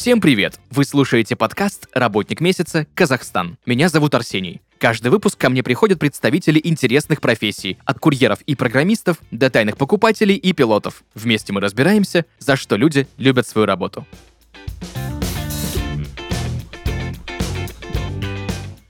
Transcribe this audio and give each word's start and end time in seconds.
Всем 0.00 0.22
привет! 0.22 0.58
Вы 0.70 0.86
слушаете 0.86 1.36
подкаст 1.36 1.86
«Работник 1.92 2.40
месяца. 2.40 2.86
Казахстан». 2.94 3.58
Меня 3.66 3.90
зовут 3.90 4.14
Арсений. 4.14 4.62
Каждый 4.78 5.08
выпуск 5.08 5.36
ко 5.36 5.50
мне 5.50 5.62
приходят 5.62 5.98
представители 5.98 6.58
интересных 6.64 7.20
профессий, 7.20 7.76
от 7.84 7.98
курьеров 7.98 8.40
и 8.46 8.54
программистов 8.54 9.18
до 9.30 9.50
тайных 9.50 9.76
покупателей 9.76 10.36
и 10.36 10.54
пилотов. 10.54 11.04
Вместе 11.14 11.52
мы 11.52 11.60
разбираемся, 11.60 12.24
за 12.38 12.56
что 12.56 12.76
люди 12.76 13.08
любят 13.18 13.46
свою 13.46 13.66
работу. 13.66 14.06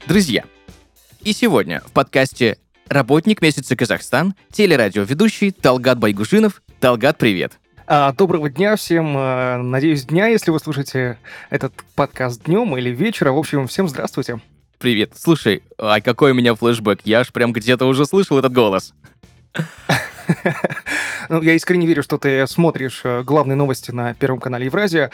Друзья, 0.06 0.44
и 1.24 1.32
сегодня 1.32 1.82
в 1.86 1.90
подкасте 1.90 2.56
«Работник 2.86 3.42
месяца 3.42 3.74
Казахстан» 3.74 4.36
телерадиоведущий 4.52 5.50
Талгат 5.50 5.98
Байгужинов. 5.98 6.62
Талгат, 6.78 7.18
привет! 7.18 7.59
А, 7.92 8.12
доброго 8.12 8.48
дня 8.48 8.76
всем. 8.76 9.14
А, 9.16 9.58
надеюсь, 9.58 10.04
дня, 10.04 10.28
если 10.28 10.52
вы 10.52 10.60
слушаете 10.60 11.18
этот 11.50 11.72
подкаст 11.96 12.44
днем 12.44 12.76
или 12.76 12.90
вечером. 12.90 13.34
В 13.34 13.38
общем, 13.38 13.66
всем 13.66 13.88
здравствуйте. 13.88 14.38
Привет. 14.78 15.14
Слушай, 15.16 15.64
а 15.76 16.00
какой 16.00 16.30
у 16.30 16.34
меня 16.34 16.54
флешбэк? 16.54 17.00
Я 17.02 17.18
аж 17.18 17.32
прям 17.32 17.52
где-то 17.52 17.86
уже 17.86 18.06
слышал 18.06 18.38
этот 18.38 18.52
голос. 18.52 18.94
Ну, 21.28 21.42
я 21.42 21.54
искренне 21.54 21.86
верю, 21.86 22.02
что 22.02 22.18
ты 22.18 22.44
смотришь 22.48 23.02
э, 23.04 23.22
главные 23.22 23.54
новости 23.54 23.92
на 23.92 24.14
Первом 24.14 24.40
канале 24.40 24.66
Евразия, 24.66 25.12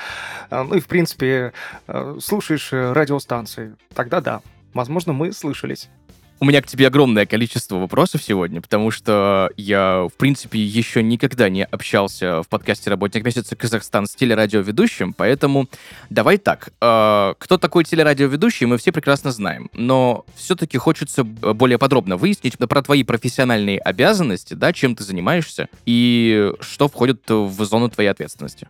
а, 0.48 0.64
ну 0.64 0.76
и, 0.76 0.80
в 0.80 0.86
принципе, 0.86 1.52
э, 1.88 2.18
слушаешь 2.22 2.72
э, 2.72 2.92
радиостанции. 2.92 3.76
Тогда 3.95 4.22
да, 4.22 4.40
возможно, 4.72 5.12
мы 5.12 5.32
слышались. 5.32 5.90
У 6.38 6.45
меня 6.45 6.60
к 6.60 6.66
тебе 6.66 6.88
огромное 6.88 7.24
количество 7.24 7.76
вопросов 7.76 8.22
сегодня, 8.22 8.60
потому 8.60 8.90
что 8.90 9.50
я, 9.56 10.06
в 10.12 10.18
принципе, 10.18 10.59
еще 10.59 11.02
никогда 11.02 11.48
не 11.48 11.64
общался 11.64 12.42
в 12.42 12.48
подкасте 12.48 12.90
«Работник 12.90 13.24
месяца 13.24 13.56
Казахстан» 13.56 14.06
с 14.06 14.15
телерадиоведущим, 14.15 15.14
поэтому 15.14 15.66
давай 16.10 16.37
так. 16.37 16.74
Э, 16.82 17.32
кто 17.38 17.57
такой 17.57 17.84
телерадиоведущий, 17.84 18.66
мы 18.66 18.76
все 18.76 18.92
прекрасно 18.92 19.32
знаем, 19.32 19.70
но 19.73 20.26
все-таки 20.34 20.76
хочется 20.76 21.24
более 21.24 21.79
подробно 21.79 22.18
выяснить 22.18 22.59
про 22.59 22.82
твои 22.82 23.02
профессиональные 23.02 23.79
обязанности, 23.79 24.52
да, 24.52 24.74
чем 24.74 24.95
ты 24.95 25.04
занимаешься 25.04 25.68
и 25.87 26.52
что 26.60 26.88
входит 26.88 27.23
в 27.29 27.64
зону 27.64 27.88
твоей 27.88 28.10
ответственности. 28.10 28.68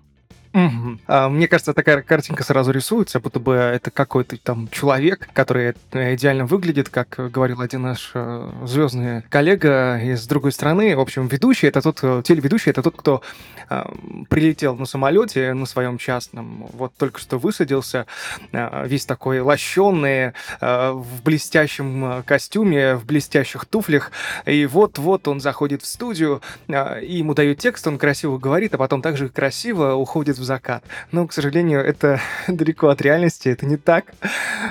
Угу. 0.57 0.99
А, 1.07 1.29
мне 1.29 1.49
кажется, 1.49 1.75
такая 1.75 2.01
картинка 2.01 2.43
сразу 2.43 2.73
рисуется, 2.73 3.21
будто 3.21 3.39
бы 3.39 3.53
это 3.53 3.91
какой-то 3.91 4.39
там 4.39 4.69
человек, 4.71 5.29
который 5.35 5.75
э, 5.93 6.15
идеально 6.15 6.47
выглядит, 6.47 6.89
как 6.89 7.31
говорил 7.31 7.61
один 7.61 7.83
наш 7.83 8.13
э, 8.15 8.51
звездный 8.65 9.21
коллега 9.29 10.01
из 10.03 10.27
другой 10.27 10.53
страны. 10.53 10.97
В 10.97 11.01
общем, 11.01 11.27
ведущий 11.29 11.67
это 11.67 11.83
тот, 11.83 11.99
э, 12.01 12.23
телеведущий 12.25 12.71
это 12.71 12.83
тот, 12.83 12.97
кто 12.97 13.21
э, 13.69 13.85
прилетел 14.31 14.77
на 14.77 14.87
самолете 14.87 15.53
на 15.53 15.67
своем 15.67 15.99
частном, 15.99 16.71
вот 16.73 16.95
только 16.97 17.21
что 17.21 17.37
высадился, 17.37 18.07
э, 18.53 18.87
весь 18.87 19.05
такой 19.05 19.41
лощенный, 19.41 20.33
э, 20.63 20.91
в 20.91 21.23
блестящем 21.23 22.23
костюме, 22.25 22.95
в 22.95 23.05
блестящих 23.05 23.67
туфлях, 23.67 24.11
и 24.47 24.65
вот-вот 24.65 25.29
он 25.29 25.41
заходит 25.41 25.83
в 25.83 25.87
студию, 25.87 26.41
и 26.67 27.17
ему 27.19 27.35
дают 27.35 27.59
текст, 27.59 27.87
он 27.87 27.99
красиво 27.99 28.39
говорит, 28.39 28.73
а 28.73 28.79
потом 28.79 29.03
также 29.03 29.29
красиво 29.29 29.93
уходит 29.93 30.39
в 30.39 30.46
закат. 30.47 30.83
Но, 31.13 31.27
к 31.27 31.33
сожалению, 31.33 31.81
это 31.81 32.21
далеко 32.49 32.89
от 32.89 33.03
реальности, 33.03 33.49
это 33.49 33.67
не 33.67 33.77
так. 33.77 34.07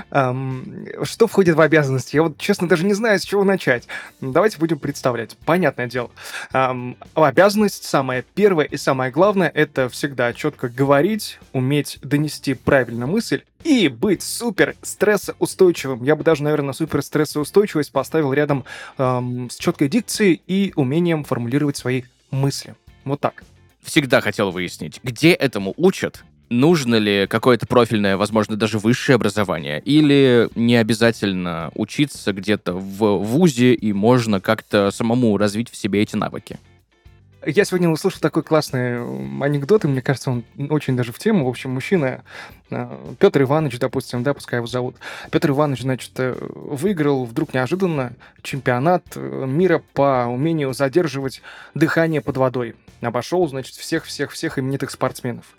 Что 0.10 1.28
входит 1.28 1.56
в 1.56 1.62
обязанности? 1.62 2.16
Я 2.16 2.24
вот, 2.24 2.38
честно, 2.40 2.68
даже 2.68 2.86
не 2.86 2.94
знаю, 2.94 3.20
с 3.20 3.24
чего 3.24 3.44
начать. 3.44 3.88
Давайте 4.22 4.58
будем 4.58 4.80
представлять. 4.80 5.38
Понятное 5.46 5.88
дело. 5.88 6.10
Обязанность 7.14 7.84
самая 7.84 8.24
первая 8.34 8.66
и 8.66 8.78
самое 8.78 9.12
главное, 9.12 9.50
это 9.50 9.90
всегда 9.90 10.34
четко 10.34 10.70
говорить, 10.70 11.40
уметь 11.54 12.00
донести 12.02 12.54
правильно 12.56 13.06
мысль 13.06 13.44
и 13.64 13.88
быть 13.88 14.22
супер 14.22 14.76
стрессоустойчивым. 14.82 16.04
Я 16.04 16.16
бы 16.16 16.24
даже, 16.24 16.44
наверное, 16.44 16.74
супер 16.74 17.02
стрессоустойчивость 17.02 17.92
поставил 17.92 18.32
рядом 18.32 18.64
эм, 18.98 19.50
с 19.50 19.58
четкой 19.58 19.90
дикцией 19.90 20.42
и 20.48 20.72
умением 20.76 21.24
формулировать 21.24 21.76
свои 21.76 22.04
мысли. 22.32 22.76
Вот 23.04 23.20
так 23.20 23.44
всегда 23.86 24.22
хотел 24.22 24.52
выяснить, 24.52 25.00
где 25.04 25.32
этому 25.32 25.74
учат, 25.78 26.24
нужно 26.50 26.96
ли 26.96 27.28
какое-то 27.28 27.68
профильное, 27.68 28.18
возможно, 28.18 28.56
даже 28.56 28.80
высшее 28.80 29.16
образование, 29.16 29.82
или 29.82 30.50
не 30.56 30.76
обязательно 30.76 31.72
учиться 31.76 32.34
где-то 32.34 32.74
в 32.74 33.18
вузе, 33.24 33.74
и 33.74 33.94
можно 33.94 34.42
как-то 34.42 34.92
самому 34.92 35.38
развить 35.38 35.70
в 35.70 35.76
себе 35.76 36.02
эти 36.02 36.16
навыки? 36.16 36.60
Я 37.46 37.64
сегодня 37.64 37.90
услышал 37.90 38.20
такой 38.22 38.42
классный 38.42 38.98
анекдот, 39.44 39.86
и 39.86 39.88
мне 39.88 40.02
кажется, 40.02 40.32
он 40.32 40.44
очень 40.70 40.98
даже 40.98 41.12
в 41.12 41.20
тему. 41.20 41.46
В 41.46 41.50
общем, 41.50 41.72
мужчина, 41.72 42.24
э, 42.72 43.16
Петр 43.20 43.44
Иванович, 43.44 43.78
допустим, 43.78 44.24
да, 44.24 44.34
пускай 44.34 44.58
его 44.58 44.66
зовут. 44.66 44.96
Петр 45.30 45.52
Иванович, 45.52 45.82
значит, 45.82 46.12
э, 46.18 46.36
выиграл 46.40 47.24
вдруг 47.24 47.54
неожиданно 47.54 48.14
чемпионат 48.42 49.04
э, 49.16 49.46
мира 49.48 49.84
по 49.94 50.26
умению 50.28 50.74
задерживать 50.74 51.44
дыхание 51.76 52.22
под 52.22 52.38
водой. 52.38 52.76
Обошел, 53.06 53.48
значит, 53.48 53.76
всех-всех-всех 53.76 54.60
именитых 54.60 54.92
спортсменов. 54.92 55.56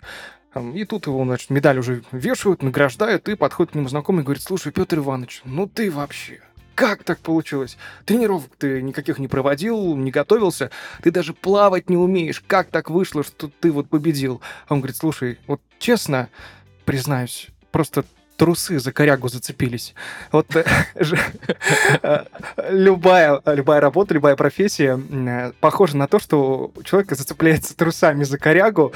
И 0.73 0.85
тут 0.85 1.07
его, 1.07 1.23
значит, 1.23 1.49
медаль 1.49 1.79
уже 1.79 2.03
вешают, 2.11 2.63
награждают, 2.63 3.29
и 3.29 3.35
подходит 3.35 3.73
к 3.73 3.75
нему 3.75 3.89
знакомый 3.89 4.21
и 4.21 4.25
говорит, 4.25 4.43
слушай, 4.43 4.71
Петр 4.71 4.97
Иванович, 4.97 5.41
ну 5.45 5.67
ты 5.67 5.91
вообще, 5.91 6.41
как 6.73 7.03
так 7.03 7.19
получилось? 7.19 7.77
Тренировок 8.05 8.55
ты 8.57 8.81
никаких 8.81 9.19
не 9.19 9.27
проводил, 9.27 9.95
не 9.95 10.09
готовился, 10.09 10.71
ты 11.03 11.11
даже 11.11 11.33
плавать 11.33 11.89
не 11.89 11.97
умеешь. 11.97 12.43
Как 12.45 12.69
так 12.69 12.89
вышло, 12.89 13.23
что 13.23 13.49
ты 13.59 13.71
вот 13.71 13.89
победил? 13.89 14.41
А 14.67 14.73
он 14.73 14.79
говорит, 14.79 14.97
слушай, 14.97 15.37
вот 15.47 15.61
честно 15.79 16.29
признаюсь, 16.85 17.47
просто 17.71 18.05
трусы 18.37 18.79
за 18.79 18.91
корягу 18.93 19.27
зацепились. 19.27 19.93
Вот 20.31 20.55
э, 20.55 20.63
э, 22.03 22.23
любая, 22.69 23.41
любая 23.45 23.81
работа, 23.81 24.13
любая 24.13 24.35
профессия 24.35 24.97
э, 24.97 25.51
похожа 25.59 25.97
на 25.97 26.07
то, 26.07 26.19
что 26.19 26.71
человек 26.85 27.11
зацепляется 27.11 27.75
трусами 27.75 28.23
за 28.23 28.37
корягу, 28.37 28.93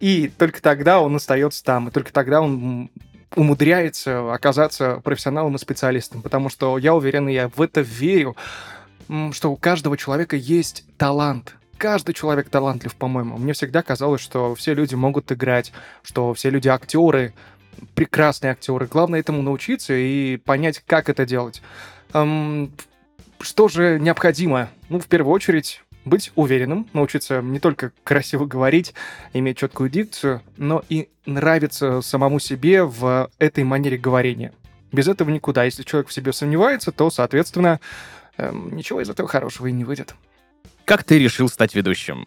и 0.00 0.32
только 0.38 0.62
тогда 0.62 1.00
он 1.00 1.16
остается 1.16 1.62
там, 1.64 1.88
и 1.88 1.90
только 1.90 2.12
тогда 2.12 2.40
он 2.40 2.90
умудряется 3.34 4.32
оказаться 4.32 5.00
профессионалом 5.02 5.56
и 5.56 5.58
специалистом, 5.58 6.22
потому 6.22 6.48
что 6.48 6.78
я 6.78 6.94
уверен, 6.94 7.28
и 7.28 7.32
я 7.32 7.48
в 7.48 7.60
это 7.60 7.80
верю, 7.80 8.36
что 9.32 9.50
у 9.50 9.56
каждого 9.56 9.96
человека 9.96 10.36
есть 10.36 10.84
талант. 10.96 11.54
Каждый 11.78 12.14
человек 12.14 12.48
талантлив, 12.48 12.94
по-моему. 12.94 13.38
Мне 13.38 13.54
всегда 13.54 13.82
казалось, 13.82 14.20
что 14.20 14.54
все 14.54 14.72
люди 14.72 14.94
могут 14.94 15.32
играть, 15.32 15.72
что 16.02 16.32
все 16.32 16.50
люди 16.50 16.68
актеры, 16.68 17.32
прекрасные 17.94 18.52
актеры. 18.52 18.86
Главное 18.86 19.20
этому 19.20 19.42
научиться 19.42 19.94
и 19.94 20.36
понять, 20.36 20.82
как 20.86 21.08
это 21.08 21.26
делать. 21.26 21.62
Эм, 22.12 22.72
что 23.40 23.68
же 23.68 23.98
необходимо? 24.00 24.68
Ну, 24.88 25.00
в 25.00 25.06
первую 25.06 25.32
очередь, 25.32 25.82
быть 26.04 26.32
уверенным, 26.34 26.88
научиться 26.92 27.40
не 27.40 27.60
только 27.60 27.92
красиво 28.04 28.46
говорить, 28.46 28.94
иметь 29.32 29.58
четкую 29.58 29.90
дикцию, 29.90 30.42
но 30.56 30.82
и 30.88 31.08
нравиться 31.26 32.00
самому 32.02 32.38
себе 32.40 32.84
в 32.84 33.30
этой 33.38 33.64
манере 33.64 33.96
говорения. 33.96 34.52
Без 34.90 35.08
этого 35.08 35.30
никуда. 35.30 35.64
Если 35.64 35.84
человек 35.84 36.08
в 36.08 36.12
себе 36.12 36.32
сомневается, 36.32 36.92
то, 36.92 37.10
соответственно, 37.10 37.80
эм, 38.36 38.74
ничего 38.76 39.00
из 39.00 39.08
этого 39.08 39.28
хорошего 39.28 39.68
и 39.68 39.72
не 39.72 39.84
выйдет. 39.84 40.14
Как 40.84 41.04
ты 41.04 41.18
решил 41.18 41.48
стать 41.48 41.74
ведущим? 41.74 42.26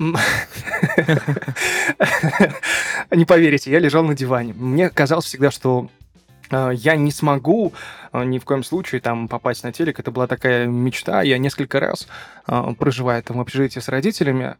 Не 3.10 3.26
поверите, 3.26 3.70
я 3.70 3.78
лежал 3.78 4.02
на 4.02 4.14
диване. 4.14 4.54
Мне 4.54 4.88
казалось 4.88 5.26
всегда, 5.26 5.50
что 5.50 5.90
а, 6.50 6.70
я 6.70 6.96
не 6.96 7.10
смогу 7.10 7.74
а, 8.12 8.24
ни 8.24 8.38
в 8.38 8.44
коем 8.44 8.64
случае 8.64 9.02
там 9.02 9.28
попасть 9.28 9.62
на 9.62 9.72
телек. 9.72 10.00
Это 10.00 10.10
была 10.10 10.26
такая 10.26 10.66
мечта. 10.66 11.22
Я 11.22 11.36
несколько 11.36 11.80
раз, 11.80 12.08
а, 12.46 12.72
проживая 12.72 13.20
там 13.20 13.36
в 13.36 13.40
общежитии 13.40 13.80
с 13.80 13.88
родителями, 13.88 14.56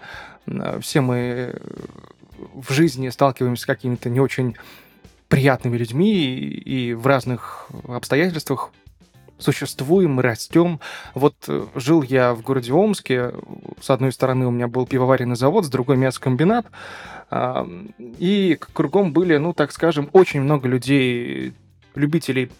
все 0.80 1.00
мы 1.00 1.54
в 2.54 2.72
жизни 2.72 3.08
сталкиваемся 3.08 3.62
с 3.62 3.66
какими-то 3.66 4.10
не 4.10 4.20
очень 4.20 4.56
приятными 5.28 5.76
людьми 5.76 6.34
и 6.34 6.92
в 6.92 7.06
разных 7.06 7.68
обстоятельствах 7.88 8.72
существуем, 9.40 10.20
растем. 10.20 10.80
Вот 11.14 11.34
э, 11.48 11.66
жил 11.74 12.02
я 12.02 12.34
в 12.34 12.42
городе 12.42 12.72
Омске, 12.72 13.32
с 13.80 13.90
одной 13.90 14.12
стороны 14.12 14.46
у 14.46 14.50
меня 14.50 14.68
был 14.68 14.86
пивоваренный 14.86 15.36
завод, 15.36 15.64
с 15.64 15.68
другой 15.68 15.96
мясокомбинат, 15.96 16.66
и 18.18 18.58
кругом 18.72 19.12
были, 19.12 19.36
ну, 19.36 19.52
так 19.52 19.70
скажем, 19.70 20.10
очень 20.12 20.40
много 20.40 20.66
людей 20.68 21.54
любителей 21.94 22.50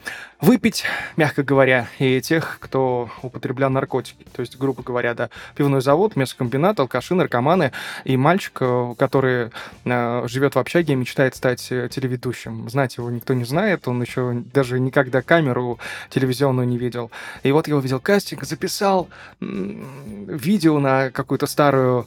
выпить, 0.40 0.84
мягко 1.16 1.42
говоря, 1.42 1.88
и 1.98 2.20
тех, 2.20 2.58
кто 2.60 3.10
употреблял 3.22 3.70
наркотики. 3.70 4.24
То 4.32 4.40
есть, 4.40 4.56
грубо 4.56 4.82
говоря, 4.82 5.14
да, 5.14 5.30
пивной 5.54 5.82
завод, 5.82 6.16
мясокомбинат, 6.16 6.80
алкаши, 6.80 7.14
наркоманы 7.14 7.72
и 8.04 8.16
мальчик, 8.16 8.58
э, 8.60 8.94
который 8.98 9.50
э, 9.84 10.26
живет 10.28 10.54
в 10.54 10.58
общаге 10.58 10.94
и 10.94 10.96
мечтает 10.96 11.36
стать 11.36 11.70
э, 11.70 11.88
телеведущим. 11.90 12.68
Знать 12.70 12.96
его 12.96 13.10
никто 13.10 13.34
не 13.34 13.44
знает, 13.44 13.86
он 13.86 14.00
еще 14.00 14.42
даже 14.52 14.80
никогда 14.80 15.22
камеру 15.22 15.78
телевизионную 16.08 16.66
не 16.66 16.78
видел. 16.78 17.10
И 17.42 17.52
вот 17.52 17.68
я 17.68 17.76
увидел 17.76 18.00
кастинг, 18.00 18.44
записал 18.44 19.08
видео 19.40 20.78
на 20.78 21.10
какую-то 21.10 21.46
старую 21.46 22.06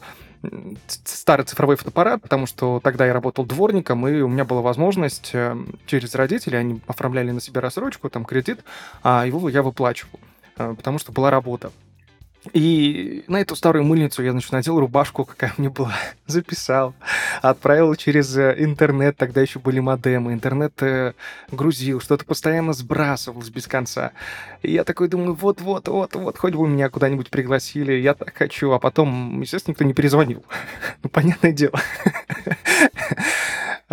старый 0.86 1.46
цифровой 1.46 1.76
фотоаппарат, 1.76 2.22
потому 2.22 2.46
что 2.46 2.80
тогда 2.82 3.06
я 3.06 3.12
работал 3.12 3.44
дворником, 3.44 4.06
и 4.08 4.20
у 4.20 4.28
меня 4.28 4.44
была 4.44 4.60
возможность 4.60 5.30
э, 5.32 5.56
через 5.86 6.14
родителей, 6.14 6.58
они 6.58 6.80
оформляли 6.86 7.30
на 7.30 7.40
себя 7.40 7.60
рассрочку, 7.60 8.10
там 8.10 8.24
кредит, 8.24 8.60
а 9.02 9.26
его 9.26 9.48
я 9.48 9.62
выплачивал, 9.62 10.20
э, 10.56 10.74
потому 10.76 10.98
что 10.98 11.12
была 11.12 11.30
работа. 11.30 11.72
И 12.52 13.24
на 13.26 13.40
эту 13.40 13.56
старую 13.56 13.84
мыльницу 13.84 14.22
я, 14.22 14.32
значит, 14.32 14.52
надел 14.52 14.78
рубашку, 14.78 15.24
какая 15.24 15.54
мне 15.56 15.70
была, 15.70 15.94
записал, 16.26 16.94
отправил 17.40 17.94
через 17.94 18.36
э, 18.36 18.54
интернет, 18.58 19.16
тогда 19.16 19.40
еще 19.40 19.58
были 19.58 19.80
модемы, 19.80 20.32
интернет 20.32 20.74
э, 20.82 21.14
грузил, 21.50 22.00
что-то 22.00 22.24
постоянно 22.24 22.74
сбрасывалось 22.74 23.48
без 23.48 23.66
конца. 23.66 24.12
И 24.62 24.72
я 24.72 24.84
такой 24.84 25.08
думаю, 25.08 25.34
вот-вот-вот-вот, 25.34 26.36
хоть 26.36 26.54
бы 26.54 26.68
меня 26.68 26.90
куда-нибудь 26.90 27.30
пригласили, 27.30 27.94
я 27.94 28.14
так 28.14 28.34
хочу, 28.34 28.72
а 28.72 28.78
потом, 28.78 29.40
естественно, 29.40 29.72
никто 29.72 29.84
не 29.84 29.94
перезвонил. 29.94 30.44
ну, 31.02 31.08
понятное 31.08 31.52
дело. 31.52 31.80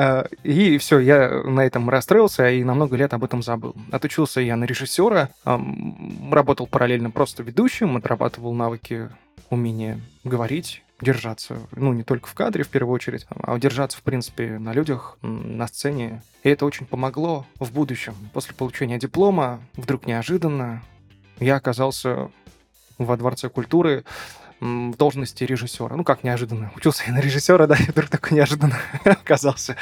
А, 0.02 0.26
и 0.42 0.80
все, 0.80 0.98
я 0.98 1.44
на 1.44 1.64
этом 1.64 1.88
расстроился 1.88 2.50
и 2.50 2.64
на 2.64 2.74
много 2.74 2.98
лет 2.98 3.14
об 3.14 3.24
этом 3.24 3.44
забыл. 3.44 3.76
Отучился 3.92 4.42
я 4.42 4.56
на 4.56 4.64
режиссера, 4.64 5.30
работал 5.46 6.66
параллельно 6.66 7.12
просто 7.12 7.44
ведущим, 7.44 7.98
отрабатывал 7.98 8.52
навыки 8.56 9.10
умения 9.52 10.02
говорить, 10.24 10.82
держаться, 11.02 11.60
ну, 11.74 11.94
не 11.94 12.02
только 12.02 12.28
в 12.28 12.34
кадре 12.34 12.64
в 12.64 12.70
первую 12.70 12.96
очередь, 12.96 13.28
а 13.30 13.60
держаться, 13.60 14.00
в 14.00 14.02
принципе, 14.02 14.58
на 14.58 14.74
людях, 14.74 15.20
на 15.22 15.68
сцене. 15.68 16.24
И 16.42 16.50
это 16.50 16.66
очень 16.66 16.88
помогло 16.88 17.46
в 17.60 17.72
будущем. 17.72 18.16
После 18.34 18.56
получения 18.56 18.98
диплома, 18.98 19.62
вдруг 19.76 20.08
неожиданно, 20.08 20.82
я 21.40 21.58
оказался 21.58 22.32
во 22.98 23.18
Дворце 23.18 23.50
культуры 23.50 24.04
в 24.62 24.96
должности 24.96 25.44
режиссера. 25.44 25.96
Ну, 25.96 26.04
как 26.04 26.24
неожиданно. 26.24 26.72
Учился 26.76 27.04
я 27.08 27.14
на 27.14 27.20
режиссера, 27.20 27.68
да, 27.68 27.76
и 27.80 27.92
вдруг 27.92 28.10
такой 28.10 28.38
неожиданно 28.38 28.78
оказался 29.04 29.76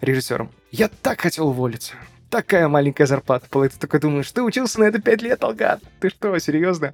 режиссером. 0.00 0.50
Я 0.70 0.88
так 0.88 1.20
хотел 1.20 1.48
уволиться. 1.48 1.94
Такая 2.30 2.66
маленькая 2.66 3.06
зарплата 3.06 3.46
была. 3.50 3.66
И 3.66 3.68
ты 3.68 3.78
такой 3.78 4.00
думаешь, 4.00 4.30
ты 4.32 4.42
учился 4.42 4.80
на 4.80 4.84
это 4.84 5.00
пять 5.00 5.22
лет, 5.22 5.44
Алгат? 5.44 5.80
Ты 6.00 6.08
что, 6.08 6.36
серьезно? 6.38 6.92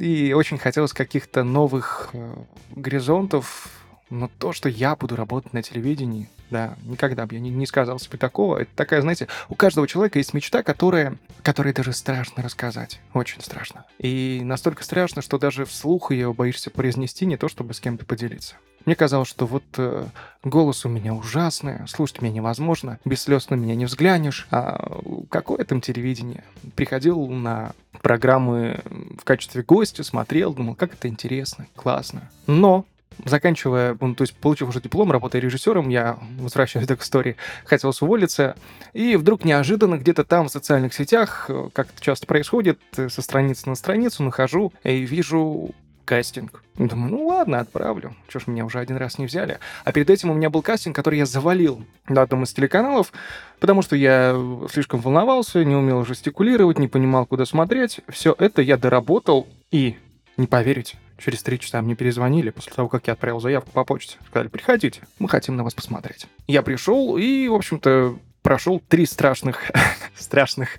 И 0.00 0.32
очень 0.34 0.56
хотелось 0.56 0.94
каких-то 0.94 1.44
новых 1.44 2.08
э, 2.14 2.34
горизонтов, 2.74 3.68
но 4.10 4.30
то, 4.38 4.52
что 4.52 4.68
я 4.68 4.94
буду 4.96 5.16
работать 5.16 5.52
на 5.52 5.62
телевидении, 5.62 6.28
да, 6.50 6.76
никогда 6.84 7.26
бы 7.26 7.34
я 7.34 7.40
не, 7.40 7.50
не 7.50 7.66
сказал 7.66 7.98
себе 7.98 8.18
такого. 8.18 8.58
Это 8.58 8.70
такая, 8.74 9.00
знаете, 9.00 9.26
у 9.48 9.54
каждого 9.54 9.88
человека 9.88 10.18
есть 10.18 10.32
мечта, 10.32 10.62
которая, 10.62 11.16
которой 11.42 11.72
даже 11.72 11.92
страшно 11.92 12.42
рассказать. 12.42 13.00
Очень 13.14 13.42
страшно. 13.42 13.84
И 13.98 14.40
настолько 14.44 14.84
страшно, 14.84 15.22
что 15.22 15.38
даже 15.38 15.64
вслух 15.64 16.12
ее 16.12 16.32
боишься 16.32 16.70
произнести, 16.70 17.26
не 17.26 17.36
то 17.36 17.48
чтобы 17.48 17.74
с 17.74 17.80
кем-то 17.80 18.04
поделиться. 18.04 18.56
Мне 18.84 18.94
казалось, 18.94 19.28
что 19.28 19.46
вот 19.46 19.64
э, 19.78 20.06
голос 20.44 20.84
у 20.84 20.88
меня 20.88 21.12
ужасный, 21.12 21.88
слушать 21.88 22.22
меня 22.22 22.34
невозможно, 22.34 23.00
без 23.04 23.22
слез 23.22 23.50
на 23.50 23.56
меня 23.56 23.74
не 23.74 23.84
взглянешь. 23.84 24.46
А 24.52 25.00
какое 25.28 25.64
там 25.64 25.80
телевидение? 25.80 26.44
Приходил 26.76 27.26
на 27.26 27.72
программы 28.02 28.80
в 29.18 29.24
качестве 29.24 29.64
гостя, 29.64 30.04
смотрел, 30.04 30.54
думал, 30.54 30.76
как 30.76 30.94
это 30.94 31.08
интересно, 31.08 31.66
классно. 31.74 32.30
Но 32.46 32.86
заканчивая, 33.24 33.96
ну, 34.00 34.14
то 34.14 34.22
есть 34.22 34.34
получив 34.34 34.68
уже 34.68 34.80
диплом, 34.80 35.10
работая 35.10 35.40
режиссером, 35.40 35.88
я 35.88 36.18
возвращаюсь 36.38 36.86
к 36.88 37.02
истории, 37.02 37.36
хотел 37.64 37.92
уволиться, 38.00 38.56
и 38.92 39.16
вдруг 39.16 39.44
неожиданно 39.44 39.96
где-то 39.96 40.24
там 40.24 40.48
в 40.48 40.50
социальных 40.50 40.94
сетях, 40.94 41.46
э, 41.48 41.68
как 41.72 41.88
это 41.90 42.02
часто 42.02 42.26
происходит, 42.26 42.78
э, 42.96 43.08
со 43.08 43.22
страницы 43.22 43.68
на 43.68 43.74
страницу 43.74 44.22
нахожу 44.22 44.72
и 44.84 45.00
вижу 45.00 45.74
кастинг. 46.04 46.62
Думаю, 46.76 47.10
ну 47.10 47.26
ладно, 47.26 47.58
отправлю. 47.58 48.14
Чё 48.28 48.38
ж 48.38 48.46
меня 48.46 48.64
уже 48.64 48.78
один 48.78 48.96
раз 48.96 49.18
не 49.18 49.26
взяли. 49.26 49.58
А 49.84 49.92
перед 49.92 50.08
этим 50.08 50.30
у 50.30 50.34
меня 50.34 50.50
был 50.50 50.62
кастинг, 50.62 50.94
который 50.94 51.18
я 51.18 51.26
завалил 51.26 51.84
на 52.08 52.22
одном 52.22 52.44
из 52.44 52.52
телеканалов, 52.52 53.12
потому 53.58 53.82
что 53.82 53.96
я 53.96 54.36
слишком 54.70 55.00
волновался, 55.00 55.64
не 55.64 55.74
умел 55.74 56.04
жестикулировать, 56.04 56.78
не 56.78 56.86
понимал, 56.86 57.26
куда 57.26 57.44
смотреть. 57.44 58.00
Все 58.08 58.34
это 58.38 58.62
я 58.62 58.76
доработал 58.76 59.48
и, 59.70 59.96
не 60.36 60.46
поверите, 60.46 60.96
Через 61.18 61.42
три 61.42 61.58
часа 61.58 61.80
мне 61.82 61.94
перезвонили 61.94 62.50
после 62.50 62.72
того, 62.72 62.88
как 62.88 63.06
я 63.06 63.14
отправил 63.14 63.40
заявку 63.40 63.70
по 63.70 63.84
почте. 63.84 64.18
Сказали, 64.26 64.48
приходите, 64.48 65.02
мы 65.18 65.28
хотим 65.28 65.56
на 65.56 65.64
вас 65.64 65.74
посмотреть. 65.74 66.26
Я 66.46 66.62
пришел 66.62 67.16
и, 67.16 67.48
в 67.48 67.54
общем-то, 67.54 68.18
прошел 68.42 68.82
три 68.88 69.06
страшных, 69.06 69.70
страшных, 70.16 70.78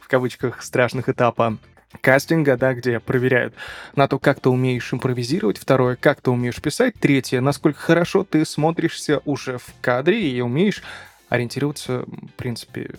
в 0.00 0.08
кавычках, 0.08 0.62
страшных 0.62 1.08
этапа 1.08 1.58
кастинга, 2.00 2.56
да, 2.56 2.74
где 2.74 3.00
проверяют 3.00 3.54
на 3.96 4.08
то, 4.08 4.18
как 4.18 4.40
ты 4.40 4.48
умеешь 4.48 4.92
импровизировать, 4.92 5.58
второе, 5.58 5.96
как 5.96 6.20
ты 6.20 6.30
умеешь 6.30 6.60
писать, 6.60 6.94
третье, 6.98 7.40
насколько 7.40 7.80
хорошо 7.80 8.24
ты 8.24 8.44
смотришься 8.44 9.20
уже 9.24 9.58
в 9.58 9.66
кадре 9.80 10.30
и 10.30 10.40
умеешь 10.40 10.82
ориентироваться, 11.28 12.04
в 12.06 12.32
принципе, 12.36 12.90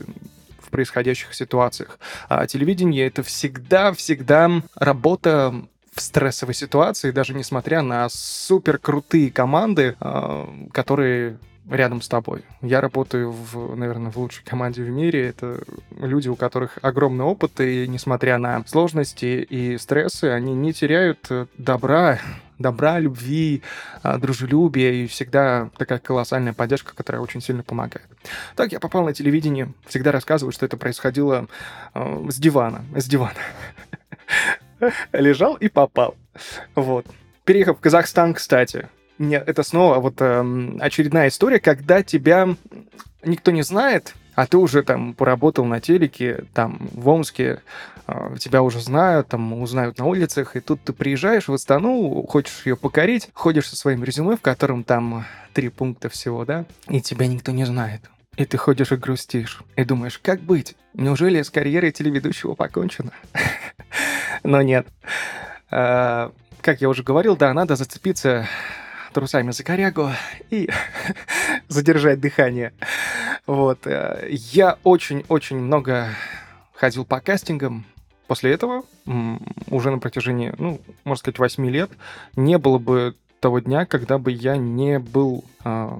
в 0.59 0.69
происходящих 0.69 1.33
ситуациях. 1.33 1.99
А 2.29 2.47
телевидение— 2.47 3.07
это 3.07 3.21
всегда-всегда 3.23 4.63
работа 4.75 5.65
в 5.95 6.01
стрессовой 6.01 6.53
ситуации, 6.53 7.11
даже 7.11 7.33
несмотря 7.33 7.81
на 7.81 8.09
супер 8.09 8.77
крутые 8.77 9.31
команды, 9.31 9.95
а, 9.99 10.49
которые 10.71 11.37
рядом 11.69 12.01
с 12.01 12.07
тобой. 12.07 12.43
Я 12.61 12.81
работаю, 12.81 13.31
в, 13.31 13.75
наверное, 13.75 14.11
в 14.11 14.17
лучшей 14.17 14.43
команде 14.43 14.83
в 14.83 14.89
мире. 14.89 15.29
Это 15.29 15.63
люди, 15.97 16.27
у 16.27 16.35
которых 16.35 16.77
огромный 16.81 17.23
опыт, 17.23 17.59
и 17.61 17.87
несмотря 17.87 18.37
на 18.37 18.65
сложности 18.67 19.45
и 19.49 19.77
стрессы, 19.77 20.25
они 20.25 20.53
не 20.53 20.73
теряют 20.73 21.25
э, 21.29 21.45
добра, 21.57 22.19
добра, 22.59 22.99
любви, 22.99 23.61
а, 24.01 24.17
дружелюбия, 24.17 24.91
и 24.91 25.07
всегда 25.07 25.69
такая 25.77 25.99
колоссальная 25.99 26.53
поддержка, 26.53 26.95
которая 26.95 27.21
очень 27.21 27.41
сильно 27.41 27.63
помогает. 27.63 28.07
Так 28.55 28.71
я 28.71 28.79
попал 28.79 29.05
на 29.05 29.13
телевидение, 29.13 29.71
всегда 29.87 30.11
рассказываю, 30.11 30.51
что 30.51 30.65
это 30.65 30.77
происходило 30.77 31.47
э, 31.93 32.25
с 32.29 32.35
дивана, 32.35 32.83
с 32.95 33.05
дивана. 33.05 33.39
Лежал 35.13 35.55
и 35.55 35.69
попал. 35.69 36.15
Вот. 36.75 37.05
Переехав 37.45 37.77
в 37.77 37.81
Казахстан, 37.81 38.33
кстати, 38.33 38.87
нет, 39.19 39.47
это 39.47 39.63
снова 39.63 39.99
вот 39.99 40.15
э, 40.19 40.77
очередная 40.79 41.27
история, 41.27 41.59
когда 41.59 42.01
тебя 42.01 42.55
никто 43.23 43.51
не 43.51 43.61
знает, 43.61 44.15
а 44.35 44.47
ты 44.47 44.57
уже 44.57 44.81
там 44.83 45.13
поработал 45.13 45.65
на 45.65 45.79
телеке, 45.79 46.45
там 46.53 46.89
в 46.91 47.07
Омске, 47.07 47.61
э, 48.07 48.35
тебя 48.39 48.63
уже 48.63 48.79
знают, 48.79 49.27
там 49.27 49.53
узнают 49.61 49.99
на 49.99 50.05
улицах, 50.05 50.55
и 50.55 50.59
тут 50.59 50.81
ты 50.83 50.93
приезжаешь 50.93 51.47
в 51.47 51.53
Астану, 51.53 52.25
хочешь 52.27 52.65
ее 52.65 52.75
покорить, 52.75 53.29
ходишь 53.33 53.69
со 53.69 53.75
своим 53.75 54.03
резюме, 54.03 54.35
в 54.35 54.41
котором 54.41 54.83
там 54.83 55.25
три 55.53 55.69
пункта 55.69 56.09
всего, 56.09 56.43
да, 56.45 56.65
и 56.89 56.99
тебя 56.99 57.27
никто 57.27 57.51
не 57.51 57.65
знает. 57.65 58.01
И 58.35 58.45
ты 58.45 58.57
ходишь 58.57 58.91
и 58.91 58.95
грустишь, 58.95 59.61
и 59.75 59.83
думаешь, 59.83 60.17
как 60.17 60.41
быть? 60.41 60.75
Неужели 60.93 61.41
с 61.41 61.51
карьерой 61.51 61.91
телеведущего 61.91 62.55
покончено? 62.55 63.11
Но 64.43 64.61
нет. 64.61 64.87
А, 65.69 66.31
как 66.61 66.81
я 66.81 66.89
уже 66.89 67.03
говорил, 67.03 67.35
да, 67.35 67.53
надо 67.53 67.75
зацепиться 67.75 68.47
трусами 69.13 69.51
за 69.51 69.63
корягу 69.63 70.09
и 70.49 70.69
задержать 71.67 72.19
дыхание. 72.19 72.73
Вот. 73.45 73.85
Э, 73.85 74.27
я 74.31 74.77
очень-очень 74.83 75.57
много 75.57 76.09
ходил 76.73 77.05
по 77.05 77.19
кастингам. 77.19 77.85
После 78.27 78.51
этого, 78.51 78.83
уже 79.67 79.91
на 79.91 79.99
протяжении, 79.99 80.53
ну, 80.57 80.81
можно 81.03 81.19
сказать, 81.19 81.39
8 81.39 81.69
лет, 81.69 81.91
не 82.35 82.57
было 82.57 82.79
бы 82.79 83.15
того 83.41 83.59
дня, 83.59 83.85
когда 83.85 84.17
бы 84.17 84.31
я 84.31 84.55
не 84.55 84.97
был 84.97 85.43
э, 85.63 85.99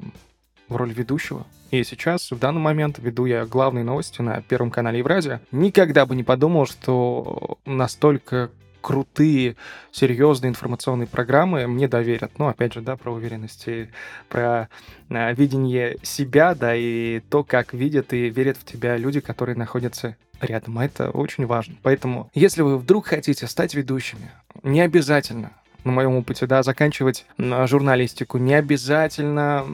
в 0.69 0.75
роли 0.75 0.93
ведущего. 0.93 1.45
И 1.73 1.83
сейчас, 1.83 2.29
в 2.29 2.37
данный 2.37 2.61
момент, 2.61 2.99
веду 2.99 3.25
я 3.25 3.47
главные 3.47 3.83
новости 3.83 4.21
на 4.21 4.43
Первом 4.43 4.69
канале 4.69 4.99
Евразия. 4.99 5.41
Никогда 5.51 6.05
бы 6.05 6.15
не 6.15 6.23
подумал, 6.23 6.67
что 6.67 7.57
настолько 7.65 8.51
крутые, 8.81 9.55
серьезные 9.91 10.51
информационные 10.51 11.07
программы 11.07 11.65
мне 11.65 11.87
доверят. 11.87 12.33
Ну, 12.37 12.47
опять 12.47 12.75
же, 12.75 12.81
да, 12.81 12.95
про 12.95 13.11
уверенность 13.11 13.63
и 13.67 13.87
про 14.29 14.69
э, 15.09 15.33
видение 15.33 15.97
себя, 16.03 16.53
да, 16.53 16.75
и 16.75 17.21
то, 17.21 17.43
как 17.43 17.73
видят 17.73 18.13
и 18.13 18.29
верят 18.29 18.57
в 18.57 18.65
тебя 18.65 18.95
люди, 18.95 19.19
которые 19.19 19.55
находятся 19.55 20.15
рядом. 20.41 20.77
Это 20.77 21.09
очень 21.09 21.47
важно. 21.47 21.75
Поэтому, 21.81 22.29
если 22.35 22.61
вы 22.61 22.77
вдруг 22.77 23.07
хотите 23.07 23.47
стать 23.47 23.73
ведущими, 23.73 24.29
не 24.61 24.81
обязательно 24.81 25.53
на 25.83 25.91
моем 25.91 26.15
опыте, 26.15 26.45
да, 26.45 26.63
заканчивать 26.63 27.25
журналистику. 27.37 28.37
Не 28.37 28.55
обязательно 28.55 29.65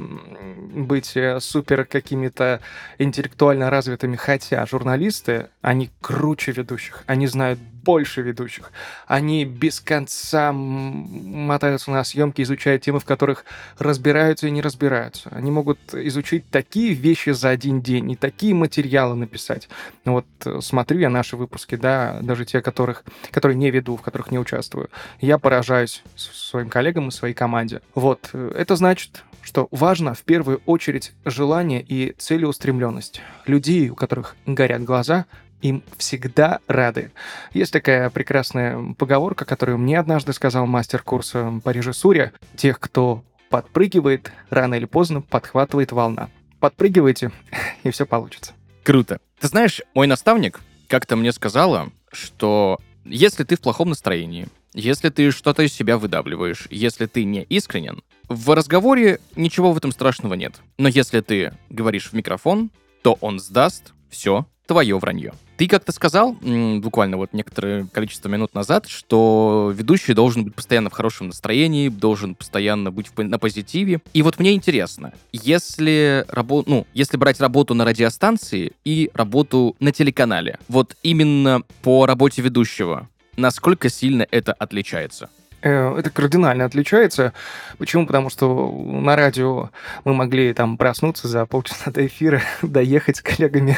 быть 0.74 1.16
э, 1.16 1.40
супер 1.40 1.86
какими-то 1.86 2.62
интеллектуально 2.98 3.70
развитыми, 3.70 4.16
хотя 4.16 4.66
журналисты, 4.66 5.50
они 5.62 5.90
круче 6.02 6.52
ведущих, 6.52 7.04
они 7.08 7.28
знают 7.28 7.60
больше 7.84 8.22
ведущих. 8.22 8.72
Они 9.08 9.46
без 9.46 9.80
конца 9.80 10.52
мотаются 10.52 11.92
на 11.92 12.04
съемки, 12.04 12.42
изучая 12.42 12.80
темы, 12.80 13.00
в 13.00 13.06
которых 13.06 13.46
разбираются 13.78 14.48
и 14.48 14.52
не 14.52 14.62
разбираются. 14.62 15.30
Они 15.32 15.52
могут 15.52 15.80
изучить 15.94 16.50
такие 16.50 16.94
вещи 16.94 17.32
за 17.32 17.50
один 17.50 17.82
день 17.82 18.12
и 18.12 18.16
такие 18.16 18.54
материалы 18.54 19.16
написать. 19.16 19.70
Вот 20.06 20.26
э, 20.46 20.60
смотрю 20.62 21.00
я 21.00 21.10
наши 21.10 21.38
выпуски, 21.38 21.76
да, 21.76 22.20
даже 22.22 22.46
те, 22.46 22.62
которых, 22.62 23.04
которые 23.32 23.58
не 23.58 23.72
веду, 23.72 23.98
в 23.98 24.02
которых 24.02 24.32
не 24.32 24.40
участвую. 24.40 24.90
Я 25.22 25.38
поражаюсь 25.38 26.04
своим 26.16 26.70
коллегам 26.70 27.10
и 27.10 27.12
своей 27.12 27.34
команде. 27.34 27.82
Вот, 27.96 28.30
э, 28.34 28.52
это 28.56 28.76
значит, 28.76 29.24
что 29.42 29.68
важно 29.72 30.14
в 30.14 30.22
первую 30.22 30.62
очередь 30.66 31.14
желание 31.26 31.82
и 31.82 32.14
целеустремленность. 32.18 33.22
Людей, 33.46 33.90
у 33.90 33.96
которых 33.96 34.36
горят 34.46 34.84
глаза, 34.84 35.26
им 35.62 35.84
всегда 35.98 36.60
рады. 36.68 37.12
Есть 37.54 37.74
такая 37.74 38.10
прекрасная 38.10 38.94
поговорка, 38.98 39.46
которую 39.46 39.78
мне 39.78 40.00
однажды 40.00 40.34
сказал 40.34 40.66
мастер 40.66 41.04
курса 41.04 41.60
по 41.64 41.70
режиссуре. 41.70 42.34
Тех, 42.56 42.80
кто 42.80 43.24
подпрыгивает, 43.50 44.32
рано 44.50 44.76
или 44.76 44.86
поздно 44.86 45.22
подхватывает 45.22 45.92
волна. 45.92 46.30
Подпрыгивайте, 46.60 47.32
и 47.84 47.90
все 47.90 48.06
получится. 48.06 48.54
Круто. 48.84 49.20
Ты 49.40 49.48
знаешь, 49.48 49.82
мой 49.94 50.08
наставник 50.08 50.60
как-то 50.88 51.16
мне 51.16 51.32
сказала, 51.32 51.90
что 52.12 52.80
если 53.06 53.44
ты 53.44 53.56
в 53.56 53.62
плохом 53.62 53.90
настроении, 53.90 54.48
если 54.74 55.10
ты 55.10 55.32
что-то 55.32 55.64
из 55.64 55.74
себя 55.74 55.98
выдавливаешь, 55.98 56.68
если 56.70 57.06
ты 57.06 57.24
не 57.24 57.44
искренен, 57.44 58.04
в 58.28 58.54
разговоре 58.56 59.20
ничего 59.36 59.72
в 59.72 59.78
этом 59.78 59.92
страшного 59.92 60.36
нет. 60.36 60.56
Но 60.78 60.88
если 60.88 61.22
ты 61.22 61.54
говоришь 61.70 62.10
в 62.10 62.14
микрофон, 62.14 62.70
то 63.02 63.18
он 63.22 63.40
сдаст 63.40 63.94
все 64.10 64.46
твое 64.70 65.00
вранье. 65.00 65.34
Ты 65.58 65.68
как-то 65.68 65.92
сказал, 65.92 66.34
буквально 66.34 67.18
вот 67.18 67.34
некоторое 67.34 67.88
количество 67.92 68.30
минут 68.30 68.54
назад, 68.54 68.88
что 68.88 69.74
ведущий 69.76 70.14
должен 70.14 70.44
быть 70.44 70.54
постоянно 70.54 70.92
в 70.92 70.94
хорошем 70.94 71.28
настроении, 71.28 71.90
должен 71.90 72.36
постоянно 72.36 72.92
быть 72.92 73.10
на 73.18 73.40
позитиве. 73.40 74.00
И 74.14 74.22
вот 74.22 74.38
мне 74.38 74.54
интересно, 74.54 75.12
если, 75.32 76.24
рабо 76.30 76.64
ну, 76.68 76.86
если 76.94 77.18
брать 77.18 77.42
работу 77.42 77.74
на 77.74 77.84
радиостанции 77.84 78.74
и 78.86 79.10
работу 79.16 79.76
на 79.80 79.92
телеканале, 79.92 80.60
вот 80.68 80.96
именно 81.02 81.64
по 81.82 82.06
работе 82.06 82.44
ведущего, 82.44 83.10
насколько 83.38 83.90
сильно 83.90 84.28
это 84.30 84.54
отличается? 84.54 85.32
Э, 85.64 85.96
это 85.98 86.12
кардинально 86.12 86.66
отличается. 86.66 87.34
Почему? 87.80 88.06
Потому 88.06 88.30
что 88.30 88.72
на 88.72 89.16
радио 89.16 89.72
мы 90.06 90.14
могли 90.14 90.54
там 90.54 90.78
проснуться 90.78 91.28
за 91.28 91.48
полчаса 91.48 91.90
до 91.90 92.06
эфира, 92.06 92.44
доехать 92.62 93.18
с 93.18 93.22
коллегами 93.22 93.76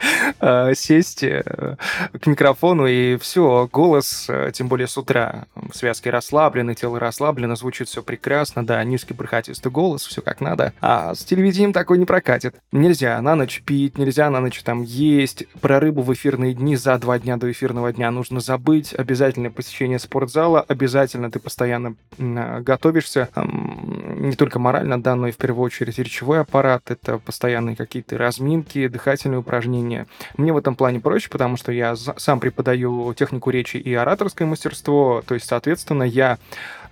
сесть 0.74 1.22
э, 1.22 1.76
к 2.20 2.26
микрофону, 2.26 2.86
и 2.86 3.16
все, 3.18 3.68
голос, 3.70 4.26
э, 4.28 4.50
тем 4.52 4.68
более 4.68 4.86
с 4.86 4.96
утра, 4.96 5.46
связки 5.72 6.08
расслаблены, 6.08 6.74
тело 6.74 6.98
расслаблено, 6.98 7.56
звучит 7.56 7.88
все 7.88 8.02
прекрасно, 8.02 8.64
да, 8.64 8.82
низкий 8.84 9.14
бархатистый 9.14 9.70
голос, 9.70 10.06
все 10.06 10.22
как 10.22 10.40
надо. 10.40 10.72
А 10.80 11.14
с 11.14 11.24
телевидением 11.24 11.72
такой 11.72 11.98
не 11.98 12.06
прокатит. 12.06 12.56
Нельзя 12.72 13.20
на 13.20 13.34
ночь 13.34 13.62
пить, 13.64 13.98
нельзя 13.98 14.30
на 14.30 14.40
ночь 14.40 14.62
там 14.62 14.82
есть. 14.82 15.46
Про 15.60 15.80
рыбу 15.80 16.02
в 16.02 16.12
эфирные 16.12 16.54
дни 16.54 16.76
за 16.76 16.98
два 16.98 17.18
дня 17.18 17.36
до 17.36 17.50
эфирного 17.50 17.92
дня 17.92 18.10
нужно 18.10 18.40
забыть. 18.40 18.94
Обязательное 18.94 19.50
посещение 19.50 19.98
спортзала, 19.98 20.60
обязательно 20.60 21.30
ты 21.30 21.38
постоянно 21.38 21.94
готовишься, 22.18 23.28
не 23.36 24.36
только 24.36 24.58
морально, 24.58 25.02
да, 25.02 25.14
но 25.14 25.28
и 25.28 25.32
в 25.32 25.36
первую 25.36 25.64
очередь 25.64 25.98
речевой 25.98 26.40
аппарат, 26.40 26.90
это 26.90 27.18
постоянные 27.18 27.76
какие-то 27.76 28.18
разминки, 28.18 28.88
дыхательные 28.88 29.38
упражнения. 29.50 30.06
Мне 30.36 30.52
в 30.52 30.56
этом 30.56 30.76
плане 30.76 31.00
проще, 31.00 31.28
потому 31.28 31.56
что 31.56 31.72
я 31.72 31.96
сам 31.96 32.38
преподаю 32.38 33.12
технику 33.14 33.50
речи 33.50 33.78
и 33.78 33.92
ораторское 33.94 34.46
мастерство, 34.46 35.24
то 35.26 35.34
есть, 35.34 35.46
соответственно, 35.46 36.04
я 36.04 36.38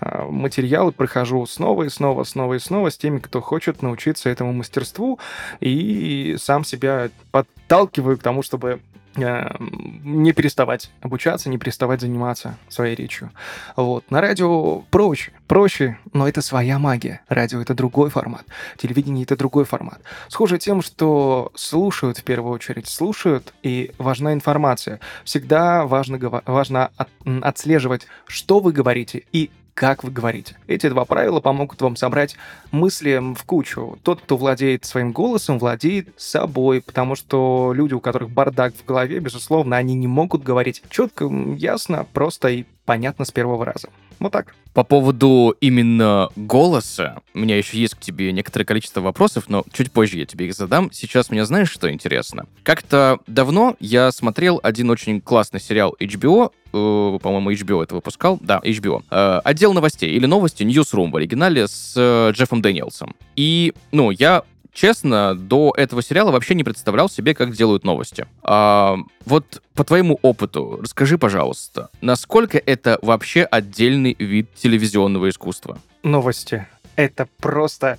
а, 0.01 0.25
материалы 0.29 0.91
прохожу 0.91 1.47
снова 1.47 1.85
и 1.85 1.89
снова, 1.89 2.25
снова 2.25 2.55
и 2.55 2.59
снова 2.59 2.91
с 2.91 2.99
теми, 2.99 3.21
кто 3.21 3.41
хочет 3.41 3.83
научиться 3.83 4.29
этому 4.29 4.53
мастерству, 4.53 5.21
и 5.61 6.37
сам 6.39 6.65
себя 6.65 7.11
подталкиваю 7.31 8.19
к 8.19 8.23
тому, 8.23 8.43
чтобы 8.43 8.81
Э, 8.81 8.98
не 9.17 10.33
переставать 10.33 10.91
обучаться, 11.01 11.49
не 11.49 11.59
переставать 11.59 12.01
заниматься 12.01 12.57
своей 12.69 12.95
речью. 12.95 13.31
Вот. 13.77 14.11
На 14.11 14.21
радио 14.21 14.81
проще, 14.91 15.33
проще, 15.47 15.99
но 16.13 16.29
это 16.29 16.43
своя 16.43 16.79
магия. 16.79 17.23
Радио— 17.29 17.61
это 17.63 17.75
другой 17.75 18.11
формат, 18.11 18.45
телевидение— 18.77 19.23
это 19.25 19.37
другой 19.37 19.65
формат. 19.65 20.01
Схоже 20.29 20.59
тем, 20.59 20.83
что 20.83 21.53
слушают 21.55 22.19
в 22.19 22.25
первую 22.25 22.53
очередь, 22.53 22.89
слушают, 22.89 23.53
и 23.63 23.93
важна 23.99 24.33
информация. 24.33 25.01
Всегда 25.25 25.87
важно, 25.87 26.19
важно 26.47 26.91
от, 26.97 27.09
отслеживать, 27.43 28.07
что 28.27 28.61
вы 28.61 28.73
говорите 28.73 29.25
и 29.33 29.51
как 29.79 30.03
вы 30.03 30.11
говорите. 30.11 30.57
Эти 30.67 30.89
два 30.89 31.05
правила 31.05 31.39
помогут 31.39 31.81
вам 31.83 31.95
собрать 31.95 32.35
мысли 32.73 33.23
в 33.37 33.45
кучу. 33.45 33.97
Тот, 34.03 34.21
кто 34.21 34.37
владеет 34.37 34.85
своим 34.85 35.13
голосом, 35.13 35.61
владеет 35.61 36.09
собой, 36.17 36.83
потому 36.83 37.15
что 37.15 37.73
люди, 37.73 37.95
у 37.95 38.01
которых 38.01 38.29
бардак 38.29 38.75
в 38.75 38.85
голове, 38.85 39.21
безусловно, 39.21 39.77
они 39.77 39.95
не 39.95 40.09
могут 40.09 40.43
говорить 40.43 40.83
четко, 40.91 41.27
ясно, 41.57 42.05
просто 42.13 42.49
и 42.49 42.65
понятно 42.87 43.25
с 43.25 43.31
первого 43.31 43.65
раза. 43.65 43.89
Вот 44.21 44.33
так. 44.33 44.55
По 44.75 44.85
поводу 44.85 45.57
именно 45.61 46.29
голоса, 46.37 47.19
у 47.35 47.41
меня 47.41 47.57
еще 47.57 47.79
есть 47.79 47.95
к 47.95 48.01
тебе 48.01 48.33
некоторое 48.33 48.65
количество 48.65 49.01
вопросов, 49.01 49.45
но 49.49 49.65
чуть 49.73 49.91
позже 49.91 50.19
я 50.19 50.27
тебе 50.27 50.47
их 50.47 50.55
задам. 50.55 50.91
Сейчас 50.93 51.31
мне 51.31 51.45
знаешь, 51.45 51.71
что 51.71 51.91
интересно? 51.91 52.47
Как-то 52.63 53.19
давно 53.27 53.77
я 53.81 54.13
смотрел 54.13 54.61
один 54.63 54.91
очень 54.91 55.21
классный 55.21 55.61
сериал 55.61 55.97
HBO, 55.99 56.53
э, 56.73 57.19
по-моему, 57.21 57.51
HBO 57.53 57.83
это 57.83 57.95
выпускал, 57.97 58.39
да, 58.41 58.61
HBO, 58.63 59.03
э, 59.11 59.41
отдел 59.45 59.73
новостей 59.73 60.11
или 60.11 60.27
новости 60.27 60.63
Newsroom 60.63 61.11
в 61.11 61.17
оригинале 61.17 61.67
с 61.67 61.95
э, 61.97 62.33
Джеффом 62.33 62.63
Дэниелсом. 62.63 63.17
И, 63.37 63.73
ну, 63.91 64.11
я 64.11 64.45
честно, 64.79 65.35
до 65.35 65.73
этого 65.77 66.03
сериала 66.03 66.31
вообще 66.31 66.55
не 66.55 66.65
представлял 66.65 67.09
себе, 67.09 67.35
как 67.35 67.53
делают 67.53 67.85
новости. 67.85 68.27
А, 68.43 68.97
вот 69.25 69.63
по 69.75 69.85
твоему 69.85 70.19
опыту, 70.23 70.79
расскажи, 70.83 71.19
пожалуйста, 71.19 71.91
насколько 72.01 72.59
это 72.59 72.99
вообще 73.03 73.43
отдельный 73.43 74.15
вид 74.19 74.55
телевизионного 74.55 75.29
искусства? 75.29 75.79
Новости 76.03 76.67
это 76.99 77.29
просто... 77.39 77.99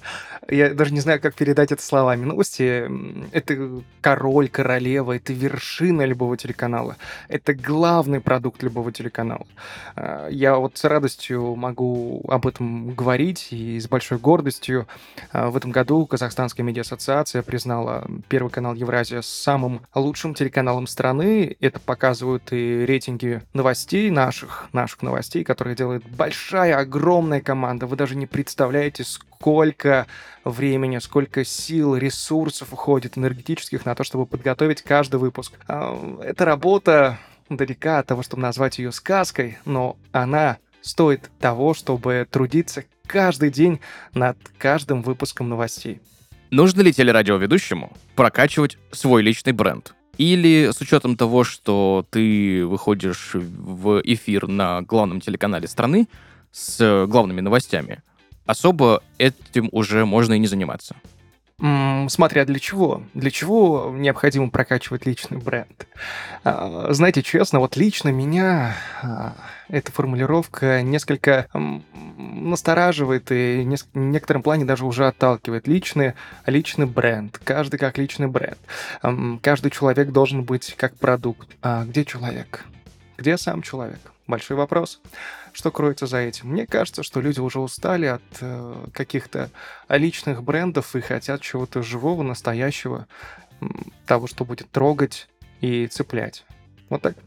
Я 0.49 0.73
даже 0.73 0.91
не 0.91 0.99
знаю, 0.99 1.21
как 1.21 1.33
передать 1.33 1.71
это 1.71 1.81
словами. 1.81 2.25
Новости— 2.25 2.89
это 3.31 3.81
король, 4.01 4.49
королева, 4.49 5.15
это 5.15 5.31
вершина 5.31 6.03
любого 6.03 6.35
телеканала. 6.35 6.97
Это 7.29 7.53
главный 7.53 8.19
продукт 8.19 8.61
любого 8.61 8.91
телеканала. 8.91 9.47
А, 9.95 10.27
я 10.27 10.57
вот 10.57 10.77
с 10.77 10.83
радостью 10.83 11.55
могу 11.55 12.23
об 12.27 12.45
этом 12.45 12.93
говорить 12.93 13.49
и 13.51 13.79
с 13.79 13.87
большой 13.87 14.17
гордостью. 14.17 14.85
А, 15.31 15.49
в 15.49 15.55
этом 15.55 15.71
году 15.71 16.05
Казахстанская 16.05 16.65
медиа-ассоциация 16.65 17.41
признала 17.41 18.05
Первый 18.27 18.49
канал 18.49 18.73
Евразия 18.73 19.21
самым 19.21 19.81
лучшим 19.95 20.33
телеканалом 20.33 20.87
страны. 20.87 21.55
Это 21.61 21.79
показывают 21.79 22.51
и 22.51 22.85
рейтинги 22.85 23.43
новостей 23.53 24.09
наших, 24.09 24.67
наших 24.73 25.03
новостей, 25.03 25.45
которые 25.45 25.77
делает 25.77 26.03
большая, 26.09 26.77
огромная 26.77 27.39
команда. 27.39 27.85
Вы 27.85 27.95
даже 27.95 28.15
не 28.15 28.25
представляете, 28.25 28.88
представляете, 28.89 29.03
сколько 29.03 30.07
времени, 30.43 30.97
сколько 30.99 31.45
сил, 31.45 31.95
ресурсов 31.95 32.73
уходит 32.73 33.17
энергетических 33.17 33.85
на 33.85 33.95
то, 33.95 34.03
чтобы 34.03 34.25
подготовить 34.25 34.81
каждый 34.81 35.19
выпуск. 35.19 35.53
А, 35.67 36.19
эта 36.23 36.45
работа 36.45 37.19
далека 37.49 37.99
от 37.99 38.07
того, 38.07 38.23
чтобы 38.23 38.41
назвать 38.41 38.79
ее 38.79 38.91
сказкой, 38.91 39.57
но 39.65 39.97
она 40.11 40.57
стоит 40.81 41.29
того, 41.39 41.73
чтобы 41.73 42.27
трудиться 42.29 42.83
каждый 43.05 43.49
день 43.49 43.79
над 44.13 44.37
каждым 44.57 45.01
выпуском 45.01 45.49
новостей. 45.49 45.99
Нужно 46.51 46.81
ли 46.81 46.93
телерадиоведущему 46.93 47.91
прокачивать 48.15 48.77
свой 48.91 49.21
личный 49.21 49.53
бренд? 49.53 49.93
Или 50.17 50.71
с 50.73 50.81
учетом 50.81 51.15
того, 51.15 51.43
что 51.43 52.05
ты 52.09 52.65
выходишь 52.65 53.31
в 53.33 54.01
эфир 54.03 54.47
на 54.47 54.81
главном 54.81 55.21
телеканале 55.21 55.67
страны 55.67 56.07
с 56.51 57.05
главными 57.07 57.39
новостями, 57.41 58.01
особо 58.49 59.03
этим 59.19 59.69
уже 59.71 60.05
можно 60.05 60.33
и 60.33 60.39
не 60.39 60.47
заниматься. 60.47 60.95
Смотря 62.07 62.45
для 62.45 62.57
чего. 62.57 63.03
Для 63.13 63.29
чего 63.29 63.93
необходимо 63.93 64.49
прокачивать 64.49 65.05
личный 65.05 65.37
бренд. 65.37 65.87
А, 66.45 66.87
знаете, 66.91 67.21
честно, 67.21 67.59
вот 67.59 67.75
лично 67.75 68.09
меня 68.09 68.75
а, 69.03 69.33
эта 69.67 69.91
формулировка 69.91 70.81
несколько 70.81 71.47
настораживает 72.17 73.29
и 73.31 73.67
в 73.93 73.97
некотором 73.97 74.41
плане 74.41 74.63
даже 74.63 74.85
уже 74.85 75.05
отталкивает. 75.05 75.67
Личный, 75.67 76.13
личный 76.45 76.85
бренд. 76.85 77.37
Каждый 77.43 77.77
как 77.77 77.97
личный 77.97 78.27
бренд. 78.27 78.57
Каждый 79.41 79.69
человек 79.69 80.11
должен 80.11 80.43
быть 80.43 80.73
как 80.77 80.95
продукт. 80.95 81.49
А 81.61 81.83
где 81.83 82.05
человек? 82.05 82.65
Где 83.17 83.37
сам 83.37 83.61
человек? 83.61 83.99
Большой 84.27 84.55
вопрос. 84.55 85.01
Что 85.59 85.71
кроется 85.71 86.07
за 86.07 86.19
этим? 86.19 86.51
Мне 86.51 86.65
кажется, 86.65 87.03
что 87.03 87.19
люди 87.19 87.41
уже 87.41 87.59
устали 87.59 88.05
от 88.05 88.21
э, 88.39 88.85
каких-то 88.93 89.49
личных 89.89 90.41
брендов 90.41 90.95
и 90.95 91.01
хотят 91.01 91.41
чего-то 91.41 91.83
живого, 91.83 92.23
настоящего, 92.23 93.07
того, 94.05 94.27
что 94.27 94.45
будет 94.45 94.71
трогать 94.71 95.27
и 95.59 95.87
цеплять. 95.87 96.45
Вот 96.87 97.01
так. 97.01 97.17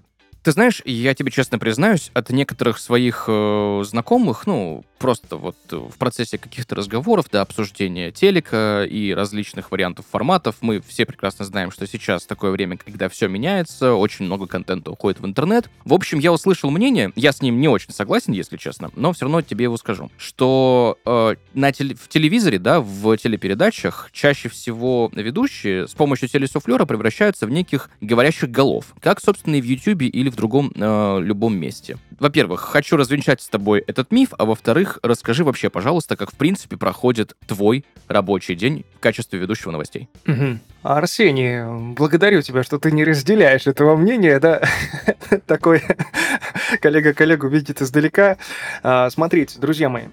Ты 0.43 0.51
знаешь, 0.51 0.83
я 0.85 1.15
тебе 1.15 1.31
честно 1.31 1.59
признаюсь, 1.61 2.11
от 2.15 2.31
некоторых 2.31 2.79
своих 2.79 3.27
э, 3.29 3.83
знакомых, 3.85 4.45
ну, 4.47 4.85
просто 4.99 5.37
вот 5.37 5.57
в 5.71 5.99
процессе 5.99 6.39
каких-то 6.39 6.75
разговоров, 6.75 7.27
да, 7.31 7.43
обсуждения 7.43 8.11
телека 8.11 8.85
и 8.85 9.13
различных 9.13 9.71
вариантов 9.71 10.05
форматов, 10.11 10.57
мы 10.61 10.81
все 10.81 11.07
прекрасно 11.07 11.45
знаем, 11.45 11.71
что 11.71 11.87
сейчас 11.87 12.27
такое 12.27 12.51
время, 12.51 12.77
когда 12.77 13.09
все 13.09 13.29
меняется, 13.29 13.95
очень 13.95 14.27
много 14.27 14.47
контента 14.47 14.91
уходит 14.91 15.21
в 15.21 15.27
интернет. 15.27 15.71
В 15.85 15.95
общем, 15.95 16.19
я 16.19 16.33
услышал 16.33 16.71
мнение, 16.71 17.13
я 17.15 17.33
с 17.33 17.41
ним 17.41 17.61
не 17.61 17.69
очень 17.69 17.93
согласен, 17.93 18.33
если 18.33 18.57
честно, 18.57 18.91
но 18.97 19.13
все 19.13 19.27
равно 19.27 19.43
тебе 19.43 19.65
его 19.65 19.77
скажу, 19.77 20.11
что 20.17 20.99
э, 21.05 21.35
на 21.55 21.73
теле, 21.73 21.95
в 21.95 22.09
телевизоре, 22.09 22.59
да, 22.59 22.81
в 22.81 23.17
телепередачах 23.17 24.11
чаще 24.13 24.49
всего 24.49 25.09
ведущие 25.13 25.87
с 25.87 25.93
помощью 25.93 26.29
телесуфлера 26.29 26.85
превращаются 26.85 27.47
в 27.47 27.51
неких 27.51 27.91
говорящих 28.01 28.51
голов, 28.51 28.87
как, 29.01 29.21
собственно, 29.21 29.55
и 29.57 29.61
в 29.61 29.65
Ютубе 29.65 30.09
или 30.09 30.32
в 30.33 30.37
другом 30.37 30.73
э, 30.75 31.21
любом 31.21 31.57
месте. 31.57 31.99
Во-первых, 32.19 32.61
хочу 32.61 32.97
развенчать 32.97 33.43
с 33.43 33.49
тобой 33.49 33.85
этот 33.87 34.11
миф, 34.11 34.31
а 34.39 34.45
во-вторых, 34.45 34.99
расскажи 35.03 35.45
вообще, 35.45 35.71
пожалуйста, 35.71 36.17
как 36.17 36.33
в 36.33 36.37
принципе 36.37 36.77
проходит 36.77 37.35
твой 37.47 37.85
рабочий 38.09 38.55
день 38.55 38.85
в 38.97 39.01
качестве 39.01 39.39
ведущего 39.39 39.71
новостей. 39.71 40.09
Угу. 40.27 40.59
Арсений, 40.83 41.95
благодарю 41.95 42.43
тебя, 42.43 42.63
что 42.63 42.79
ты 42.79 42.91
не 42.91 43.05
разделяешь 43.05 43.67
этого 43.67 43.97
мнения, 43.97 44.41
да? 44.41 44.63
Такой 45.47 45.83
коллега 46.81 47.13
коллегу 47.13 47.49
видит 47.49 47.83
издалека. 47.83 48.39
А, 48.83 49.11
смотрите, 49.11 49.59
друзья 49.59 49.89
мои, 49.89 50.05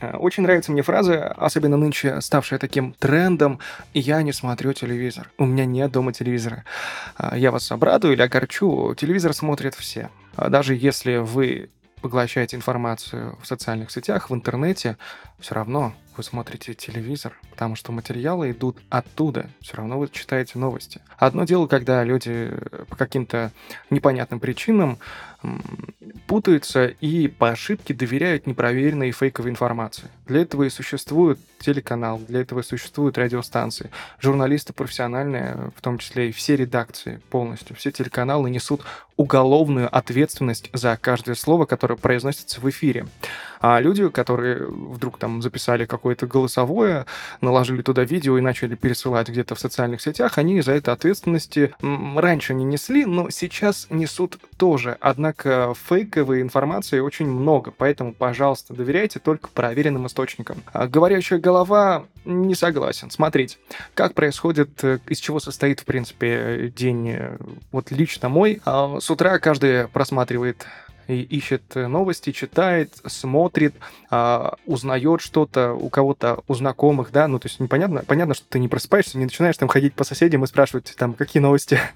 очень 0.00 0.42
нравится 0.42 0.72
мне 0.72 0.82
фраза, 0.82 1.28
особенно 1.28 1.76
нынче 1.76 2.20
ставшая 2.20 2.58
таким 2.58 2.92
трендом 2.94 3.58
«Я 3.94 4.22
не 4.22 4.32
смотрю 4.32 4.72
телевизор, 4.72 5.30
у 5.38 5.46
меня 5.46 5.64
нет 5.64 5.90
дома 5.90 6.12
телевизора». 6.12 6.64
А, 7.16 7.36
я 7.36 7.50
вас 7.50 7.70
обрадую 7.72 8.14
или 8.14 8.22
огорчу, 8.22 8.94
телевизор 8.94 9.32
смотрят 9.32 9.74
все. 9.74 10.10
А 10.36 10.48
даже 10.48 10.74
если 10.74 11.16
вы 11.16 11.70
поглощаете 12.00 12.56
информацию 12.56 13.36
в 13.42 13.46
социальных 13.46 13.90
сетях, 13.90 14.30
в 14.30 14.34
интернете, 14.34 14.96
все 15.40 15.54
равно 15.54 15.94
вы 16.16 16.22
смотрите 16.22 16.74
телевизор, 16.74 17.38
потому 17.50 17.76
что 17.76 17.92
материалы 17.92 18.50
идут 18.50 18.78
оттуда, 18.88 19.50
все 19.60 19.76
равно 19.76 19.98
вы 19.98 20.08
читаете 20.08 20.58
новости. 20.58 21.00
Одно 21.16 21.44
дело, 21.44 21.66
когда 21.66 22.02
люди 22.04 22.52
по 22.88 22.96
каким-то 22.96 23.52
непонятным 23.90 24.40
причинам 24.40 24.98
путаются 26.26 26.86
и 26.86 27.28
по 27.28 27.50
ошибке 27.50 27.94
доверяют 27.94 28.46
непроверенной 28.46 29.10
и 29.10 29.12
фейковой 29.12 29.50
информации. 29.50 30.08
Для 30.26 30.42
этого 30.42 30.64
и 30.64 30.70
существует 30.70 31.38
телеканал, 31.58 32.18
для 32.18 32.40
этого 32.40 32.60
и 32.60 32.62
существуют 32.62 33.18
радиостанции. 33.18 33.90
Журналисты 34.20 34.72
профессиональные, 34.72 35.70
в 35.76 35.80
том 35.80 35.98
числе 35.98 36.28
и 36.28 36.32
все 36.32 36.56
редакции 36.56 37.20
полностью, 37.30 37.76
все 37.76 37.90
телеканалы 37.90 38.50
несут 38.50 38.82
уголовную 39.16 39.94
ответственность 39.94 40.70
за 40.72 40.96
каждое 41.00 41.34
слово, 41.34 41.66
которое 41.66 41.96
произносится 41.96 42.60
в 42.60 42.70
эфире. 42.70 43.06
А 43.60 43.80
люди, 43.80 44.08
которые 44.08 44.64
вдруг 44.68 45.18
там 45.18 45.42
записали 45.42 45.86
какое-то 45.86 46.28
голосовое, 46.28 47.06
наложили 47.40 47.82
туда 47.82 48.04
видео 48.04 48.38
и 48.38 48.40
начали 48.40 48.76
пересылать 48.76 49.28
где-то 49.28 49.56
в 49.56 49.60
социальных 49.60 50.00
сетях, 50.00 50.38
они 50.38 50.60
за 50.60 50.72
это 50.72 50.92
ответственности 50.92 51.74
раньше 51.80 52.54
не 52.54 52.64
несли, 52.64 53.04
но 53.04 53.30
сейчас 53.30 53.88
несут 53.90 54.38
тоже. 54.56 54.96
Однако 55.00 55.27
фейковой 55.36 56.42
информации 56.42 57.00
очень 57.00 57.26
много, 57.26 57.72
поэтому, 57.76 58.12
пожалуйста, 58.12 58.74
доверяйте 58.74 59.18
только 59.18 59.48
проверенным 59.48 60.06
источникам. 60.06 60.62
А 60.72 60.86
говорящая 60.86 61.38
голова 61.38 62.06
не 62.24 62.54
согласен. 62.54 63.10
Смотрите, 63.10 63.56
как 63.94 64.14
происходит, 64.14 64.84
э, 64.84 64.98
из 65.08 65.18
чего 65.18 65.40
состоит, 65.40 65.80
в 65.80 65.84
принципе, 65.84 66.72
день 66.76 67.10
э, 67.10 67.36
вот 67.72 67.90
лично 67.90 68.28
мой. 68.28 68.60
А, 68.64 68.98
с 69.00 69.10
утра 69.10 69.38
каждый 69.38 69.88
просматривает 69.88 70.66
ищет 71.08 71.74
новости, 71.74 72.32
читает, 72.32 72.92
смотрит, 73.06 73.74
а, 74.10 74.56
узнает 74.66 75.20
что-то 75.20 75.72
у 75.72 75.88
кого-то, 75.88 76.42
у 76.48 76.54
знакомых, 76.54 77.10
да, 77.12 77.28
ну, 77.28 77.38
то 77.38 77.48
есть 77.48 77.60
непонятно, 77.60 78.04
понятно, 78.06 78.34
что 78.34 78.46
ты 78.48 78.58
не 78.58 78.68
просыпаешься, 78.68 79.18
не 79.18 79.24
начинаешь 79.24 79.56
там 79.56 79.68
ходить 79.68 79.94
по 79.94 80.04
соседям 80.04 80.44
и 80.44 80.46
спрашивать 80.46 80.94
там, 80.96 81.14
какие 81.14 81.42
новости. 81.42 81.78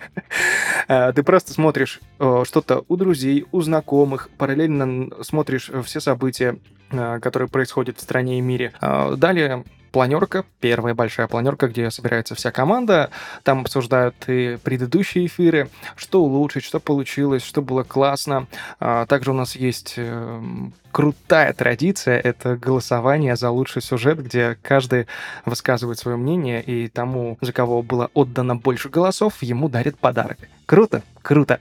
А, 0.89 1.13
ты 1.13 1.23
просто 1.23 1.53
смотришь 1.53 2.01
э, 2.19 2.43
что-то 2.45 2.85
у 2.89 2.97
друзей, 2.97 3.47
у 3.53 3.61
знакомых, 3.61 4.29
параллельно 4.37 5.11
смотришь 5.23 5.71
все 5.85 6.01
события, 6.01 6.59
а, 6.91 7.21
которые 7.21 7.49
происходят 7.49 7.99
в 7.99 8.03
стране 8.03 8.39
и 8.39 8.41
мире. 8.41 8.73
Далее 8.81 9.65
планерка, 9.93 10.45
первая 10.61 10.95
большая 10.95 11.29
планерка, 11.29 11.69
где 11.69 11.91
собирается 11.91 12.35
вся 12.35 12.51
команда. 12.51 13.11
Там 13.45 13.61
обсуждают 13.61 14.17
и 14.27 14.59
предыдущие 14.63 15.27
эфиры, 15.27 15.69
что 15.95 16.23
улучшить, 16.23 16.65
что 16.65 16.81
получилось, 16.81 17.45
что 17.45 17.63
было 17.63 17.85
классно. 17.85 18.47
А, 18.81 19.07
также 19.07 19.31
у 19.31 19.35
нас 19.35 19.55
есть 19.55 19.95
эм, 19.97 20.73
крутая 20.91 21.53
традиция— 21.53 22.19
это 22.25 22.57
голосование 22.57 23.37
за 23.37 23.51
лучший 23.51 23.83
сюжет, 23.83 24.23
где 24.23 24.57
каждый 24.63 25.07
высказывает 25.45 25.99
свое 25.99 26.17
мнение, 26.17 26.63
и 26.63 26.89
тому, 26.89 27.39
за 27.41 27.53
кого 27.53 27.83
было 27.83 28.11
отдано 28.15 28.57
больше 28.57 28.89
голосов, 28.89 29.43
ему 29.43 29.69
дарят 29.69 29.99
подарок. 29.99 30.39
Круто, 30.67 31.03
круто. 31.23 31.61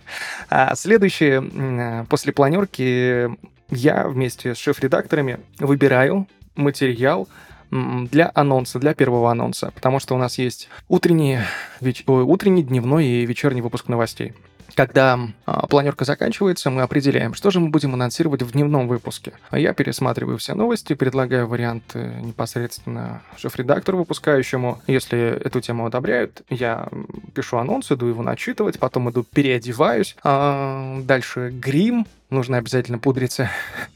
А 0.49 0.75
следующее, 0.75 2.05
после 2.05 2.33
планерки 2.33 3.29
я 3.69 4.07
вместе 4.07 4.53
с 4.53 4.57
шеф-редакторами 4.57 5.39
выбираю 5.59 6.27
материал, 6.55 7.27
для 7.71 8.31
анонса, 8.35 8.79
для 8.79 8.93
первого 8.93 9.31
анонса, 9.31 9.71
потому 9.73 9.99
что 9.99 10.13
у 10.15 10.17
нас 10.17 10.37
есть 10.37 10.69
утренний, 10.89 11.39
веч... 11.79 12.03
утренний 12.05 12.63
дневной 12.63 13.05
и 13.05 13.25
вечерний 13.25 13.61
выпуск 13.61 13.87
новостей. 13.87 14.33
Когда 14.75 15.19
а, 15.45 15.67
планерка 15.67 16.05
заканчивается, 16.05 16.69
мы 16.69 16.81
определяем, 16.81 17.33
что 17.33 17.51
же 17.51 17.59
мы 17.59 17.69
будем 17.69 17.93
анонсировать 17.93 18.41
в 18.41 18.51
дневном 18.51 18.87
выпуске. 18.87 19.33
Я 19.51 19.73
пересматриваю 19.73 20.37
все 20.37 20.53
новости, 20.53 20.93
предлагаю 20.93 21.47
варианты 21.47 22.13
непосредственно 22.21 23.21
шеф-редактору 23.37 23.97
выпускающему. 23.99 24.81
Если 24.87 25.19
эту 25.19 25.61
тему 25.61 25.85
одобряют, 25.85 26.43
я 26.49 26.87
пишу 27.33 27.57
анонс, 27.57 27.91
иду 27.91 28.07
его 28.07 28.23
начитывать, 28.23 28.79
потом 28.79 29.09
иду 29.09 29.23
переодеваюсь. 29.23 30.15
А, 30.23 30.99
дальше 31.01 31.49
грим, 31.51 32.05
нужно 32.29 32.57
обязательно 32.57 32.97
пудриться. 32.97 33.49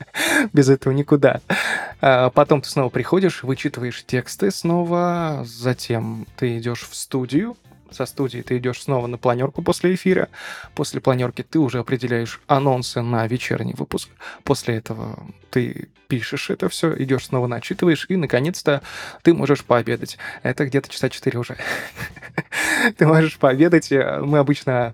Без 0.53 0.69
этого 0.69 0.93
никуда. 0.93 1.41
А, 2.01 2.29
потом 2.29 2.61
ты 2.61 2.69
снова 2.69 2.89
приходишь, 2.89 3.43
вычитываешь 3.43 4.03
тексты 4.05 4.51
снова, 4.51 5.43
затем 5.45 6.27
ты 6.37 6.57
идешь 6.57 6.87
в 6.89 6.95
студию, 6.95 7.55
со 7.91 8.05
студии 8.05 8.41
ты 8.41 8.57
идешь 8.57 8.83
снова 8.83 9.07
на 9.07 9.17
планерку 9.17 9.61
после 9.61 9.95
эфира. 9.95 10.29
После 10.73 11.01
планерки 11.01 11.43
ты 11.43 11.59
уже 11.59 11.79
определяешь 11.79 12.41
анонсы 12.47 13.01
на 13.01 13.27
вечерний 13.27 13.73
выпуск. 13.73 14.09
После 14.43 14.75
этого 14.75 15.19
ты 15.51 15.89
пишешь 16.07 16.49
это 16.49 16.69
все, 16.69 16.95
идешь 16.97 17.25
снова 17.25 17.47
начитываешь, 17.47 18.05
и 18.09 18.15
наконец-то 18.15 18.81
ты 19.23 19.33
можешь 19.33 19.63
пообедать. 19.63 20.17
Это 20.43 20.65
где-то 20.65 20.89
часа 20.89 21.09
4 21.09 21.39
уже. 21.39 21.57
Ты 22.97 23.07
можешь 23.07 23.37
пообедать. 23.37 23.89
Мы 23.89 24.37
обычно 24.37 24.93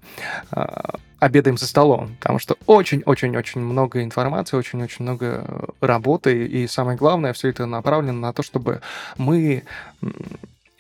а, 0.52 0.96
обедаем 1.20 1.58
за 1.58 1.68
столом, 1.68 2.16
потому 2.20 2.40
что 2.40 2.58
очень-очень-очень 2.66 3.62
много 3.62 4.04
информации, 4.04 4.58
очень-очень 4.58 5.04
много 5.04 5.70
работы, 5.80 6.46
и 6.46 6.68
самое 6.68 6.98
главное, 6.98 7.34
все 7.34 7.50
это 7.50 7.66
направлено 7.66 8.20
на 8.20 8.34
то, 8.34 8.42
чтобы 8.42 8.82
мы 9.18 9.64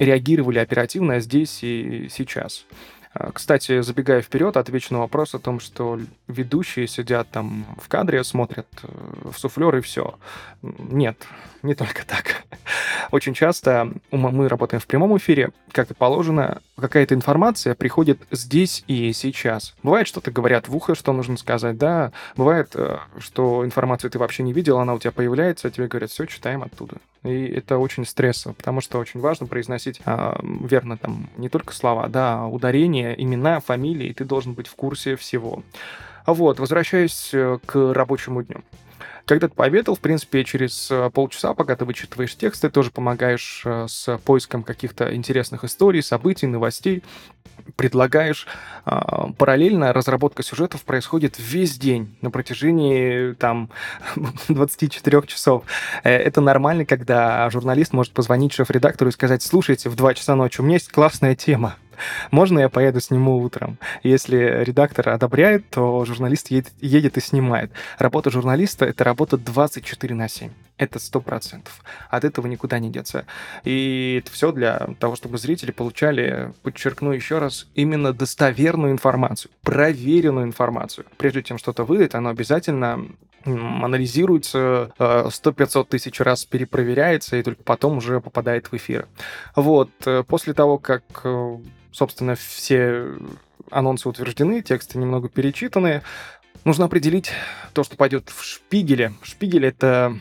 реагировали 0.01 0.59
оперативно 0.59 1.19
здесь 1.19 1.63
и 1.63 2.07
сейчас. 2.09 2.65
А, 3.13 3.31
кстати, 3.31 3.81
забегая 3.81 4.21
вперед, 4.21 4.55
отвечу 4.55 4.93
на 4.93 5.01
вопрос 5.01 5.35
о 5.35 5.39
том, 5.39 5.59
что 5.59 5.99
ведущие 6.27 6.87
сидят 6.87 7.29
там 7.29 7.65
в 7.77 7.89
кадре, 7.89 8.23
смотрят 8.23 8.67
э, 8.83 8.87
в 9.31 9.37
суфлер 9.37 9.75
и 9.75 9.81
все. 9.81 10.15
Нет, 10.61 11.17
не 11.61 11.75
только 11.75 12.05
так. 12.05 12.43
Очень 13.11 13.33
часто 13.33 13.91
мы 14.11 14.47
работаем 14.47 14.79
в 14.79 14.87
прямом 14.87 15.17
эфире, 15.17 15.51
как 15.73 15.91
и 15.91 15.93
положено, 15.93 16.61
какая-то 16.79 17.13
информация 17.13 17.75
приходит 17.75 18.21
здесь 18.31 18.85
и 18.87 19.11
сейчас. 19.11 19.75
Бывает, 19.83 20.07
что-то 20.07 20.31
говорят 20.31 20.69
в 20.69 20.75
ухо, 20.75 20.95
что 20.95 21.11
нужно 21.11 21.35
сказать, 21.35 21.77
да. 21.77 22.13
Бывает, 22.37 22.71
э, 22.75 22.97
что 23.19 23.65
информацию 23.65 24.09
ты 24.09 24.19
вообще 24.19 24.43
не 24.43 24.53
видел, 24.53 24.79
она 24.79 24.93
у 24.93 24.99
тебя 24.99 25.11
появляется, 25.11 25.67
а 25.67 25.71
тебе 25.71 25.87
говорят, 25.87 26.11
все, 26.11 26.25
читаем 26.25 26.63
оттуда. 26.63 26.95
И 27.23 27.45
это 27.45 27.77
очень 27.77 28.05
стрессово, 28.05 28.53
потому 28.53 28.81
что 28.81 28.97
очень 28.97 29.19
важно 29.19 29.45
произносить 29.45 30.01
а, 30.05 30.39
верно 30.41 30.97
там 30.97 31.29
не 31.37 31.49
только 31.49 31.73
слова, 31.73 32.07
да, 32.07 32.41
а 32.41 32.47
ударения, 32.47 33.13
имена, 33.13 33.59
фамилии, 33.59 34.07
и 34.07 34.13
ты 34.13 34.25
должен 34.25 34.53
быть 34.53 34.67
в 34.67 34.75
курсе 34.75 35.15
всего. 35.15 35.63
Вот, 36.25 36.59
возвращаясь 36.59 37.29
э, 37.33 37.59
к 37.65 37.93
рабочему 37.93 38.43
дню. 38.43 38.61
Когда 39.25 39.47
ты 39.47 39.53
пообедал, 39.53 39.95
в 39.95 39.99
принципе, 39.99 40.43
через 40.43 40.89
э, 40.91 41.09
полчаса, 41.11 41.53
пока 41.53 41.75
ты 41.75 41.85
вычитываешь 41.85 42.35
текст, 42.35 42.61
ты 42.61 42.69
тоже 42.69 42.91
помогаешь 42.91 43.63
э, 43.65 43.85
с 43.87 44.17
поиском 44.19 44.63
каких-то 44.63 45.15
интересных 45.15 45.63
историй, 45.63 46.01
событий, 46.01 46.47
новостей, 46.47 47.03
предлагаешь. 47.75 48.47
А, 48.85 49.31
параллельно 49.37 49.93
разработка 49.93 50.43
сюжетов 50.43 50.83
происходит 50.83 51.35
весь 51.39 51.77
день, 51.77 52.17
на 52.21 52.31
протяжении 52.31 53.33
там 53.33 53.69
24 54.49 55.21
часов. 55.27 55.63
Э, 56.03 56.15
это 56.15 56.41
нормально, 56.41 56.85
когда 56.85 57.49
журналист 57.49 57.93
может 57.93 58.13
позвонить 58.13 58.53
шеф-редактору 58.53 59.09
и 59.09 59.13
сказать, 59.13 59.43
слушайте, 59.43 59.89
в 59.89 59.95
2 59.95 60.13
часа 60.15 60.35
ночи 60.35 60.61
у 60.61 60.63
меня 60.63 60.75
есть 60.75 60.91
классная 60.91 61.35
тема 61.35 61.75
Можно 62.31 62.59
я 62.59 62.69
поеду 62.69 62.99
сниму 62.99 63.37
утром? 63.37 63.77
Если 64.03 64.63
редактор 64.63 65.09
одобряет, 65.09 65.69
то 65.69 66.05
журналист 66.05 66.51
едет, 66.51 67.17
и 67.17 67.21
снимает. 67.21 67.71
Работа 67.97 68.29
журналиста— 68.29 68.85
это 68.87 69.03
работа 69.03 69.37
24 69.37 70.15
на 70.15 70.27
7. 70.27 70.51
Это 70.81 70.97
сто 70.97 71.21
процентов. 71.21 71.83
От 72.09 72.23
этого 72.23 72.47
никуда 72.47 72.79
не 72.79 72.89
деться. 72.89 73.27
И 73.63 74.19
это 74.19 74.31
все 74.31 74.51
для 74.51 74.89
того, 74.99 75.15
чтобы 75.15 75.37
зрители 75.37 75.69
получали, 75.69 76.53
подчеркну 76.63 77.11
еще 77.11 77.37
раз, 77.37 77.67
именно 77.75 78.13
достоверную 78.13 78.91
информацию, 78.91 79.51
проверенную 79.61 80.47
информацию. 80.47 81.05
Прежде 81.17 81.43
чем 81.43 81.59
что-то 81.59 81.83
выдать, 81.83 82.15
оно 82.15 82.29
обязательно 82.29 83.05
анализируется, 83.45 84.91
100-500 84.97 85.81
э, 85.81 85.85
тысяч 85.87 86.19
раз 86.19 86.45
перепроверяется 86.45 87.37
и 87.37 87.43
только 87.43 87.61
потом 87.61 87.97
уже 87.97 88.19
попадает 88.19 88.71
в 88.71 88.73
эфир. 88.75 89.07
Вот. 89.55 89.91
Э, 90.07 90.23
после 90.27 90.55
того, 90.55 90.79
как, 90.79 91.03
э, 91.23 91.57
собственно, 91.91 92.33
все 92.33 93.05
анонсы 93.69 94.09
утверждены, 94.09 94.63
тексты 94.63 94.97
немного 94.97 95.29
перечитаны, 95.29 96.01
нужно 96.63 96.85
определить 96.85 97.31
то, 97.73 97.83
что 97.83 97.95
пойдет 97.97 98.29
в 98.29 98.43
шпигеле. 98.43 99.13
Шпигель— 99.21 99.65
это 99.67 100.17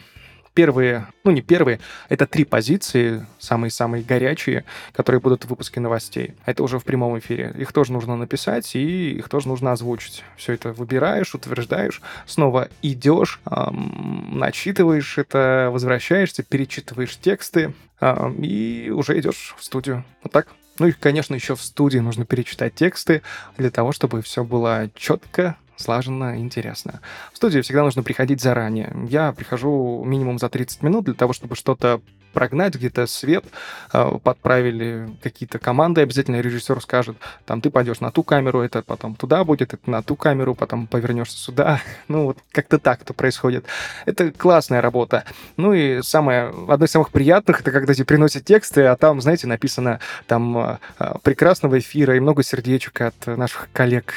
первые, 0.61 1.07
ну 1.25 1.31
не 1.31 1.41
первые, 1.41 1.81
это 2.11 2.27
три 2.27 2.45
позиции, 2.45 3.27
самые-самые 3.39 4.05
горячие, 4.05 4.67
которые 4.93 5.19
будут 5.19 5.47
в 5.47 5.49
выпуске 5.49 5.81
новостей. 5.81 6.35
Это 6.45 6.63
уже 6.63 6.79
в 6.79 6.85
прямом 6.85 7.19
эфире. 7.19 7.55
Их 7.57 7.73
тоже 7.73 7.95
нужно 7.95 8.15
написать, 8.15 8.77
и 8.77 9.13
их 9.13 9.31
тоже 9.31 9.49
нужно 9.49 9.73
озвучить. 9.73 10.23
Все 10.37 10.53
это 10.53 10.75
выбираешь, 10.75 11.35
утверждаешь, 11.35 12.03
снова 12.27 12.69
идешь, 12.83 13.41
эм, 13.51 14.39
начитываешь 14.39 15.17
это, 15.17 15.71
возвращаешься, 15.73 16.43
перечитываешь 16.43 17.17
тексты, 17.17 17.73
эм, 18.03 18.43
и 18.43 18.91
уже 18.91 19.19
идешь 19.19 19.55
в 19.57 19.65
студию. 19.65 20.05
Вот 20.23 20.31
так. 20.31 20.49
Ну 20.79 20.89
и, 20.89 20.93
конечно, 20.93 21.35
еще 21.35 21.55
в 21.55 21.63
студии 21.63 22.01
нужно 22.01 22.27
перечитать 22.27 22.75
тексты 22.75 23.23
для 23.57 23.71
того, 23.71 23.93
чтобы 23.93 24.21
все 24.21 24.45
было 24.45 24.91
четко, 24.95 25.57
слаженно, 25.81 26.39
интересно. 26.39 27.01
В 27.33 27.37
студию 27.37 27.63
всегда 27.63 27.83
нужно 27.83 28.03
приходить 28.03 28.41
заранее. 28.41 28.95
Я 29.09 29.33
прихожу 29.33 30.03
минимум 30.05 30.39
за 30.39 30.49
30 30.49 30.83
минут 30.83 31.05
для 31.05 31.15
того, 31.15 31.33
чтобы 31.33 31.57
что-то 31.57 32.01
прогнать, 32.33 32.75
где-то 32.75 33.07
свет 33.07 33.45
э, 33.93 34.19
подправили, 34.23 35.11
какие-то 35.23 35.59
команды 35.59 36.01
обязательно 36.01 36.41
режиссер 36.41 36.81
скажет, 36.81 37.17
там 37.45 37.61
ты 37.61 37.71
пойдешь 37.71 38.01
на 38.01 38.11
ту 38.11 38.23
камеру, 38.23 38.61
это 38.61 38.83
потом 38.83 39.15
туда 39.15 39.45
будет, 39.45 39.75
это 39.75 39.91
на 39.91 40.03
ту 40.03 40.17
камеру, 40.17 40.55
потом 40.55 40.87
повернешься 40.87 41.39
сюда. 41.39 41.81
Ну, 42.09 42.25
вот 42.25 42.39
как-то 42.51 42.79
так 42.79 43.03
это 43.03 43.15
происходит. 43.15 43.67
Это 44.05 44.33
классная 44.33 44.81
работа. 44.81 45.25
Ну 45.57 45.73
и 45.73 46.03
самое, 46.03 46.53
одно 46.69 46.87
из 46.87 46.91
самых 46.91 47.11
приятных, 47.11 47.61
это 47.61 47.71
когда 47.71 47.95
тебе 47.95 48.05
приносят 48.05 48.45
тексты, 48.45 48.83
а 48.87 48.97
там, 48.97 49.21
знаете, 49.21 49.47
написано 49.47 50.01
там 50.27 50.59
э, 50.59 50.79
прекрасного 51.23 51.79
эфира 51.79 52.17
и 52.17 52.21
много 52.21 52.43
сердечек 52.43 53.01
от 53.01 53.27
наших 53.27 53.69
коллег 53.73 54.15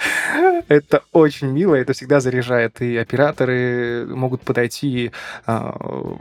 Это 0.68 1.02
очень 1.12 1.48
мило, 1.48 1.74
это 1.74 1.92
всегда 1.92 2.20
заряжает. 2.20 2.80
И 2.80 2.96
операторы 2.96 4.06
могут 4.06 4.42
подойти, 4.42 5.12
а, 5.46 5.76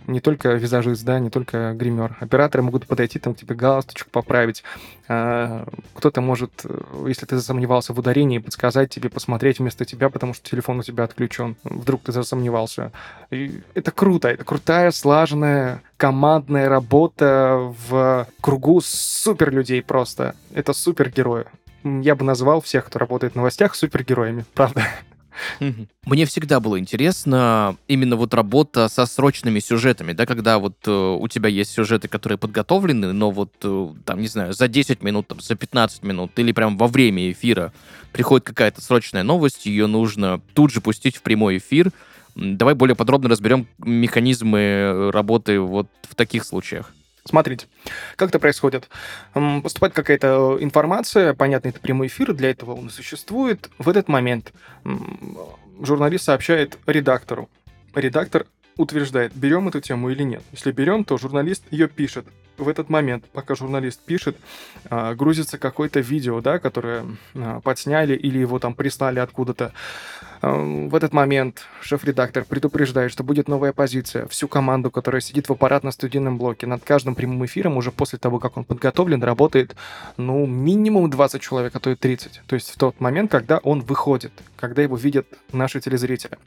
не 0.08 0.20
только 0.20 0.50
визажист, 0.54 1.04
да, 1.04 1.20
не 1.20 1.30
только 1.30 1.74
гример. 1.74 2.18
Операторы 2.20 2.64
могут 2.64 2.88
подойти, 2.88 3.20
там, 3.20 3.34
к 3.34 3.38
тебе 3.38 3.56
галстучек 3.56 4.10
поправить. 4.10 4.64
А, 5.08 5.66
кто-то 5.94 6.22
может, 6.22 6.52
если 7.08 7.26
ты 7.26 7.38
засомневался 7.38 7.94
в 7.94 8.00
ударении, 8.00 8.40
подсказать 8.40 8.90
тебе, 8.90 9.10
посмотреть 9.10 9.60
вместо 9.60 9.86
тебя, 9.86 10.10
потому 10.10 10.34
что 10.34 10.50
телефон 10.50 10.80
у 10.80 10.84
тебя 10.84 11.04
отключен. 11.04 11.56
Вдруг 11.64 12.04
ты 12.04 12.12
засомневался. 12.12 12.92
И 13.32 13.62
это 13.74 13.92
круто, 13.92 14.28
это 14.28 14.44
крутая, 14.44 14.92
слаженная 14.92 15.82
командная 15.98 16.70
работа 16.70 17.74
в 17.90 18.26
кругу 18.40 18.80
супер 18.82 19.52
людей 19.52 19.82
просто. 19.82 20.34
Это 20.54 20.72
супер 20.72 21.10
герои 21.10 21.46
я 21.84 22.16
бы 22.16 22.24
назвал 22.24 22.62
всех, 22.62 22.86
кто 22.86 23.00
работает 23.00 23.34
в 23.34 23.36
новостях, 23.36 23.76
супергероями, 23.76 24.46
правда. 24.54 24.86
Мне 26.06 26.26
всегда 26.26 26.60
было 26.60 26.80
интересно 26.80 27.78
именно 27.88 28.16
вот 28.16 28.34
работа 28.34 28.90
со 28.90 29.06
срочными 29.06 29.60
сюжетами, 29.60 30.14
да, 30.14 30.26
когда 30.26 30.60
вот 30.60 30.76
э, 30.86 30.92
у 30.92 31.28
тебя 31.28 31.50
есть 31.50 31.72
сюжеты, 31.72 32.08
которые 32.08 32.38
подготовлены, 32.38 33.14
но 33.14 33.32
вот 33.32 33.54
э, 33.64 33.90
там, 34.06 34.20
не 34.20 34.28
знаю, 34.28 34.54
за 34.54 34.68
10 34.68 35.02
минут, 35.04 35.28
там, 35.28 35.40
за 35.40 35.56
15 35.56 36.04
минут 36.04 36.38
или 36.38 36.52
прям 36.52 36.78
во 36.78 36.88
время 36.88 37.32
эфира 37.32 37.72
приходит 38.12 38.46
какая-то 38.46 38.82
срочная 38.82 39.24
новость, 39.24 39.66
ее 39.66 39.88
нужно 39.88 40.42
тут 40.54 40.72
же 40.72 40.82
пустить 40.82 41.18
в 41.18 41.22
прямой 41.22 41.58
эфир. 41.58 41.92
Давай 42.36 42.74
более 42.74 42.96
подробно 42.96 43.30
разберем 43.30 43.68
механизмы 43.80 44.60
э, 44.60 45.10
работы 45.12 45.60
вот 45.60 45.88
в 46.04 46.16
таких 46.16 46.44
случаях. 46.44 46.94
Смотрите, 47.26 47.68
как 48.16 48.30
это 48.30 48.40
происходит. 48.40 48.90
Поступает 49.34 49.94
какая-то 49.94 50.58
информация, 50.60 51.34
понятно, 51.34 51.70
это 51.70 51.80
прямой 51.80 52.08
эфир, 52.08 52.34
для 52.34 52.52
этого 52.52 52.74
он 52.74 52.88
и 52.88 52.90
существует. 52.90 53.70
В 53.78 53.90
этот 53.90 54.08
момент 54.08 54.54
журналист 55.82 56.26
сообщает 56.26 56.78
редактору. 56.88 57.50
Редактор 57.94 58.46
утверждает, 58.78 59.36
берем 59.36 59.68
эту 59.68 59.82
тему 59.82 60.10
или 60.10 60.24
нет. 60.24 60.42
Если 60.52 60.72
берем, 60.72 61.04
то 61.04 61.18
журналист 61.18 61.64
ее 61.72 61.88
пишет 61.88 62.26
в 62.60 62.68
этот 62.68 62.90
момент, 62.90 63.26
пока 63.32 63.56
журналист 63.56 64.02
пишет, 64.02 64.38
а, 64.90 65.16
грузится 65.16 65.58
какое-то 65.58 66.00
видео, 66.00 66.42
да, 66.42 66.60
которое 66.60 67.06
а, 67.36 67.62
подсняли 67.62 68.16
или 68.16 68.38
его 68.40 68.60
там 68.60 68.74
прислали 68.74 69.20
откуда-то. 69.20 69.74
В 70.42 70.96
этот 70.96 71.12
момент 71.12 71.66
шеф-редактор 71.82 72.46
предупреждает, 72.46 73.12
что 73.12 73.24
будет 73.24 73.50
новая 73.50 73.74
позиция. 73.74 74.26
Всю 74.28 74.48
команду, 74.48 74.90
которая 74.90 75.22
сидит 75.22 75.50
в 75.50 75.52
аппаратно-студийном 75.52 76.38
блоке, 76.38 76.66
над 76.66 76.84
каждым 76.84 77.16
прямым 77.16 77.46
эфиром 77.46 77.76
уже 77.76 77.92
после 77.92 78.20
того, 78.20 78.40
как 78.40 78.56
он 78.56 78.64
подготовлен, 78.64 79.22
работает, 79.22 79.76
ну, 80.16 80.46
минимум 80.46 81.10
20 81.10 81.42
человек, 81.42 81.76
а 81.76 81.80
то 81.80 81.90
и 81.90 81.96
30. 81.96 82.42
То 82.48 82.56
есть 82.56 82.70
в 82.72 82.78
тот 82.78 83.02
момент, 83.02 83.30
когда 83.30 83.58
он 83.58 83.82
выходит, 83.82 84.32
когда 84.56 84.82
его 84.82 84.96
видят 84.96 85.28
наши 85.52 85.82
телезрители. 85.82 86.38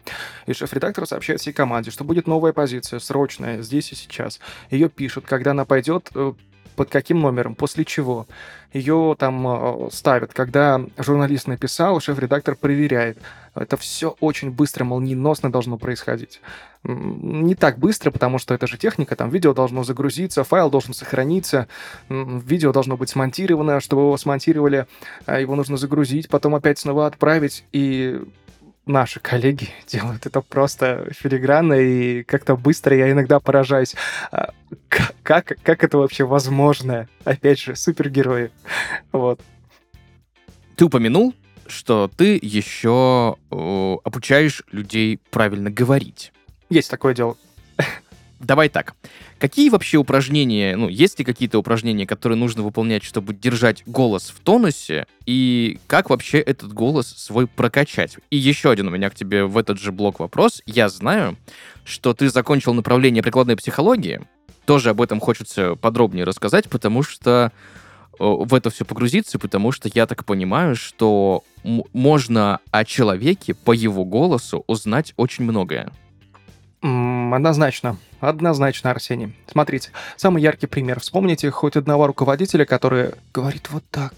И 0.47 0.55
шеф-редактор 0.55 1.07
сообщает 1.07 1.41
всей 1.41 1.53
команде, 1.53 1.91
что 1.91 2.05
будет 2.05 2.27
новая 2.27 2.55
позиция, 2.55 2.99
срочная, 2.99 3.61
здесь 3.61 3.93
и 3.93 3.95
сейчас. 3.95 4.41
Ее 4.71 4.89
пишут, 4.89 5.27
когда 5.27 5.51
она 5.51 5.67
пойдет 5.67 6.09
э, 6.15 6.33
под 6.77 6.91
каким 6.91 7.21
номером, 7.21 7.55
после 7.55 7.85
чего. 7.85 8.27
Ее 8.73 9.17
там 9.19 9.47
э, 9.47 9.89
ставят. 9.93 10.33
Когда 10.33 10.81
журналист 10.97 11.47
написал, 11.47 12.01
шеф-редактор 12.01 12.57
проверяет. 12.57 13.19
Это 13.55 13.77
все 13.77 14.17
очень 14.21 14.51
быстро, 14.51 14.85
молниеносно 14.85 15.53
должно 15.53 15.77
происходить. 15.77 16.41
Не 16.85 17.55
так 17.55 17.79
быстро, 17.79 18.11
потому 18.11 18.39
что 18.39 18.55
это 18.55 18.67
же 18.67 18.79
техника, 18.79 19.15
там 19.15 19.29
видео 19.29 19.53
должно 19.53 19.85
загрузиться, 19.85 20.43
файл 20.43 20.71
должен 20.71 20.95
сохраниться, 20.95 21.69
видео 22.09 22.73
должно 22.73 22.97
быть 22.97 23.11
смонтировано, 23.11 23.81
чтобы 23.81 24.03
его 24.03 24.17
смонтировали, 24.17 24.87
а 25.27 25.39
его 25.39 25.55
нужно 25.55 25.77
загрузить, 25.77 26.31
потом 26.31 26.55
опять 26.55 26.79
снова 26.79 27.07
отправить, 27.07 27.65
и 27.73 28.23
наши 28.87 29.21
коллеги 29.21 29.69
делают 29.87 30.27
это 30.27 30.41
просто 30.41 31.09
филигранно 31.13 31.75
и 31.75 32.23
как-то 32.23 32.57
быстро. 32.57 32.97
Я 32.97 33.11
иногда 33.11 33.41
поражаюсь, 33.41 33.95
а, 34.31 34.53
как, 35.23 35.57
как 35.63 35.85
это 35.85 35.99
вообще 35.99 36.25
возможно? 36.25 37.09
Опять 37.25 37.61
же, 37.61 37.77
супергерои. 37.77 38.51
Вот. 39.13 39.41
Ты 40.77 40.87
упомянул, 40.87 41.35
что 41.67 42.11
ты 42.17 42.39
еще 42.41 43.37
э, 43.51 43.97
обучаешь 44.05 44.63
людей 44.73 45.21
правильно 45.31 45.71
говорить. 45.71 46.33
Есть 46.71 46.91
такое 46.91 47.15
дело. 47.15 47.37
Давай 48.43 48.69
так. 48.69 48.97
Какие 49.39 49.71
вообще 49.71 49.99
упражнения, 49.99 50.77
ну, 50.77 50.89
есть 50.89 51.17
ли 51.19 51.25
какие-то 51.25 51.61
упражнения, 51.61 52.07
которые 52.07 52.37
нужно 52.37 52.65
выполнять, 52.65 53.05
чтобы 53.05 53.35
держать 53.35 53.85
голос 53.87 54.31
в 54.31 54.41
тонусе, 54.41 55.07
и 55.27 55.79
как 55.87 56.11
вообще 56.11 56.39
этот 56.39 56.73
голос 56.73 57.07
свой 57.07 57.47
прокачать? 57.47 58.17
И 58.31 58.37
еще 58.37 58.73
один 58.73 58.89
у 58.89 58.91
меня 58.91 59.11
к 59.11 59.15
тебе 59.15 59.45
в 59.45 59.57
этот 59.57 59.79
же 59.79 59.93
блок 59.93 60.19
вопрос. 60.19 60.61
Я 60.67 60.89
знаю, 60.89 61.37
что 61.85 62.15
ты 62.15 62.29
закончил 62.29 62.75
направление 62.75 63.23
прикладной 63.23 63.57
психологии. 63.57 64.21
Тоже 64.65 64.91
об 64.91 65.01
этом 65.01 65.21
хочется 65.21 65.77
подробнее 65.77 66.25
рассказать, 66.25 66.69
потому 66.69 67.05
что 67.05 67.53
в 68.19 68.55
это 68.55 68.71
все 68.71 68.85
погрузиться, 68.85 69.39
потому 69.39 69.71
что 69.71 69.89
я 69.93 70.07
так 70.07 70.25
понимаю, 70.25 70.75
что 70.75 71.45
можно 71.63 72.59
о 72.73 72.85
человеке 72.85 73.55
по 73.55 73.73
его 73.73 74.05
голосу 74.05 74.65
узнать 74.67 75.15
очень 75.17 75.45
многое. 75.45 75.93
Однозначно. 76.83 77.97
Однозначно, 78.23 78.93
Арсений. 78.93 79.35
Смотрите, 79.51 79.91
самый 80.17 80.43
яркий 80.43 80.69
пример. 80.69 81.01
Вспомните 81.01 81.51
хоть 81.51 81.75
одного 81.75 82.07
руководителя, 82.07 82.65
который 82.65 83.15
говорит 83.35 83.69
вот 83.71 83.83
так, 83.91 84.15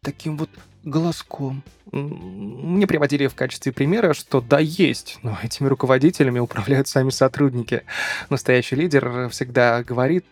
таким 0.00 0.36
вот 0.36 0.48
голоском. 0.84 1.64
Мне 1.90 2.86
приводили 2.86 3.26
в 3.26 3.34
качестве 3.34 3.72
примера, 3.72 4.14
что 4.14 4.40
да, 4.40 4.60
есть, 4.60 5.18
но 5.22 5.36
этими 5.42 5.66
руководителями 5.66 6.38
управляют 6.38 6.86
сами 6.86 7.10
сотрудники. 7.10 7.82
Настоящий 8.30 8.76
лидер 8.76 9.28
всегда 9.28 9.82
говорит 9.82 10.24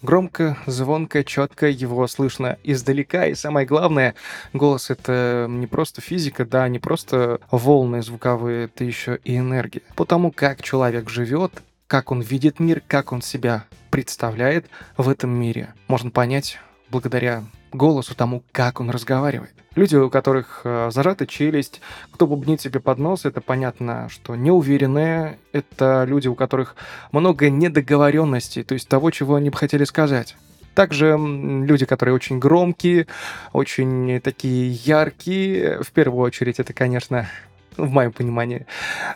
Громко, 0.00 0.56
звонко, 0.66 1.22
четко 1.22 1.68
его 1.68 2.08
слышно 2.08 2.58
издалека. 2.64 3.26
И 3.26 3.34
самое 3.34 3.66
главное, 3.66 4.14
голос— 4.52 4.90
это 4.90 5.46
не 5.48 5.68
просто 5.68 6.00
физика, 6.00 6.44
да, 6.44 6.66
не 6.68 6.80
просто 6.80 7.38
волны 7.52 8.02
звуковые, 8.02 8.64
это 8.64 8.82
еще 8.82 9.20
и 9.22 9.36
энергия. 9.36 9.82
Потому 9.94 10.32
как 10.32 10.60
человек 10.62 11.08
живет, 11.08 11.52
как 11.92 12.10
он 12.10 12.22
видит 12.22 12.58
мир, 12.58 12.82
как 12.88 13.12
он 13.12 13.20
себя 13.20 13.66
представляет 13.90 14.64
в 14.96 15.10
этом 15.10 15.28
мире, 15.28 15.74
можно 15.88 16.10
понять 16.10 16.58
благодаря 16.88 17.44
голосу, 17.70 18.14
тому, 18.14 18.42
как 18.50 18.80
он 18.80 18.88
разговаривает. 18.88 19.52
Люди, 19.74 19.96
у 19.96 20.08
которых 20.08 20.62
э, 20.64 20.88
зажата 20.90 21.26
челюсть, 21.26 21.82
кто 22.10 22.26
бубнит 22.26 22.62
себе 22.62 22.80
под 22.80 22.96
нос, 22.96 23.26
это 23.26 23.42
понятно, 23.42 24.08
что 24.08 24.36
неуверенные. 24.36 25.38
Это 25.52 26.04
люди, 26.08 26.28
у 26.28 26.34
которых 26.34 26.76
много 27.10 27.50
недоговоренностей, 27.50 28.62
то 28.62 28.72
есть 28.72 28.88
того, 28.88 29.10
чего 29.10 29.34
они 29.34 29.50
бы 29.50 29.58
хотели 29.58 29.84
сказать. 29.84 30.34
Также 30.74 31.18
люди, 31.18 31.84
которые 31.84 32.14
очень 32.14 32.38
громкие, 32.38 33.06
очень 33.52 34.18
такие 34.22 34.72
яркие. 34.72 35.82
В 35.82 35.92
первую 35.92 36.22
очередь, 36.22 36.58
это, 36.58 36.72
конечно, 36.72 37.28
в 37.76 37.90
моем 37.90 38.12
понимании, 38.12 38.66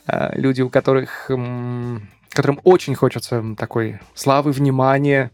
э, 0.07 0.39
люди, 0.39 0.61
у 0.61 0.69
которых 0.69 1.31
которым 2.31 2.61
очень 2.65 2.95
хочется 2.95 3.43
такой 3.57 4.01
славы, 4.15 4.53
внимания, 4.53 5.31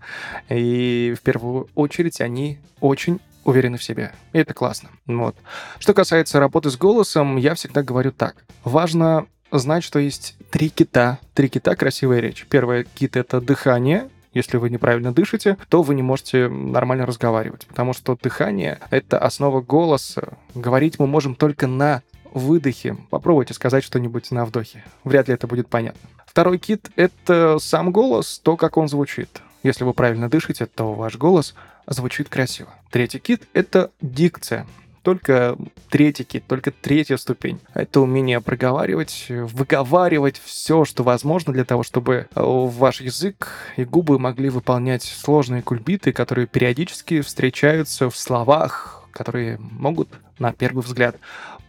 и 0.48 1.14
в 1.18 1.22
первую 1.22 1.68
очередь 1.74 2.20
они 2.20 2.58
очень 2.80 3.20
уверены 3.44 3.76
в 3.76 3.84
себе. 3.84 4.12
И 4.32 4.38
это 4.38 4.54
классно. 4.54 4.90
Вот. 5.06 5.36
Что 5.78 5.94
касается 5.94 6.38
работы 6.38 6.70
с 6.70 6.76
голосом, 6.76 7.36
я 7.36 7.54
всегда 7.54 7.82
говорю 7.82 8.12
так. 8.12 8.36
Важно 8.64 9.26
знать, 9.50 9.84
что 9.84 9.98
есть 9.98 10.36
три 10.50 10.68
кита. 10.68 11.18
Три 11.34 11.48
кита— 11.48 11.74
красивая 11.76 12.20
речь. 12.20 12.46
Первый 12.48 12.84
кит— 12.84 13.16
это 13.16 13.40
дыхание, 13.40 14.08
если 14.34 14.56
вы 14.56 14.70
неправильно 14.70 15.12
дышите, 15.12 15.58
то 15.68 15.82
вы 15.82 15.94
не 15.94 16.02
можете 16.02 16.48
нормально 16.48 17.04
разговаривать, 17.04 17.66
потому 17.66 17.92
что 17.92 18.16
дыхание— 18.20 18.78
это 18.90 19.18
основа 19.18 19.60
голоса. 19.60 20.38
Говорить 20.54 20.98
мы 20.98 21.06
можем 21.06 21.34
только 21.34 21.66
на 21.66 22.02
выдохе. 22.32 22.96
Попробуйте 23.10 23.54
сказать 23.54 23.84
что-нибудь 23.84 24.30
на 24.30 24.44
вдохе. 24.44 24.84
Вряд 25.04 25.28
ли 25.28 25.34
это 25.34 25.46
будет 25.46 25.68
понятно. 25.68 26.00
Второй 26.26 26.58
кит— 26.58 26.90
это 26.96 27.58
сам 27.58 27.92
голос, 27.92 28.40
то, 28.42 28.56
как 28.56 28.76
он 28.76 28.88
звучит. 28.88 29.42
Если 29.62 29.84
вы 29.84 29.92
правильно 29.92 30.28
дышите, 30.28 30.66
то 30.66 30.94
ваш 30.94 31.16
голос 31.16 31.54
звучит 31.86 32.28
красиво. 32.28 32.70
Третий 32.90 33.18
кит— 33.18 33.42
это 33.52 33.90
дикция 34.00 34.66
только 35.02 35.56
третий 35.90 36.24
кит, 36.24 36.44
только 36.46 36.70
третья 36.70 37.16
ступень. 37.16 37.58
Это 37.74 38.00
умение 38.00 38.40
проговаривать, 38.40 39.26
выговаривать 39.28 40.40
все, 40.42 40.84
что 40.84 41.02
возможно 41.02 41.52
для 41.52 41.64
того, 41.64 41.82
чтобы 41.82 42.28
ваш 42.34 43.00
язык 43.00 43.48
и 43.76 43.84
губы 43.84 44.18
могли 44.18 44.48
выполнять 44.48 45.02
сложные 45.02 45.62
кульбиты, 45.62 46.12
которые 46.12 46.46
периодически 46.46 47.20
встречаются 47.20 48.10
в 48.10 48.16
словах, 48.16 49.01
которые 49.12 49.58
могут 49.58 50.08
на 50.38 50.52
первый 50.52 50.82
взгляд 50.82 51.16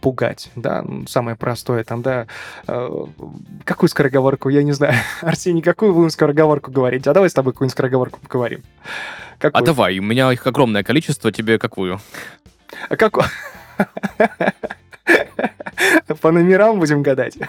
пугать, 0.00 0.50
да, 0.54 0.84
самое 1.06 1.36
простое 1.36 1.84
там, 1.84 2.02
да, 2.02 2.26
э, 2.66 3.06
какую 3.64 3.88
скороговорку, 3.88 4.50
я 4.50 4.62
не 4.62 4.72
знаю, 4.72 4.94
Арсений, 5.22 5.62
какую 5.62 5.94
будем 5.94 6.10
скороговорку 6.10 6.70
говорить, 6.70 7.06
а 7.06 7.14
давай 7.14 7.30
с 7.30 7.34
тобой 7.34 7.52
какую-нибудь 7.52 7.72
скороговорку 7.72 8.20
поговорим. 8.20 8.62
Какую? 9.38 9.62
А 9.62 9.64
давай, 9.64 9.98
у 9.98 10.02
меня 10.02 10.32
их 10.32 10.46
огромное 10.46 10.82
количество, 10.82 11.32
тебе 11.32 11.58
какую? 11.58 12.00
А 12.88 12.96
какую? 12.96 13.26
По 16.20 16.32
номерам 16.32 16.78
будем 16.78 17.02
гадать. 17.02 17.38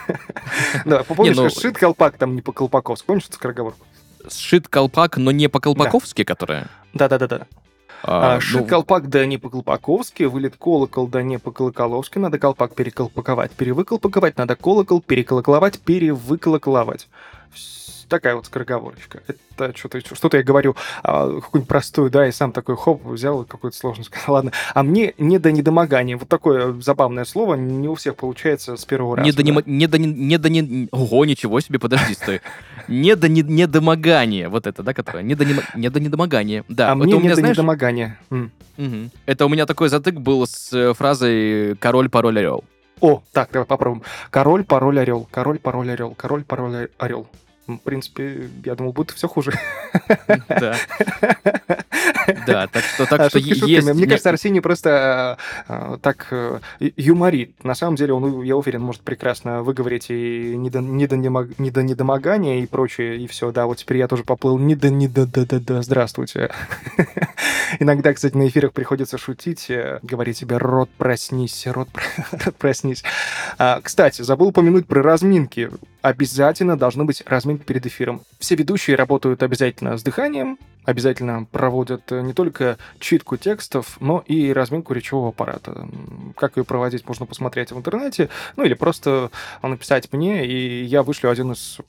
Да, 0.86 1.04
помнишь, 1.04 1.36
ну... 1.36 1.50
сшит 1.50 1.78
колпак 1.78 2.18
там 2.18 2.36
не 2.36 2.42
по 2.42 2.52
колпаковски, 2.52 3.06
помнишь 3.06 3.26
эту 3.26 3.36
скороговорку? 3.36 3.86
Сшит 4.30 4.68
колпак, 4.68 5.18
но 5.18 5.32
не 5.32 5.48
по 5.48 5.60
колпаковски, 5.60 6.24
которая? 6.24 6.68
Да-да-да-да. 6.94 7.48
А, 8.08 8.36
а, 8.36 8.40
Шит 8.40 8.62
ну... 8.62 8.68
колпак 8.68 9.10
да 9.10 9.26
не 9.26 9.40
по-колпаковски, 9.40 10.24
вылет 10.24 10.56
колокол 10.58 11.08
да 11.08 11.24
не 11.24 11.40
по-колоколовски, 11.40 12.20
надо 12.20 12.38
колпак 12.38 12.76
переколпаковать, 12.76 13.52
перевыколпаковать, 13.52 14.38
надо 14.38 14.56
колокол 14.56 15.02
переколоколовать, 15.02 15.80
перевыколоколовать 15.80 17.08
такая 18.08 18.36
вот 18.36 18.46
скороговорочка. 18.46 19.22
Это 19.28 19.76
что-то 19.76 20.00
что-то 20.00 20.38
я 20.38 20.44
говорю 20.44 20.76
а, 21.04 21.40
какую-нибудь 21.42 21.68
простую, 21.68 22.10
да, 22.10 22.28
и 22.28 22.32
сам 22.32 22.52
такой 22.52 22.76
хоп, 22.78 23.04
взял 23.06 23.44
какую-то 23.44 23.78
сложную 23.78 24.06
сказал. 24.06 24.36
Ладно. 24.36 24.52
А 24.74 24.84
мне 24.84 25.14
не 25.18 25.40
до 25.40 25.52
недомогания. 25.52 26.18
Вот 26.18 26.30
такое 26.30 26.80
забавное 26.82 27.26
слово 27.26 27.56
не 27.56 27.88
у 27.88 27.96
всех 27.96 28.16
получается 28.16 28.78
с 28.78 28.86
первого 28.86 29.18
раза. 29.18 29.26
Не 29.26 29.32
до, 29.32 29.44
да? 29.44 29.64
не, 29.66 29.88
до, 29.88 29.98
не 29.98 30.38
до 30.38 30.50
не... 30.50 30.88
Ого, 30.92 31.26
ничего 31.26 31.60
себе, 31.60 31.80
подожди, 31.80 32.14
стой. 32.14 32.42
Не 32.88 33.16
до 33.16 33.28
не, 33.28 33.42
недомогания. 33.42 34.50
Вот 34.50 34.68
это, 34.68 34.84
да, 34.84 34.94
которое? 34.94 35.24
Не 35.24 35.36
до, 35.36 35.46
не, 35.46 35.56
не 35.76 35.90
до 35.90 36.00
недомогания. 36.00 36.64
Да, 36.70 36.92
а 36.92 36.96
мне 36.96 37.18
не 37.18 37.34
до 37.34 37.42
недомогания. 37.42 38.20
Угу. 38.30 39.10
Это 39.26 39.46
у 39.46 39.50
меня 39.50 39.66
такой 39.66 39.90
затык 39.90 40.16
был 40.16 40.46
с 40.46 40.74
э, 40.74 40.94
фразой 40.94 41.76
«король, 41.78 42.10
пароль, 42.10 42.40
орел». 42.40 42.64
О, 43.02 43.22
так, 43.34 43.50
давай 43.52 43.66
попробуем. 43.66 44.04
Король, 44.30 44.64
пароль, 44.64 45.00
орел. 45.00 45.28
Король, 45.30 45.60
пароль, 45.60 45.92
орел. 45.92 46.14
Король, 46.16 46.44
пароль, 46.44 46.90
орел. 46.98 47.28
В 47.68 47.78
принципе, 47.78 48.50
я 48.64 48.76
думал, 48.76 48.94
будет 48.94 49.12
все 49.12 49.28
хуже. 49.28 49.54
Да. 50.48 50.76
Да, 52.48 52.68
так 52.68 52.84
что 52.84 53.06
так 53.06 53.20
а, 53.20 53.30
что 53.30 53.40
есть... 53.40 53.62
Мне 53.64 54.08
кажется, 54.08 54.30
Арсений 54.30 54.62
просто 54.62 55.38
а, 55.68 55.98
так 55.98 56.28
э, 56.32 56.60
юморит. 56.80 57.64
На 57.64 57.76
самом 57.76 57.96
деле, 57.96 58.14
он, 58.14 58.42
я 58.42 58.56
уверен, 58.56 58.82
может 58.82 59.02
прекрасно 59.02 59.64
выговорить 59.64 60.10
и 60.10 60.56
не 60.56 60.70
до, 60.70 60.82
не 60.82 61.08
до, 61.08 61.18
не 61.18 61.72
до 61.72 61.84
недомогания 61.84 62.62
и 62.62 62.68
прочее, 62.68 63.18
и 63.18 63.28
все. 63.28 63.52
Да, 63.52 63.66
вот 63.66 63.78
теперь 63.78 63.98
я 63.98 64.08
тоже 64.08 64.24
поплыл 64.24 64.58
не 64.58 64.76
до 64.76 64.90
не 64.90 65.08
до 65.08 65.26
да 65.26 65.46
да 65.46 65.60
да 65.60 65.82
здравствуйте. 65.82 66.52
Иногда, 67.80 68.14
кстати, 68.14 68.36
на 68.36 68.48
эфирах 68.48 68.74
приходится 68.74 69.18
шутить, 69.18 69.70
э, 69.70 70.00
говорить 70.04 70.38
себе 70.38 70.58
«рот 70.58 70.90
проснись, 70.98 71.68
рот 71.68 71.90
проснись». 72.58 73.04
А, 73.58 73.82
кстати, 73.82 74.22
забыл 74.22 74.48
упомянуть 74.48 74.88
про 74.88 75.02
разминки. 75.02 75.70
Обязательно 76.02 76.78
должны 76.78 77.06
быть 77.06 77.24
разминки 77.26 77.64
перед 77.64 77.86
эфиром. 77.86 78.24
Все 78.40 78.56
ведущие 78.56 78.96
работают 78.96 79.44
обязательно 79.44 79.98
с 79.98 80.04
дыханием, 80.04 80.58
обязательно 80.86 81.46
проводят 81.52 82.12
э, 82.12 82.22
не 82.22 82.34
только 82.34 82.78
читку 83.00 83.38
текстов, 83.38 83.98
но 84.00 84.24
и 84.26 84.54
разминку 84.54 84.94
речевого 84.94 85.30
аппарата. 85.30 85.88
Как 86.36 86.58
ее 86.58 86.64
проводить, 86.64 87.08
можно 87.08 87.26
посмотреть 87.26 87.72
в 87.72 87.78
интернете, 87.78 88.30
ну 88.56 88.64
или 88.64 88.74
просто 88.74 89.32
написать 89.62 90.12
мне, 90.14 90.46
и 90.46 90.84
я 90.84 91.04
вышлю 91.04 91.30
один 91.30 91.52
из 91.52 91.80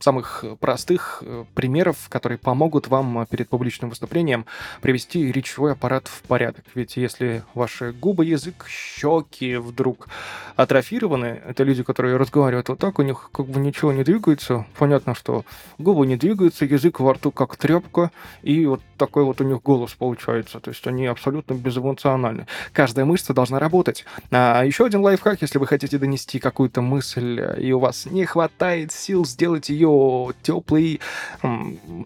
самых 0.00 0.44
простых 0.60 1.22
э, 1.24 1.44
примеров, 1.54 2.08
которые 2.08 2.38
помогут 2.38 2.88
вам 2.88 3.26
перед 3.30 3.48
публичным 3.48 3.90
выступлением 3.90 4.46
привести 4.80 5.30
речевой 5.30 5.72
аппарат 5.72 6.08
в 6.08 6.22
порядок. 6.22 6.64
Ведь 6.74 6.96
если 6.96 7.42
ваши 7.54 7.92
губы, 7.92 8.24
язык, 8.24 8.66
щеки 8.68 9.56
вдруг 9.56 10.08
атрофированы, 10.56 11.40
это 11.46 11.64
люди, 11.64 11.82
которые 11.82 12.16
разговаривают 12.16 12.68
вот 12.68 12.78
так, 12.78 12.98
у 12.98 13.02
них 13.02 13.30
как 13.32 13.46
бы 13.46 13.60
ничего 13.60 13.92
не 13.92 14.04
двигается, 14.04 14.66
понятно, 14.78 15.14
что 15.14 15.44
губы 15.78 16.06
не 16.06 16.16
двигаются, 16.16 16.64
язык 16.64 17.00
во 17.00 17.14
рту 17.14 17.30
как 17.30 17.56
трепка, 17.56 18.10
и 18.42 18.66
вот 18.66 18.80
такой 18.96 19.24
вот 19.24 19.40
у 19.40 19.44
них 19.44 19.62
голос 19.62 19.94
получается. 19.94 20.60
То 20.60 20.70
есть 20.70 20.86
они 20.86 21.06
абсолютно 21.06 21.54
безэмоциональны. 21.54 22.46
Каждая 22.72 23.04
мышца 23.04 23.34
должна 23.34 23.58
работать. 23.58 24.04
А 24.30 24.62
еще 24.64 24.86
один 24.86 25.00
лайфхак, 25.02 25.42
если 25.42 25.58
вы 25.58 25.66
хотите 25.66 25.98
донести 25.98 26.38
какую-то 26.38 26.80
мысль, 26.80 27.40
и 27.58 27.72
у 27.72 27.78
вас 27.78 28.06
не 28.06 28.24
хватает 28.24 28.92
сил 28.92 29.24
сделать 29.24 29.68
ее 29.68 30.32
теплой, 30.42 31.00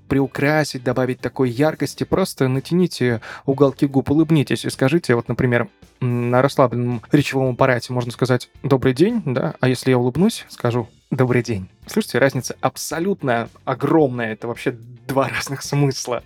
приукрасить, 0.09 0.85
добавить 0.85 1.21
такой 1.21 1.51
яркости, 1.51 2.05
просто 2.05 2.49
натяните 2.49 3.21
уголки 3.47 3.87
губ, 3.87 4.11
улыбнитесь 4.11 4.65
и 4.65 4.71
скажите, 4.71 5.15
вот, 5.15 5.29
например, 5.29 5.69
на 6.01 6.43
расслабленном 6.43 7.03
речевом 7.13 7.55
аппарате 7.55 7.93
можно 7.93 8.11
сказать 8.11 8.51
«добрый 8.63 8.93
день», 8.93 9.23
да, 9.25 9.55
а 9.61 9.69
если 9.69 9.91
я 9.91 9.99
улыбнусь, 9.99 10.45
скажу 10.49 10.89
«добрый 11.13 11.43
день». 11.43 11.69
Слушайте, 11.87 12.19
разница 12.19 12.57
абсолютно 12.63 13.51
огромная. 13.67 14.33
Это 14.33 14.49
вообще 14.49 14.73
два 14.73 15.29
разных 15.37 15.63
смысла. 15.63 16.23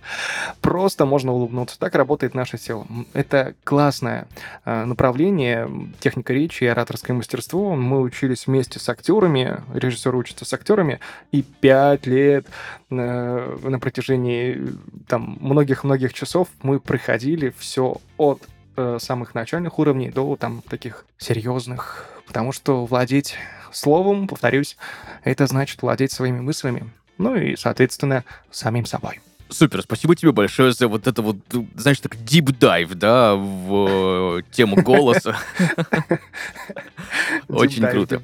Просто 0.61 1.05
можно 1.05 1.33
улыбнуться. 1.33 1.77
Так 1.77 1.93
работает 1.95 2.33
наше 2.33 2.57
тело. 2.57 2.87
Это 3.13 3.53
классное 3.65 4.27
э, 4.63 4.85
направление, 4.85 5.69
техника 5.99 6.31
речи 6.33 6.63
и 6.63 6.67
ораторское 6.67 7.15
мастерство. 7.15 7.75
Мы 7.75 7.99
учились 7.99 8.47
вместе 8.47 8.79
с 8.79 8.87
актерами, 8.87 9.61
режиссер 9.73 10.15
учится 10.15 10.45
с 10.45 10.53
актерами, 10.53 11.01
и 11.33 11.43
пять 11.43 12.07
лет 12.07 12.47
э, 12.89 13.57
на 13.61 13.79
протяжении 13.79 14.73
там 15.07 15.37
многих-многих 15.41 16.13
часов 16.13 16.47
мы 16.61 16.79
проходили 16.79 17.53
все 17.57 17.97
от 18.15 18.41
э, 18.77 18.99
самых 19.01 19.35
начальных 19.35 19.79
уровней 19.79 20.11
до 20.11 20.37
там 20.37 20.61
таких 20.61 21.05
серьезных, 21.17 22.05
потому 22.25 22.53
что 22.53 22.85
владеть 22.85 23.35
словом, 23.77 24.27
повторюсь, 24.27 24.77
это 25.23 25.47
значит 25.47 25.81
владеть 25.81 26.11
своими 26.11 26.39
мыслями, 26.39 26.89
ну 27.17 27.35
и, 27.35 27.55
соответственно, 27.55 28.23
самим 28.51 28.85
собой. 28.85 29.19
Супер, 29.49 29.81
спасибо 29.81 30.13
тебе 30.15 30.33
большое 30.33 30.73
за 30.73 30.89
вот 30.89 31.07
это 31.07 31.21
вот, 31.21 31.37
знаешь, 31.75 31.99
так 32.01 32.15
deep 32.15 32.57
dive, 32.59 32.95
да, 32.95 33.35
в 33.35 34.39
э, 34.39 34.41
тему 34.51 34.75
голоса. 34.83 35.37
Очень 37.47 37.87
круто. 37.87 38.21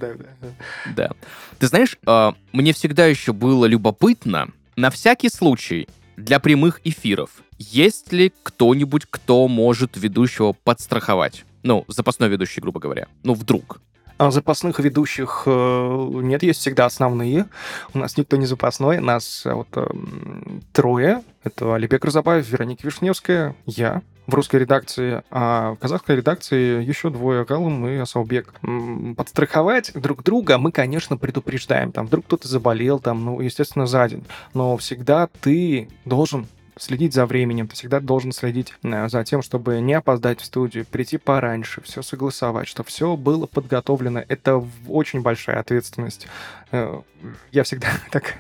Да. 0.96 1.12
Ты 1.60 1.68
знаешь, 1.68 1.98
а, 2.06 2.36
мне 2.52 2.74
всегда 2.74 3.06
еще 3.06 3.32
было 3.32 3.66
любопытно, 3.66 4.50
на 4.76 4.90
всякий 4.90 5.30
случай, 5.30 5.88
для 6.18 6.40
прямых 6.40 6.82
эфиров, 6.84 7.30
есть 7.58 8.12
ли 8.12 8.34
кто-нибудь, 8.44 9.06
кто 9.10 9.48
может 9.48 9.96
ведущего 9.96 10.54
подстраховать? 10.54 11.46
Ну, 11.64 11.86
запасной 11.88 12.30
ведущий, 12.30 12.60
грубо 12.60 12.80
говоря. 12.80 13.08
Ну, 13.24 13.34
вдруг. 13.34 13.82
А 14.24 14.32
запасных 14.32 14.80
ведущих 14.80 15.44
э, 15.48 16.10
нет, 16.14 16.44
есть 16.44 16.62
всегда 16.62 16.86
основные. 16.86 17.46
У 17.94 17.98
нас 17.98 18.16
никто 18.16 18.38
не 18.38 18.46
запасной, 18.46 19.02
нас 19.02 19.46
э, 19.46 19.52
вот 19.52 19.68
эм, 19.76 20.62
трое. 20.72 21.24
Это 21.44 21.76
Алибек 21.76 22.06
Разабаев, 22.06 22.48
Вероника 22.48 22.88
Вишневская, 22.88 23.54
я, 23.66 24.02
в 24.26 24.34
русской 24.34 24.62
редакции, 24.62 25.24
а 25.30 25.74
в 25.74 25.76
казахской 25.76 26.16
редакции 26.16 26.82
еще 26.82 27.10
двое, 27.10 27.44
Галым 27.44 27.86
и 27.86 27.98
Асаубек. 27.98 28.54
Подстраховать 29.18 29.92
друг 29.94 30.24
друга 30.24 30.58
мы, 30.58 30.72
конечно, 30.72 31.18
предупреждаем. 31.18 31.92
Там 31.92 32.08
вдруг 32.08 32.26
кто-то 32.26 32.48
заболел, 32.48 33.02
там, 33.02 33.26
ну, 33.26 33.42
естественно, 33.42 33.88
за 33.88 34.08
день. 34.08 34.24
Но 34.54 34.78
всегда 34.78 35.28
ты 35.42 35.90
должен 36.06 36.48
следить 36.78 37.14
за 37.14 37.26
временем, 37.26 37.68
ты 37.68 37.76
всегда 37.76 38.00
должен 38.00 38.32
следить 38.32 38.74
э, 38.84 39.10
за 39.10 39.24
тем, 39.24 39.42
чтобы 39.42 39.80
не 39.82 39.94
опоздать 39.94 40.42
в 40.42 40.46
студию, 40.46 40.86
прийти 40.86 41.18
пораньше, 41.18 41.82
все 41.82 42.02
согласовать, 42.02 42.68
чтобы 42.68 42.90
все 42.90 43.16
было 43.16 43.46
подготовлено. 43.46 44.24
Это 44.28 44.64
очень 44.88 45.22
большая 45.22 45.60
ответственность. 45.60 46.28
Э, 46.72 47.02
я 47.52 47.64
всегда 47.64 47.90
так 48.12 48.36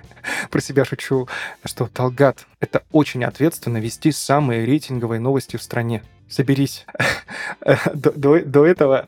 про 0.50 0.62
себя 0.62 0.86
шучу, 0.86 1.28
что 1.65 1.88
Талгат— 1.88 2.46
это 2.60 2.84
очень 2.91 3.24
ответственно 3.24 3.78
вести 3.78 4.12
самые 4.12 4.65
рейтинговые 4.65 5.19
новости 5.19 5.58
в 5.58 5.63
стране 5.63 6.04
соберись. 6.34 6.86
до, 7.93 8.12
до, 8.12 8.43
до, 8.43 8.65
этого, 8.65 9.08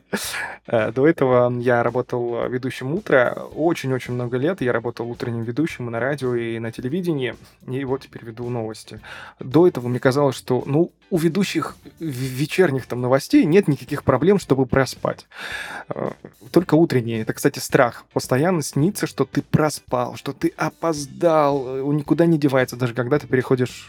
э, 0.66 0.92
до 0.92 1.06
этого 1.06 1.52
я 1.60 1.82
работал 1.82 2.48
ведущим 2.48 2.94
утра. 2.94 3.32
Очень-очень 3.54 4.14
много 4.14 4.38
лет 4.38 4.60
я 4.60 4.72
работал 4.72 5.10
утренним 5.10 5.42
ведущим 5.42 5.88
и 5.88 5.90
на 5.90 6.00
радио, 6.00 6.34
и 6.34 6.58
на 6.58 6.72
телевидении. 6.72 7.34
И 7.66 7.84
вот 7.84 8.02
теперь 8.02 8.24
веду 8.24 8.48
новости. 8.48 9.00
До 9.40 9.66
этого 9.66 9.88
мне 9.88 9.98
казалось, 9.98 10.36
что 10.36 10.62
ну, 10.66 10.92
у 11.10 11.18
ведущих 11.18 11.76
вечерних 11.98 12.86
там 12.86 13.00
новостей 13.00 13.44
нет 13.44 13.68
никаких 13.68 14.04
проблем, 14.04 14.38
чтобы 14.38 14.66
проспать. 14.66 15.26
Э, 15.88 16.12
только 16.50 16.74
утренние. 16.74 17.22
Это, 17.22 17.32
кстати, 17.32 17.58
страх. 17.58 18.04
Постоянно 18.12 18.62
снится, 18.62 19.06
что 19.06 19.24
ты 19.24 19.42
проспал, 19.42 20.16
что 20.16 20.32
ты 20.32 20.52
опоздал. 20.56 21.92
Никуда 21.92 22.26
не 22.26 22.38
девается, 22.38 22.76
даже 22.76 22.94
когда 22.94 23.18
ты 23.18 23.26
переходишь 23.26 23.88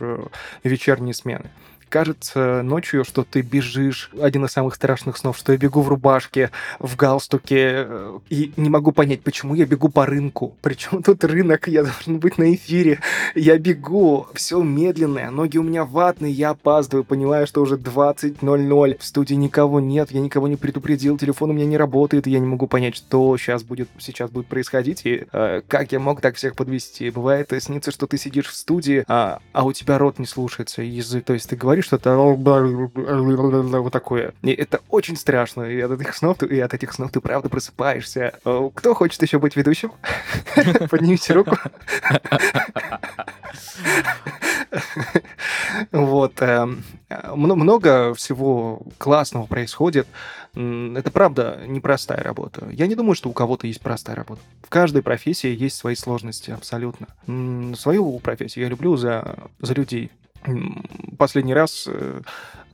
вечерние 0.63 1.13
смены 1.13 1.49
кажется 1.89 2.61
ночью, 2.63 3.03
что 3.03 3.23
ты 3.23 3.41
бежишь. 3.41 4.11
Один 4.19 4.45
из 4.45 4.51
самых 4.51 4.75
страшных 4.75 5.17
снов, 5.17 5.37
что 5.37 5.51
я 5.51 5.57
бегу 5.57 5.81
в 5.81 5.89
рубашке, 5.89 6.51
в 6.79 6.95
галстуке, 6.95 7.85
э, 7.87 8.19
и 8.29 8.51
не 8.57 8.69
могу 8.69 8.91
понять, 8.91 9.21
почему 9.21 9.55
я 9.55 9.65
бегу 9.65 9.89
по 9.89 10.05
рынку. 10.05 10.55
Причем 10.61 11.03
тут 11.03 11.23
рынок, 11.23 11.67
я 11.67 11.83
должен 11.83 12.19
быть 12.19 12.37
на 12.37 12.53
эфире. 12.53 12.99
Я 13.35 13.57
бегу, 13.57 14.27
все 14.33 14.61
медленное, 14.61 15.31
ноги 15.31 15.57
у 15.57 15.63
меня 15.63 15.85
ватные, 15.85 16.31
я 16.31 16.51
опаздываю, 16.51 17.03
понимаю, 17.03 17.47
что 17.47 17.61
уже 17.61 17.75
20.00, 17.75 18.97
в 18.99 19.05
студии 19.05 19.35
никого 19.35 19.79
нет, 19.79 20.11
я 20.11 20.19
никого 20.19 20.47
не 20.47 20.55
предупредил, 20.55 21.17
телефон 21.17 21.51
у 21.51 21.53
меня 21.53 21.65
не 21.65 21.77
работает, 21.77 22.27
и 22.27 22.31
я 22.31 22.39
не 22.39 22.47
могу 22.47 22.67
понять, 22.67 22.95
что 22.95 23.37
сейчас 23.37 23.63
будет, 23.63 23.89
сейчас 23.99 24.29
будет 24.29 24.47
происходить, 24.47 25.01
и 25.05 25.25
э, 25.31 25.61
как 25.67 25.91
я 25.91 25.99
мог 25.99 26.21
так 26.21 26.35
всех 26.35 26.55
подвести. 26.55 27.09
Бывает, 27.09 27.51
снится, 27.59 27.91
что 27.91 28.07
ты 28.07 28.17
сидишь 28.17 28.47
в 28.47 28.55
студии, 28.55 29.03
а, 29.07 29.39
а 29.53 29.65
у 29.65 29.73
тебя 29.73 29.97
рот 29.97 30.19
не 30.19 30.25
слушается, 30.25 30.81
язык, 30.81 31.25
то 31.25 31.33
есть 31.33 31.49
ты 31.49 31.55
говоришь 31.55 31.76
говоришь 31.77 31.85
что-то 31.85 32.15
вот 33.81 33.93
такое. 33.93 34.33
И 34.41 34.51
это 34.51 34.81
очень 34.89 35.15
страшно. 35.15 35.63
И 35.63 35.79
от 35.79 35.91
этих 35.91 36.15
снов, 36.15 36.41
и 36.43 36.59
от 36.59 36.73
этих 36.73 36.93
снов 36.93 37.11
ты 37.11 37.21
правда 37.21 37.49
просыпаешься. 37.49 38.33
Кто 38.75 38.93
хочет 38.93 39.21
еще 39.21 39.39
быть 39.39 39.55
ведущим? 39.55 39.91
Поднимите 40.89 41.33
руку. 41.33 41.57
Вот. 45.91 46.41
Эм, 46.41 46.83
много 47.35 48.13
всего 48.13 48.81
классного 48.97 49.45
происходит. 49.45 50.07
Это 50.53 51.11
правда 51.11 51.59
непростая 51.67 52.23
работа. 52.23 52.67
Я 52.71 52.87
не 52.87 52.95
думаю, 52.95 53.15
что 53.15 53.29
у 53.29 53.33
кого-то 53.33 53.67
есть 53.67 53.81
простая 53.81 54.15
работа. 54.15 54.41
В 54.63 54.69
каждой 54.69 55.03
профессии 55.03 55.55
есть 55.55 55.77
свои 55.77 55.95
сложности, 55.95 56.51
абсолютно. 56.51 57.07
Свою 57.75 58.19
профессию 58.19 58.63
я 58.63 58.69
люблю 58.69 58.97
за, 58.97 59.37
за 59.59 59.73
людей 59.73 60.11
последний 61.17 61.53
раз 61.53 61.85
э, 61.87 62.21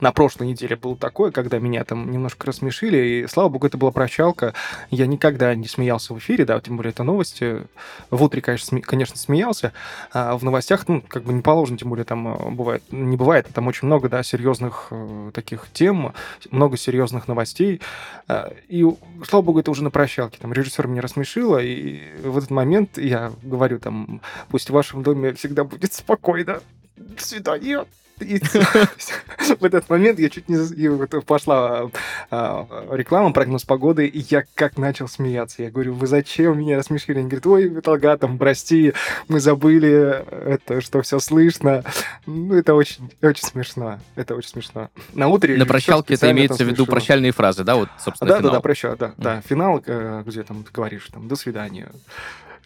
на 0.00 0.12
прошлой 0.12 0.48
неделе 0.48 0.76
было 0.76 0.96
такое, 0.96 1.30
когда 1.30 1.58
меня 1.58 1.84
там 1.84 2.10
немножко 2.10 2.46
рассмешили, 2.46 2.98
и, 2.98 3.26
слава 3.26 3.48
богу, 3.48 3.66
это 3.66 3.78
была 3.78 3.90
прощалка. 3.90 4.52
Я 4.90 5.06
никогда 5.06 5.54
не 5.54 5.66
смеялся 5.66 6.14
в 6.14 6.18
эфире, 6.18 6.44
да, 6.44 6.60
тем 6.60 6.76
более 6.76 6.90
это 6.90 7.04
новости. 7.04 7.62
В 8.10 8.22
утре, 8.22 8.42
конечно, 8.42 8.76
сме- 8.76 8.82
конечно 8.82 9.16
смеялся, 9.16 9.72
а 10.12 10.36
в 10.36 10.44
новостях, 10.44 10.86
ну, 10.88 11.00
как 11.00 11.22
бы 11.22 11.32
не 11.32 11.42
положено, 11.42 11.78
тем 11.78 11.88
более 11.88 12.04
там 12.04 12.28
э, 12.28 12.50
бывает, 12.50 12.82
не 12.90 13.16
бывает, 13.16 13.48
там 13.54 13.66
очень 13.66 13.86
много, 13.86 14.08
да, 14.08 14.22
серьезных 14.22 14.88
э, 14.90 15.30
таких 15.32 15.68
тем, 15.72 16.12
много 16.50 16.76
серьезных 16.76 17.28
новостей. 17.28 17.80
Э, 18.28 18.50
и, 18.68 18.86
слава 19.26 19.42
богу, 19.42 19.60
это 19.60 19.70
уже 19.70 19.84
на 19.84 19.90
прощалке. 19.90 20.38
Там 20.40 20.52
режиссер 20.52 20.86
меня 20.86 21.02
рассмешила, 21.02 21.58
и 21.58 22.00
в 22.22 22.36
этот 22.36 22.50
момент 22.50 22.98
я 22.98 23.32
говорю 23.42 23.78
там, 23.78 24.20
пусть 24.48 24.68
в 24.68 24.72
вашем 24.72 25.02
доме 25.02 25.32
всегда 25.32 25.64
будет 25.64 25.94
спокойно, 25.94 26.60
до 26.96 27.22
свидания. 27.22 27.84
И 28.20 28.38
в 29.58 29.64
этот 29.64 29.90
момент 29.90 30.18
я 30.20 30.30
чуть 30.30 30.48
не... 30.48 30.56
Пошла 31.22 31.90
а, 32.30 32.66
реклама, 32.92 33.32
прогноз 33.32 33.64
погоды, 33.64 34.06
и 34.06 34.24
я 34.30 34.44
как 34.54 34.78
начал 34.78 35.08
смеяться. 35.08 35.62
Я 35.62 35.70
говорю, 35.70 35.94
вы 35.94 36.06
зачем 36.06 36.58
меня 36.58 36.76
рассмешили? 36.76 37.18
Они 37.18 37.28
говорят, 37.28 37.46
ой, 37.46 37.68
Металга, 37.68 38.16
там, 38.16 38.38
прости, 38.38 38.94
мы 39.26 39.40
забыли, 39.40 40.24
это, 40.30 40.80
что 40.80 41.02
все 41.02 41.18
слышно. 41.18 41.82
Ну, 42.26 42.54
это 42.54 42.74
очень, 42.74 43.10
очень 43.20 43.44
смешно. 43.44 43.98
Это 44.14 44.36
очень 44.36 44.50
смешно. 44.50 44.90
На 45.12 45.28
утре... 45.28 45.56
На 45.56 45.66
прощалке 45.66 46.14
это 46.14 46.30
имеется 46.30 46.64
в 46.64 46.68
виду 46.68 46.86
прощальные 46.86 47.32
фразы, 47.32 47.64
да? 47.64 47.74
Вот, 47.74 47.88
собственно, 47.98 48.30
Да, 48.30 48.40
да, 48.40 48.50
да, 48.50 48.60
прощал, 48.60 48.96
да. 48.96 49.12
Да, 49.16 49.40
финал, 49.40 49.82
э, 49.84 50.22
где 50.24 50.44
там 50.44 50.62
ты 50.62 50.70
говоришь, 50.72 51.08
там, 51.12 51.26
до 51.26 51.34
свидания. 51.34 51.88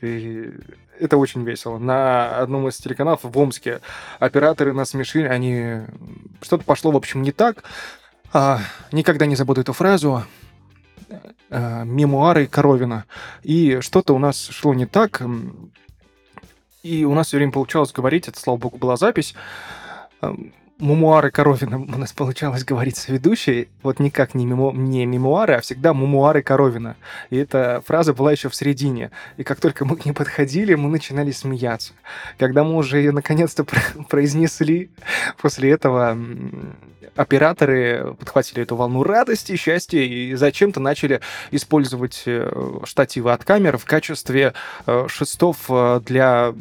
И 0.01 0.53
это 0.99 1.17
очень 1.17 1.45
весело. 1.45 1.79
На 1.79 2.39
одном 2.39 2.69
из 2.69 2.77
телеканалов 2.79 3.21
в 3.23 3.39
Омске 3.39 3.81
операторы 4.19 4.73
нас 4.73 4.91
смешили, 4.91 5.27
они... 5.27 5.83
Что-то 6.43 6.65
пошло, 6.65 6.91
в 6.91 6.97
общем, 6.97 7.23
не 7.23 7.33
так. 7.33 7.65
А, 8.33 8.61
никогда 8.93 9.27
не 9.27 9.37
забуду 9.37 9.61
эту 9.61 9.73
фразу. 9.73 10.25
А, 11.51 11.85
мемуары 11.85 12.47
Коровина. 12.47 13.05
И 13.43 13.81
что-то 13.81 14.15
у 14.15 14.19
нас 14.19 14.49
шло 14.49 14.75
не 14.75 14.87
так. 14.87 15.23
И 16.83 17.05
у 17.05 17.15
нас 17.15 17.29
все 17.29 17.37
время 17.37 17.53
получалось 17.53 17.93
говорить, 17.93 18.29
это, 18.29 18.39
слава 18.39 18.59
богу, 18.59 18.79
была 18.79 18.97
запись 18.97 19.35
мемуары 20.81 21.31
Коровина 21.31 21.79
у 21.79 21.99
нас 21.99 22.13
получалось 22.13 22.65
говорить 22.65 22.97
с 22.97 23.09
ведущей, 23.09 23.69
вот 23.83 23.99
никак 23.99 24.35
не, 24.35 24.47
мемо, 24.47 24.73
не 24.73 25.07
мемуары, 25.07 25.55
а 25.55 25.61
всегда 25.61 25.93
мемуары 25.93 26.43
Коровина. 26.43 26.97
И 27.31 27.37
эта 27.37 27.83
фраза 27.87 28.15
была 28.15 28.33
еще 28.33 28.49
в 28.49 28.55
середине. 28.55 29.11
И 29.37 29.43
как 29.43 29.61
только 29.61 29.85
мы 29.85 29.97
к 29.97 30.05
ней 30.05 30.13
подходили, 30.13 30.75
мы 30.75 30.89
начинали 30.89 31.33
смеяться. 31.33 31.93
Когда 32.39 32.65
мы 32.65 32.77
уже 32.77 32.99
ее 32.99 33.13
наконец-то 33.13 33.65
произнесли, 34.09 34.91
после 35.41 35.71
этого 35.71 36.17
операторы 37.17 38.15
подхватили 38.19 38.63
эту 38.63 38.77
волну 38.77 39.03
радости, 39.03 39.57
счастья 39.57 40.01
и 40.01 40.35
зачем-то 40.35 40.81
начали 40.81 41.21
использовать 41.51 42.23
э, 42.27 42.51
штативы 42.85 43.33
от 43.33 43.45
камер 43.45 43.79
в 43.79 43.85
качестве 43.85 44.55
э, 44.87 45.07
шестов 45.09 45.67
э, 45.69 46.01
для 46.05 46.55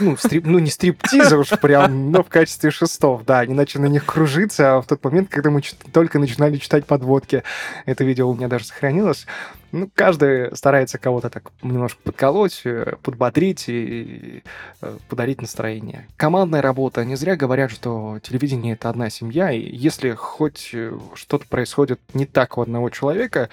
ну, 0.00 0.16
стрип, 0.16 0.46
ну 0.46 0.58
не 0.58 0.70
стриптиза 0.70 1.36
уж 1.36 1.48
прям, 1.60 2.10
но 2.10 2.22
в 2.22 2.28
качестве 2.28 2.70
шестов, 2.70 3.24
да, 3.24 3.40
они 3.40 3.54
начали 3.54 3.82
на 3.82 3.86
них 3.86 4.04
кружиться, 4.04 4.76
а 4.76 4.80
в 4.80 4.86
тот 4.86 5.02
момент, 5.04 5.28
когда 5.30 5.50
мы 5.50 5.62
только 5.92 6.18
начинали 6.18 6.56
читать 6.56 6.86
подводки, 6.86 7.42
это 7.86 8.04
видео 8.04 8.28
у 8.28 8.34
меня 8.34 8.48
даже 8.48 8.64
сохранилось, 8.64 9.26
ну, 9.72 9.90
каждый 9.94 10.54
старается 10.56 10.98
кого-то 10.98 11.30
так 11.30 11.50
немножко 11.62 12.00
подколоть, 12.02 12.62
э, 12.64 12.96
подбодрить 13.02 13.64
и 13.68 14.42
э, 14.80 14.96
подарить 15.08 15.40
настроение. 15.40 16.06
Командная 16.16 16.62
работа. 16.62 17.04
Не 17.04 17.16
зря 17.16 17.36
говорят, 17.36 17.70
что 17.70 18.18
телевидение— 18.22 18.72
это 18.74 18.88
одна 18.90 19.10
семья, 19.10 19.50
и 19.50 19.60
если 19.60 20.12
хоть 20.12 20.70
э, 20.72 20.96
что-то 21.14 21.46
происходит 21.46 22.00
не 22.14 22.26
так 22.26 22.58
у 22.58 22.62
одного 22.62 22.90
человека, 22.90 23.50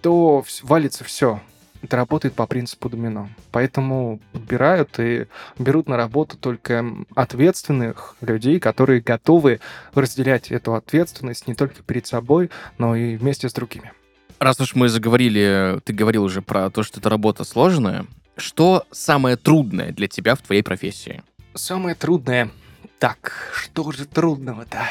то 0.00 0.44
валится 0.62 1.04
все 1.04 1.40
это 1.82 1.96
работает 1.96 2.34
по 2.34 2.46
принципу 2.46 2.88
домино. 2.88 3.28
Поэтому 3.50 4.20
подбирают 4.32 4.98
и 4.98 5.26
берут 5.58 5.88
на 5.88 5.96
работу 5.96 6.36
только 6.38 6.84
ответственных 7.14 8.16
людей, 8.20 8.60
которые 8.60 9.00
готовы 9.00 9.60
разделять 9.94 10.50
эту 10.52 10.74
ответственность 10.74 11.48
не 11.48 11.54
только 11.54 11.82
перед 11.82 12.06
собой, 12.06 12.50
но 12.78 12.94
и 12.94 13.16
вместе 13.16 13.48
с 13.48 13.52
другими. 13.52 13.92
Раз 14.42 14.58
уж 14.58 14.74
мы 14.74 14.88
заговорили, 14.88 15.78
ты 15.84 15.92
говорил 15.92 16.24
уже 16.24 16.42
про 16.42 16.68
то, 16.68 16.82
что 16.82 16.98
эта 16.98 17.08
работа 17.08 17.44
сложная, 17.44 18.06
что 18.36 18.84
самое 18.90 19.36
трудное 19.36 19.92
для 19.92 20.08
тебя 20.08 20.34
в 20.34 20.42
твоей 20.42 20.62
профессии? 20.62 21.22
Самое 21.54 21.94
трудное... 21.94 22.50
Так, 22.98 23.52
что 23.54 23.92
же 23.92 24.04
трудного-то? 24.04 24.82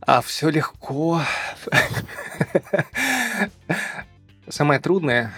А 0.00 0.22
все 0.22 0.48
легко. 0.48 1.20
Самое 4.48 4.80
трудное 4.80 5.34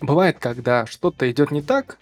Бывает, 0.00 0.38
когда 0.38 0.86
что-то 0.86 1.30
идет 1.30 1.50
не 1.50 1.60
так, 1.60 1.98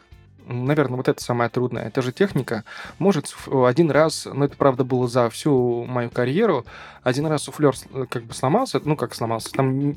наверное, 0.47 0.97
вот 0.97 1.09
это 1.09 1.22
самое 1.22 1.51
трудное. 1.51 1.84
Это 1.84 2.03
же 2.03 2.12
техника. 2.12 2.64
Может, 2.99 3.34
один 3.47 3.90
раз, 3.90 4.26
но 4.32 4.44
это, 4.44 4.57
правда, 4.57 4.84
было 4.84 5.09
за 5.09 5.28
всю 5.30 5.84
мою 5.84 6.11
карьеру, 6.11 6.64
один 7.03 7.26
раз 7.26 7.44
суфлер 7.44 7.74
как 8.09 8.24
бы 8.24 8.34
сломался, 8.34 8.80
ну, 8.84 8.97
как 8.97 9.14
сломался, 9.14 9.51
там 9.53 9.94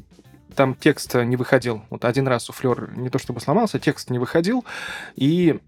там 0.55 0.75
текст 0.75 1.13
не 1.15 1.35
выходил. 1.35 1.83
Вот 1.89 2.05
один 2.05 2.27
раз 2.27 2.45
суфлер 2.45 2.91
не 2.97 3.09
то 3.09 3.19
чтобы 3.19 3.39
сломался, 3.39 3.79
текст 3.79 4.09
не 4.09 4.19
выходил, 4.19 4.65
и 5.15 5.59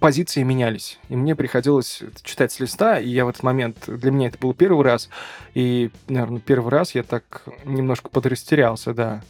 позиции 0.00 0.42
менялись. 0.42 0.98
И 1.08 1.16
мне 1.16 1.36
приходилось 1.36 2.02
читать 2.22 2.52
с 2.52 2.60
листа, 2.60 2.98
и 2.98 3.08
я 3.08 3.24
в 3.24 3.28
этот 3.28 3.42
момент, 3.42 3.76
для 3.86 4.10
меня 4.10 4.28
это 4.28 4.38
был 4.38 4.54
первый 4.54 4.84
раз, 4.84 5.08
и, 5.54 5.90
наверное, 6.08 6.40
первый 6.40 6.70
раз 6.70 6.94
я 6.94 7.02
так 7.02 7.42
немножко 7.64 8.08
подрастерялся, 8.08 8.94
да. 8.94 9.22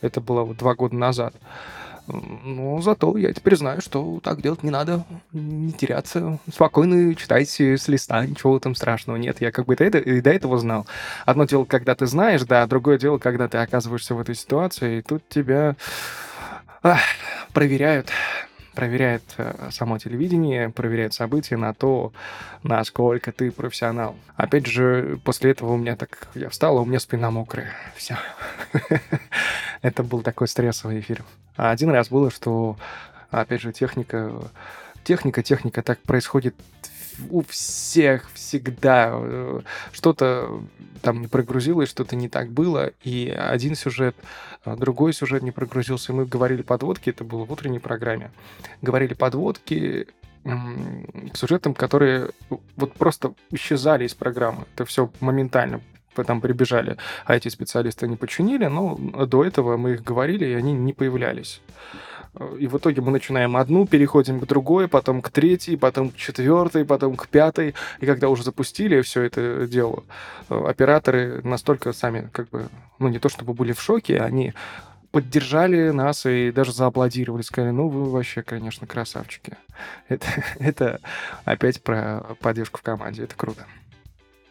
Это 0.00 0.20
было 0.20 0.42
вот 0.42 0.56
два 0.56 0.74
года 0.74 0.96
назад. 0.96 1.34
Ну, 2.12 2.80
зато 2.82 3.16
я 3.16 3.32
теперь 3.32 3.56
знаю, 3.56 3.80
что 3.80 4.20
так 4.22 4.40
делать 4.40 4.62
не 4.62 4.70
надо, 4.70 5.04
не 5.32 5.72
теряться. 5.72 6.38
Спокойно 6.52 7.14
читайте 7.14 7.76
с 7.76 7.88
листа, 7.88 8.24
ничего 8.26 8.58
там 8.58 8.74
страшного 8.74 9.16
нет. 9.16 9.40
Я 9.40 9.52
как 9.52 9.66
бы 9.66 9.76
до, 9.76 9.84
и 9.84 10.20
до 10.20 10.30
этого 10.30 10.58
знал. 10.58 10.86
Одно 11.26 11.44
дело, 11.44 11.64
когда 11.64 11.94
ты 11.94 12.06
знаешь, 12.06 12.42
да, 12.42 12.66
другое 12.66 12.98
дело, 12.98 13.18
когда 13.18 13.48
ты 13.48 13.58
оказываешься 13.58 14.14
в 14.14 14.20
этой 14.20 14.34
ситуации, 14.34 14.98
и 14.98 15.02
тут 15.02 15.28
тебя 15.28 15.76
ах, 16.82 17.00
проверяют 17.52 18.10
проверяет 18.74 19.22
э, 19.36 19.68
само 19.70 19.98
телевидение, 19.98 20.70
проверяет 20.70 21.14
события 21.14 21.56
на 21.56 21.74
то, 21.74 22.12
насколько 22.62 23.32
ты 23.32 23.50
профессионал. 23.50 24.16
Опять 24.36 24.66
же, 24.66 25.18
после 25.24 25.52
этого 25.52 25.72
у 25.72 25.76
меня 25.76 25.96
так... 25.96 26.28
Я 26.34 26.48
встал, 26.48 26.78
а 26.78 26.82
у 26.82 26.84
меня 26.84 27.00
спина 27.00 27.30
мокрая. 27.30 27.72
Все. 27.96 28.16
Это 29.82 30.02
был 30.02 30.22
такой 30.22 30.48
стрессовый 30.48 31.00
эфир. 31.00 31.24
А 31.56 31.70
один 31.70 31.90
раз 31.90 32.08
было, 32.08 32.30
что, 32.30 32.76
опять 33.30 33.60
же, 33.60 33.72
техника... 33.72 34.32
Техника, 35.02 35.42
техника, 35.42 35.82
так 35.82 35.98
происходит 36.00 36.54
у 37.30 37.42
всех 37.42 38.30
всегда 38.32 39.10
э, 39.12 39.60
что-то 39.92 40.62
там 41.02 41.20
не 41.20 41.28
прогрузилось, 41.28 41.88
что-то 41.88 42.16
не 42.16 42.28
так 42.28 42.50
было, 42.50 42.92
и 43.02 43.28
один 43.28 43.74
сюжет, 43.74 44.16
а 44.64 44.76
другой 44.76 45.12
сюжет 45.12 45.42
не 45.42 45.50
прогрузился. 45.50 46.12
Мы 46.12 46.26
говорили 46.26 46.62
подводки, 46.62 47.10
это 47.10 47.24
было 47.24 47.44
в 47.44 47.52
утренней 47.52 47.78
программе, 47.78 48.30
говорили 48.82 49.14
подводки 49.14 50.06
к 50.42 51.36
сюжетам, 51.36 51.74
которые 51.74 52.30
вот 52.76 52.94
просто 52.94 53.34
исчезали 53.50 54.06
из 54.06 54.14
программы. 54.14 54.64
Это 54.74 54.84
все 54.86 55.10
моментально 55.20 55.80
потом 56.14 56.40
прибежали, 56.40 56.96
а 57.24 57.36
эти 57.36 57.48
специалисты 57.48 58.08
не 58.08 58.16
починили, 58.16 58.66
но 58.66 58.96
до 58.96 59.44
этого 59.44 59.76
мы 59.76 59.92
их 59.92 60.02
говорили, 60.02 60.44
и 60.44 60.54
они 60.54 60.72
не 60.72 60.92
появлялись. 60.92 61.60
И 62.58 62.68
в 62.68 62.78
итоге 62.78 63.02
мы 63.02 63.10
начинаем 63.10 63.56
одну, 63.56 63.86
переходим 63.86 64.38
к 64.38 64.46
другой, 64.46 64.86
потом 64.86 65.20
к 65.20 65.30
третьей, 65.30 65.76
потом 65.76 66.10
к 66.10 66.16
четвертой, 66.16 66.84
потом 66.84 67.16
к 67.16 67.26
пятой. 67.28 67.74
И 67.98 68.06
когда 68.06 68.28
уже 68.28 68.44
запустили 68.44 69.00
все 69.02 69.22
это 69.22 69.66
дело, 69.66 70.04
э, 70.48 70.64
операторы 70.68 71.40
настолько 71.42 71.92
сами, 71.92 72.28
как 72.32 72.48
бы, 72.50 72.68
ну 73.00 73.08
не 73.08 73.18
то 73.18 73.28
чтобы 73.28 73.52
были 73.52 73.72
в 73.72 73.82
шоке, 73.82 74.20
они 74.20 74.52
поддержали 75.10 75.90
нас 75.90 76.24
и 76.24 76.52
даже 76.52 76.72
зааплодировали, 76.72 77.42
сказали, 77.42 77.72
ну 77.72 77.88
вы 77.88 78.10
вообще, 78.10 78.42
конечно, 78.42 78.86
красавчики. 78.86 79.56
Это, 80.08 80.26
это 80.60 81.00
опять 81.44 81.82
про 81.82 82.36
поддержку 82.40 82.78
в 82.78 82.82
команде, 82.82 83.24
это 83.24 83.34
круто. 83.34 83.66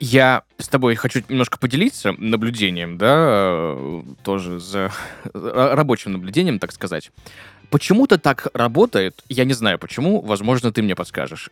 Я 0.02 0.44
с 0.58 0.70
тобой 0.70 0.96
хочу 0.96 1.22
немножко 1.28 1.60
поделиться 1.60 2.14
наблюдением, 2.18 2.98
да, 2.98 3.16
э, 3.18 4.04
тоже 4.24 4.60
за 4.60 4.92
рабочим 5.34 6.14
наблюдением, 6.14 6.60
так 6.60 6.72
сказать. 6.72 7.12
Почему-то 7.70 8.18
так 8.18 8.48
работает, 8.54 9.24
я 9.30 9.46
не 9.46 9.54
знаю 9.54 9.78
почему, 9.78 10.22
возможно, 10.22 10.72
ты 10.72 10.82
мне 10.82 10.96
подскажешь, 10.96 11.52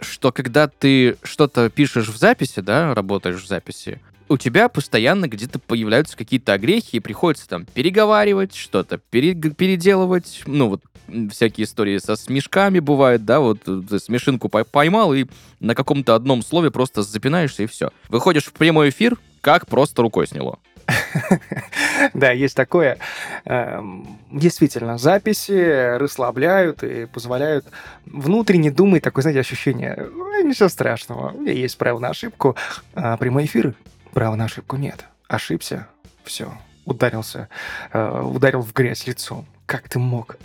что 0.00 0.32
когда 0.32 0.68
ты 0.68 1.16
что-то 1.22 1.70
пишешь 1.70 2.08
в 2.08 2.16
записи, 2.16 2.60
да, 2.60 2.94
работаешь 2.94 3.42
в 3.42 3.46
записи, 3.46 4.00
у 4.28 4.36
тебя 4.36 4.68
постоянно 4.68 5.28
где-то 5.28 5.58
появляются 5.58 6.16
какие-то 6.16 6.52
огрехи, 6.52 6.96
и 6.96 7.00
приходится 7.00 7.48
там 7.48 7.66
переговаривать, 7.66 8.54
что-то 8.54 8.98
пере 8.98 9.34
переделывать, 9.34 10.42
ну 10.46 10.68
вот 10.68 10.82
всякие 11.30 11.66
истории 11.66 11.98
со 11.98 12.16
смешками 12.16 12.78
бывают, 12.78 13.24
да, 13.24 13.40
вот 13.40 13.60
ты 13.62 13.98
смешинку 13.98 14.48
поймал 14.48 15.14
и 15.14 15.26
на 15.60 15.74
каком-то 15.74 16.14
одном 16.14 16.42
слове 16.42 16.70
просто 16.70 17.02
запинаешься 17.02 17.62
и 17.62 17.66
все. 17.66 17.90
Выходишь 18.08 18.46
в 18.46 18.52
прямой 18.52 18.90
эфир, 18.90 19.16
как 19.40 19.66
просто 19.66 20.02
рукой 20.02 20.26
сняло. 20.26 20.58
Да, 22.12 22.30
есть 22.30 22.54
такое. 22.54 22.98
Эм, 23.44 24.18
действительно, 24.30 24.98
записи 24.98 25.96
расслабляют 25.96 26.82
и 26.82 27.06
позволяют 27.06 27.66
внутренне 28.04 28.70
думать, 28.70 29.02
такое, 29.02 29.22
знаете, 29.22 29.40
ощущение, 29.40 30.08
ничего 30.42 30.68
страшного, 30.68 31.32
у 31.32 31.40
меня 31.40 31.52
есть 31.52 31.78
право 31.78 31.98
на 31.98 32.08
ошибку. 32.08 32.56
А 32.94 33.16
прямой 33.16 33.46
эфир, 33.46 33.74
права 34.12 34.36
на 34.36 34.44
ошибку 34.44 34.76
нет. 34.76 35.04
Ошибся, 35.28 35.88
все, 36.24 36.52
ударился, 36.84 37.48
э, 37.92 38.20
ударил 38.20 38.60
в 38.60 38.72
грязь 38.72 39.06
лицом. 39.06 39.46
Как 39.66 39.88
ты 39.88 39.98
мог? 39.98 40.36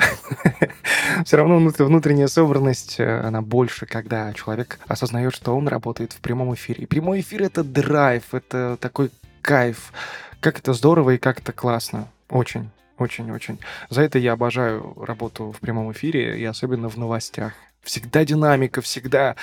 Все 1.26 1.38
равно 1.38 1.58
внутренняя 1.58 2.28
собранность, 2.28 3.00
э, 3.00 3.20
она 3.20 3.42
больше, 3.42 3.86
когда 3.86 4.32
человек 4.34 4.80
осознает, 4.88 5.36
что 5.36 5.56
он 5.58 5.68
работает 5.68 6.14
в 6.14 6.22
прямом 6.22 6.54
эфире. 6.54 6.84
И 6.84 6.86
прямой 6.86 7.20
эфир— 7.20 7.44
это 7.44 7.64
драйв, 7.64 8.34
это 8.34 8.78
такой 8.80 9.12
кайф. 9.42 9.92
Как 10.40 10.58
это 10.60 10.74
здорово 10.74 11.12
и 11.12 11.18
как 11.18 11.42
это 11.42 11.52
классно. 11.52 12.08
Очень, 12.30 12.70
очень, 12.98 13.30
очень. 13.32 13.60
За 13.90 14.02
это 14.02 14.20
я 14.20 14.34
обожаю 14.34 14.96
работу 15.04 15.52
в 15.52 15.60
прямом 15.60 15.92
эфире 15.92 16.40
и 16.40 16.46
особенно 16.46 16.88
в 16.88 16.98
новостях. 16.98 17.54
Всегда 17.82 18.26
динамика, 18.26 18.82
всегда 18.82 19.36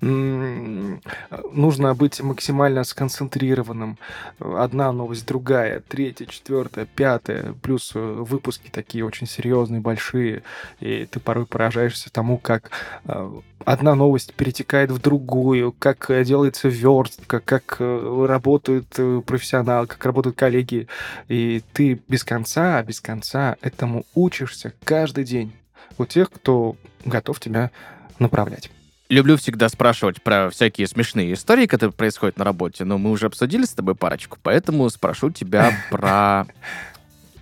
нужно 0.00 1.94
быть 1.94 2.20
максимально 2.20 2.84
сконцентрированным. 2.84 3.98
Одна 4.40 4.92
новость, 4.92 5.26
другая, 5.26 5.80
третья, 5.80 6.26
четвертая, 6.26 6.86
пятая, 6.86 7.54
плюс 7.62 7.92
э, 7.94 7.98
выпуски 7.98 8.70
такие 8.70 9.04
очень 9.04 9.26
серьезные, 9.26 9.80
большие, 9.80 10.42
и 10.80 11.06
ты 11.06 11.20
порой 11.20 11.46
поражаешься 11.46 12.10
тому, 12.10 12.38
как 12.38 12.70
э, 13.04 13.30
одна 13.64 13.94
новость 13.94 14.34
перетекает 14.34 14.90
в 14.90 15.00
другую, 15.00 15.72
как 15.78 16.10
э, 16.10 16.24
делается 16.24 16.68
верстка, 16.68 17.40
как 17.40 17.76
работают 17.78 18.88
профессионалы, 19.26 19.86
как 19.86 20.04
работают 20.04 20.36
коллеги, 20.36 20.88
и 21.28 21.62
ты 21.72 22.00
без 22.08 22.24
конца, 22.24 22.82
без 22.82 23.00
конца 23.00 23.56
этому 23.60 24.04
учишься 24.14 24.72
каждый 24.84 25.24
день 25.24 25.52
у 25.98 26.06
тех, 26.06 26.30
кто 26.30 26.76
готов 27.04 27.40
тебя 27.40 27.70
направлять. 28.18 28.70
Люблю 29.08 29.36
всегда 29.36 29.68
спрашивать 29.68 30.22
про 30.22 30.48
всякие 30.48 30.86
смешные 30.86 31.34
истории, 31.34 31.66
которые 31.66 31.92
происходят 31.92 32.38
на 32.38 32.44
работе, 32.44 32.84
но 32.84 32.96
мы 32.96 33.10
уже 33.10 33.26
обсудили 33.26 33.64
с 33.64 33.74
тобой 33.74 33.94
парочку, 33.94 34.38
поэтому 34.42 34.88
спрошу 34.88 35.30
тебя 35.30 35.72
про 35.90 36.46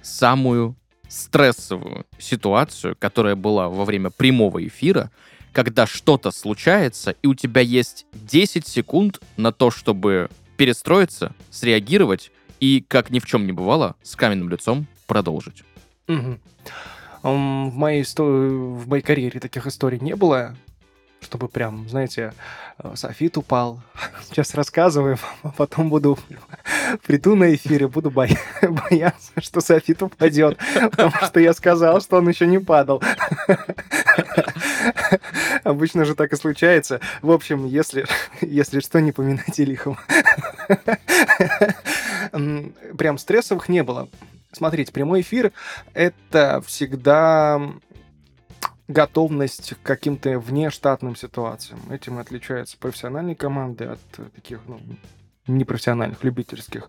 самую 0.02 0.74
стрессовую 1.08 2.06
ситуацию, 2.18 2.96
которая 2.98 3.36
была 3.36 3.68
во 3.68 3.84
время 3.84 4.10
прямого 4.10 4.66
эфира, 4.66 5.10
когда 5.52 5.86
что-то 5.86 6.30
случается, 6.30 7.14
и 7.22 7.26
у 7.26 7.34
тебя 7.34 7.60
есть 7.60 8.06
10 8.14 8.66
секунд 8.66 9.20
на 9.36 9.52
то, 9.52 9.70
чтобы 9.70 10.28
перестроиться, 10.56 11.34
среагировать 11.50 12.30
и, 12.60 12.84
как 12.86 13.10
ни 13.10 13.18
в 13.18 13.26
чем 13.26 13.46
не 13.46 13.52
бывало, 13.52 13.96
с 14.02 14.14
каменным 14.16 14.48
лицом 14.48 14.86
продолжить. 15.06 15.64
Угу. 16.08 16.38
В 17.22 17.28
моей, 17.32 18.02
в 18.02 18.88
моей 18.88 19.02
карьере 19.02 19.40
таких 19.40 19.66
историй 19.66 19.98
не 20.00 20.16
было, 20.16 20.56
чтобы 21.20 21.48
прям, 21.48 21.88
знаете, 21.88 22.32
э, 22.78 22.92
софит 22.94 23.36
упал. 23.36 23.80
Сейчас 24.28 24.54
рассказываю, 24.54 25.18
а 25.42 25.50
потом 25.50 25.90
буду 25.90 26.18
приду 27.06 27.36
на 27.36 27.54
эфире, 27.54 27.88
буду 27.88 28.10
боя... 28.10 28.36
бояться, 28.62 29.32
что 29.38 29.60
софит 29.60 30.02
упадет, 30.02 30.58
потому 30.74 31.12
что 31.26 31.40
я 31.40 31.52
сказал, 31.52 32.00
что 32.00 32.16
он 32.16 32.28
еще 32.28 32.46
не 32.46 32.58
падал. 32.58 33.02
Обычно 35.62 36.04
же 36.04 36.14
так 36.14 36.32
и 36.32 36.36
случается. 36.36 37.00
В 37.22 37.30
общем, 37.30 37.66
если, 37.66 38.06
если 38.40 38.80
что, 38.80 39.00
не 39.00 39.12
поминайте 39.12 39.64
лихом. 39.64 39.98
Прям 42.96 43.18
стрессовых 43.18 43.68
не 43.68 43.82
было. 43.82 44.08
Смотрите, 44.52 44.92
прямой 44.92 45.20
эфир— 45.20 45.52
это 45.94 46.60
всегда 46.66 47.60
готовность 48.88 49.74
к 49.74 49.86
каким-то 49.86 50.38
внештатным 50.38 51.14
ситуациям. 51.14 51.80
Этим 51.90 52.18
отличаются 52.18 52.76
профессиональные 52.76 53.36
команды 53.36 53.84
от 53.84 54.00
таких 54.34 54.60
ну, 54.66 54.80
непрофессиональных, 55.46 56.24
любительских. 56.24 56.88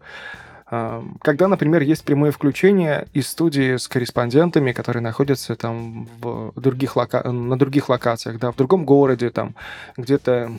Когда, 1.21 1.49
например, 1.49 1.81
есть 1.81 2.05
прямое 2.05 2.31
включение 2.31 3.05
из 3.11 3.27
студии 3.27 3.75
с 3.75 3.89
корреспондентами, 3.89 4.71
которые 4.71 5.03
находятся 5.03 5.57
там 5.57 6.07
в 6.21 6.53
других 6.55 6.95
лока... 6.95 7.29
на 7.29 7.59
других 7.59 7.89
локациях, 7.89 8.39
да, 8.39 8.53
в 8.53 8.55
другом 8.55 8.85
городе, 8.85 9.31
там, 9.31 9.53
где-то 9.97 10.53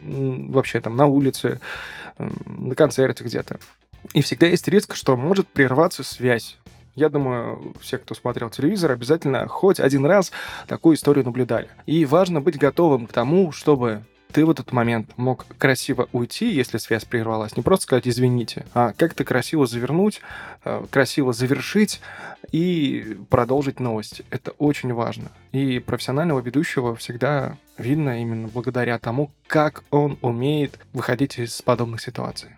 вообще 0.00 0.80
там 0.80 0.96
на 0.96 1.06
улице, 1.06 1.60
на 2.18 2.76
концерте 2.76 3.24
где-то. 3.24 3.58
И 4.14 4.22
всегда 4.22 4.46
есть 4.46 4.66
риск, 4.68 4.94
что 4.94 5.16
может 5.16 5.48
прерваться 5.48 6.02
связь. 6.02 6.56
Я 6.94 7.08
думаю, 7.08 7.74
все, 7.80 7.98
кто 7.98 8.14
смотрел 8.14 8.50
телевизор, 8.50 8.90
обязательно 8.90 9.46
хоть 9.46 9.78
один 9.78 10.04
раз 10.04 10.32
такую 10.66 10.96
историю 10.96 11.24
наблюдали. 11.24 11.68
И 11.86 12.04
важно 12.04 12.40
быть 12.40 12.58
готовым 12.58 13.06
к 13.06 13.12
тому, 13.12 13.52
чтобы 13.52 14.02
ты 14.32 14.44
в 14.44 14.50
этот 14.50 14.72
момент 14.72 15.10
мог 15.16 15.46
красиво 15.58 16.08
уйти, 16.12 16.50
если 16.50 16.78
связь 16.78 17.04
прервалась, 17.04 17.56
не 17.56 17.62
просто 17.62 17.84
сказать 17.84 18.08
«извините», 18.08 18.66
а 18.74 18.92
как-то 18.92 19.24
красиво 19.24 19.66
завернуть, 19.66 20.20
э, 20.64 20.84
красиво 20.90 21.32
завершить 21.32 22.00
и 22.52 23.16
продолжить 23.30 23.80
новости. 23.80 24.24
Это 24.30 24.50
очень 24.52 24.92
важно. 24.92 25.30
И 25.52 25.78
профессионального 25.78 26.40
ведущего 26.40 26.94
всегда 26.96 27.56
видно 27.78 28.20
именно 28.20 28.48
благодаря 28.48 28.98
тому, 28.98 29.30
как 29.46 29.82
он 29.90 30.18
умеет 30.20 30.78
выходить 30.92 31.38
из 31.38 31.62
подобных 31.62 32.00
ситуаций. 32.00 32.50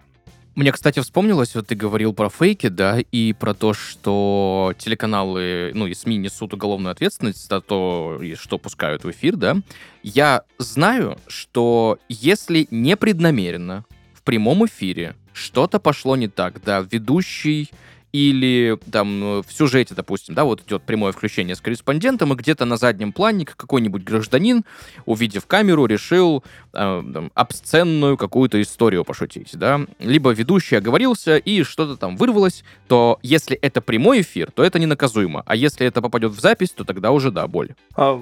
Мне, 0.57 0.73
кстати, 0.73 1.01
вспомнилось, 1.01 1.55
вот 1.55 1.69
ты 1.69 1.75
говорил 1.75 2.13
про 2.13 2.29
фейки, 2.29 2.69
да, 2.69 2.99
и 2.99 3.33
про 3.33 3.55
то, 3.55 3.73
что 3.73 4.75
телеканалы, 4.79 5.71
ну 5.75 5.87
и 5.87 5.95
СМИ 5.95 6.17
несут 6.19 6.53
уголовную 6.53 6.93
ответственность 6.93 7.49
за 7.49 7.61
то, 7.61 8.21
что 8.35 8.59
пускают 8.59 9.05
в 9.05 9.11
эфир, 9.11 9.37
да. 9.37 9.57
Я 10.03 10.43
знаю, 10.59 11.19
что 11.29 11.99
если 12.09 12.67
непреднамеренно 12.71 13.85
в 14.13 14.23
прямом 14.23 14.67
эфире 14.67 15.15
что-то 15.33 15.79
пошло 15.79 16.17
не 16.17 16.29
так, 16.29 16.63
да, 16.63 16.81
ведущий 16.81 17.71
или 18.13 18.79
там 18.91 19.23
э, 19.23 19.43
в 19.47 19.53
сюжете, 19.53 19.95
допустим, 19.95 20.35
да, 20.35 20.45
вот 20.45 20.63
идет 20.67 20.83
прямое 20.83 21.13
включение 21.13 21.55
с 21.55 21.61
корреспондентом, 21.61 22.33
и 22.33 22.37
где-то 22.37 22.65
на 22.65 22.77
заднем 22.77 23.13
плане 23.13 23.45
какой-нибудь 23.45 24.03
гражданин, 24.03 24.65
увидев 25.07 25.47
камеру, 25.47 25.87
решил 25.87 26.45
э, 26.73 27.29
обсценную 27.35 28.17
какую-то 28.17 28.61
историю 28.61 29.05
пошутить, 29.05 29.51
да, 29.53 29.81
либо 29.99 30.31
ведущий 30.31 30.77
оговорился 30.77 31.37
и 31.37 31.63
что-то 31.63 31.97
там 31.97 32.17
вырвалось, 32.17 32.65
то 32.89 33.19
если 33.23 33.57
это 33.57 33.81
прямой 33.81 34.23
эфир, 34.23 34.51
то 34.51 34.63
это 34.63 34.79
не 34.79 34.87
наказуемо, 34.87 35.43
а 35.47 35.57
если 35.57 35.87
это 35.87 36.03
попадет 36.03 36.33
в 36.33 36.41
запись, 36.41 36.71
то 36.71 36.85
тогда 36.85 37.13
уже, 37.13 37.31
да, 37.31 37.47
боль. 37.47 37.75
А 37.95 38.21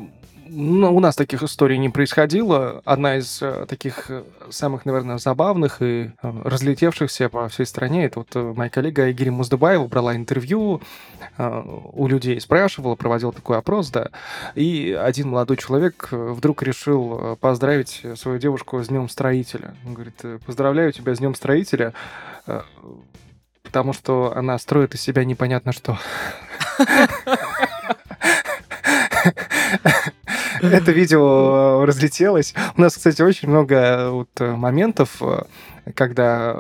ну, 0.51 0.95
у 0.95 1.01
нас 1.01 1.17
таких 1.17 1.43
историй 1.43 1.79
не 1.79 1.89
происходило. 1.89 2.83
Одна 2.85 3.17
из 3.17 3.43
э, 3.43 3.67
таких 3.69 4.11
э, 4.11 4.23
самых, 4.51 4.87
наверное, 4.87 5.19
забавных 5.19 5.83
и 5.83 6.11
э, 6.23 6.43
разлетевшихся 6.45 7.29
по 7.29 7.49
всей 7.49 7.67
стране, 7.67 8.07
это 8.07 8.21
вот 8.21 8.35
моя 8.57 8.71
коллега 8.71 9.05
Айгири 9.05 9.31
Муздыбаева 9.31 9.87
брала 9.87 10.17
интервью 10.17 10.81
у 11.39 12.07
людей, 12.09 12.41
спрашивала, 12.41 12.95
проводила 12.95 13.33
такой 13.33 13.59
опрос, 13.59 13.91
да, 13.91 14.09
и 14.55 14.99
один 14.99 15.29
молодой 15.31 15.57
человек 15.57 16.09
вдруг 16.11 16.63
решил 16.63 17.37
поздравить 17.41 18.05
свою 18.17 18.39
девушку 18.39 18.83
с 18.83 18.89
Днем 18.89 19.09
Строителя. 19.09 19.75
Он 19.87 19.95
говорит, 19.95 20.19
«Э, 20.23 20.39
поздравляю 20.45 20.93
тебя 20.93 21.15
с 21.15 21.19
Днем 21.19 21.35
Строителя, 21.35 21.93
потому 23.63 23.93
что 23.93 24.33
она 24.35 24.59
строит 24.59 24.95
из 24.95 25.01
себя 25.03 25.25
непонятно 25.25 25.73
что. 25.73 25.99
Это 30.63 30.93
видео 30.93 31.83
э, 31.83 31.85
разлетелось. 31.87 32.55
У 32.77 32.81
нас, 32.81 32.97
кстати, 32.97 33.23
очень 33.23 33.49
много 33.49 33.75
э, 33.75 34.11
вот 34.11 34.29
э, 34.41 34.55
моментов, 34.55 35.21
когда 35.95 36.57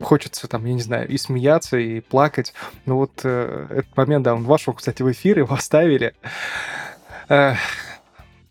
хочется 0.00 0.48
там, 0.48 0.64
я 0.66 0.74
не 0.74 0.82
знаю, 0.82 1.08
и 1.08 1.16
смеяться, 1.16 1.78
и 1.78 2.00
плакать. 2.00 2.52
Но 2.84 2.96
вот 2.98 3.24
этот 3.24 3.96
момент, 3.96 4.24
да, 4.24 4.34
он 4.34 4.44
вошел, 4.44 4.74
кстати, 4.74 5.02
в 5.02 5.10
эфир, 5.10 5.38
его 5.38 5.54
оставили 5.54 6.14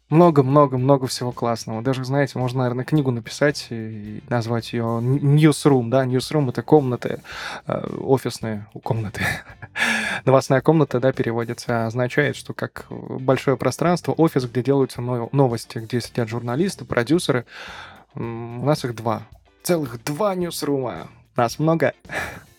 много-много-много 0.09 1.07
всего 1.07 1.31
классного. 1.31 1.81
Даже, 1.81 2.05
знаете, 2.05 2.37
можно, 2.37 2.59
наверное, 2.59 2.85
книгу 2.85 3.11
написать 3.11 3.67
и 3.71 4.21
назвать 4.29 4.73
ее 4.73 4.83
Newsroom, 4.83 5.89
да, 5.89 6.05
Newsroom— 6.05 6.49
это 6.51 6.61
комнаты, 6.61 7.21
э, 7.67 7.87
офисные 7.99 8.67
комнаты. 8.83 9.21
Новостная 10.25 10.61
комната, 10.61 10.99
да, 10.99 11.11
переводится, 11.11 11.87
означает, 11.87 12.35
что 12.35 12.53
как 12.53 12.85
большое 12.89 13.57
пространство, 13.57 14.11
офис, 14.11 14.45
где 14.45 14.61
делаются 14.61 15.01
новости, 15.01 15.79
где 15.79 15.99
сидят 16.01 16.29
журналисты, 16.29 16.85
продюсеры. 16.85 17.45
У 18.13 18.21
нас 18.21 18.85
их 18.85 18.95
два. 18.95 19.23
Целых 19.63 20.03
два 20.03 20.35
ньюсрума. 20.35 21.07
Нас 21.35 21.59
много. 21.59 21.93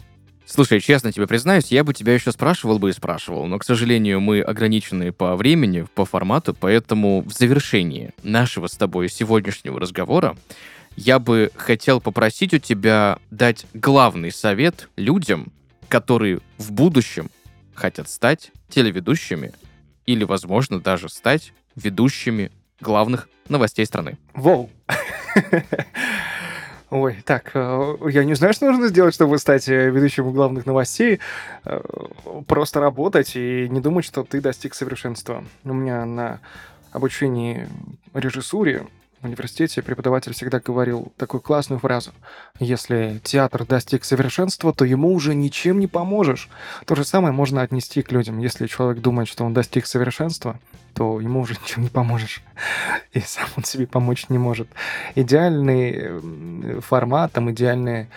Слушай, 0.49 0.81
честно 0.81 1.11
тебе 1.11 1.27
признаюсь, 1.27 1.73
я 1.73 1.83
бы 1.83 1.93
тебя 1.93 2.15
еще 2.15 2.31
спрашивал 2.31 2.79
бы 2.79 2.91
и 2.91 2.93
спрашивал, 2.93 3.47
но, 3.47 3.59
к 3.59 3.65
сожалению, 3.65 4.21
мы 4.21 4.41
ограничены 4.41 5.11
по 5.11 5.35
времени, 5.35 5.85
по 5.95 6.05
формату, 6.05 6.55
поэтому 6.55 7.23
в 7.23 7.33
завершении 7.33 8.13
нашего 8.23 8.69
с 8.69 8.77
тобой 8.77 9.09
сегодняшнего 9.09 9.81
разговора 9.81 10.37
я 10.95 11.19
бы 11.19 11.51
хотел 11.57 12.01
попросить 12.01 12.55
у 12.55 12.59
тебя 12.59 13.19
дать 13.33 13.67
главный 13.75 14.31
совет 14.31 14.89
людям, 14.97 15.53
которые 15.89 16.39
в 16.59 16.71
будущем 16.71 17.29
хотят 17.75 18.09
стать 18.09 18.53
телеведущими 18.69 19.53
или, 20.07 20.23
возможно, 20.23 20.81
даже 20.81 21.09
стать 21.09 21.53
ведущими 21.75 22.53
главных 22.81 23.29
новостей 23.49 23.85
страны. 23.85 24.17
Воу! 24.33 24.71
Ой, 26.91 27.21
так, 27.25 27.51
э, 27.55 27.97
я 28.11 28.25
не 28.25 28.35
знаю, 28.35 28.55
что 28.55 28.67
нужно 28.67 28.87
сделать, 28.89 29.13
чтобы 29.13 29.39
стать 29.39 29.69
э, 29.69 29.91
ведущим 29.91 30.31
главных 30.33 30.67
новостей. 30.67 31.19
Э, 31.65 31.81
просто 32.47 32.79
работать 32.79 33.35
и 33.35 33.69
не 33.69 33.81
думать, 33.81 34.05
что 34.05 34.23
ты 34.23 34.41
достиг 34.41 34.75
совершенства. 34.75 35.45
У 35.65 35.75
меня 35.75 36.05
на 36.05 36.41
обучении 36.93 37.69
режиссуре 38.15 38.87
университете 39.27 39.83
преподаватель 39.83 40.33
всегда 40.33 40.61
говорил 40.61 41.13
такую 41.17 41.41
классную 41.41 41.79
фразу. 41.79 42.13
Если 42.59 43.21
театр 43.23 43.67
достиг 43.67 44.05
совершенства, 44.05 44.73
то 44.73 44.85
ему 44.85 45.13
уже 45.13 45.35
ничем 45.35 45.79
не 45.79 45.87
поможешь. 45.87 46.49
То 46.85 46.95
же 46.95 47.05
самое 47.05 47.33
можно 47.33 47.63
отнести 47.63 48.03
к 48.03 48.13
людям. 48.13 48.39
Если 48.39 48.67
человек 48.67 49.03
думает, 49.03 49.29
что 49.29 49.45
он 49.45 49.55
достиг 49.55 49.87
совершенства, 49.87 50.59
то 50.95 51.21
ему 51.21 51.41
уже 51.41 51.55
ничем 51.63 51.83
не 51.83 51.89
поможешь. 51.89 52.43
И 53.13 53.21
сам 53.21 53.47
он 53.57 53.65
себе 53.65 53.87
помочь 53.87 54.29
не 54.29 54.39
может. 54.39 54.69
Идеальный 55.15 56.81
формат, 56.81 57.33
там 57.33 57.51
идеальные 57.51 58.09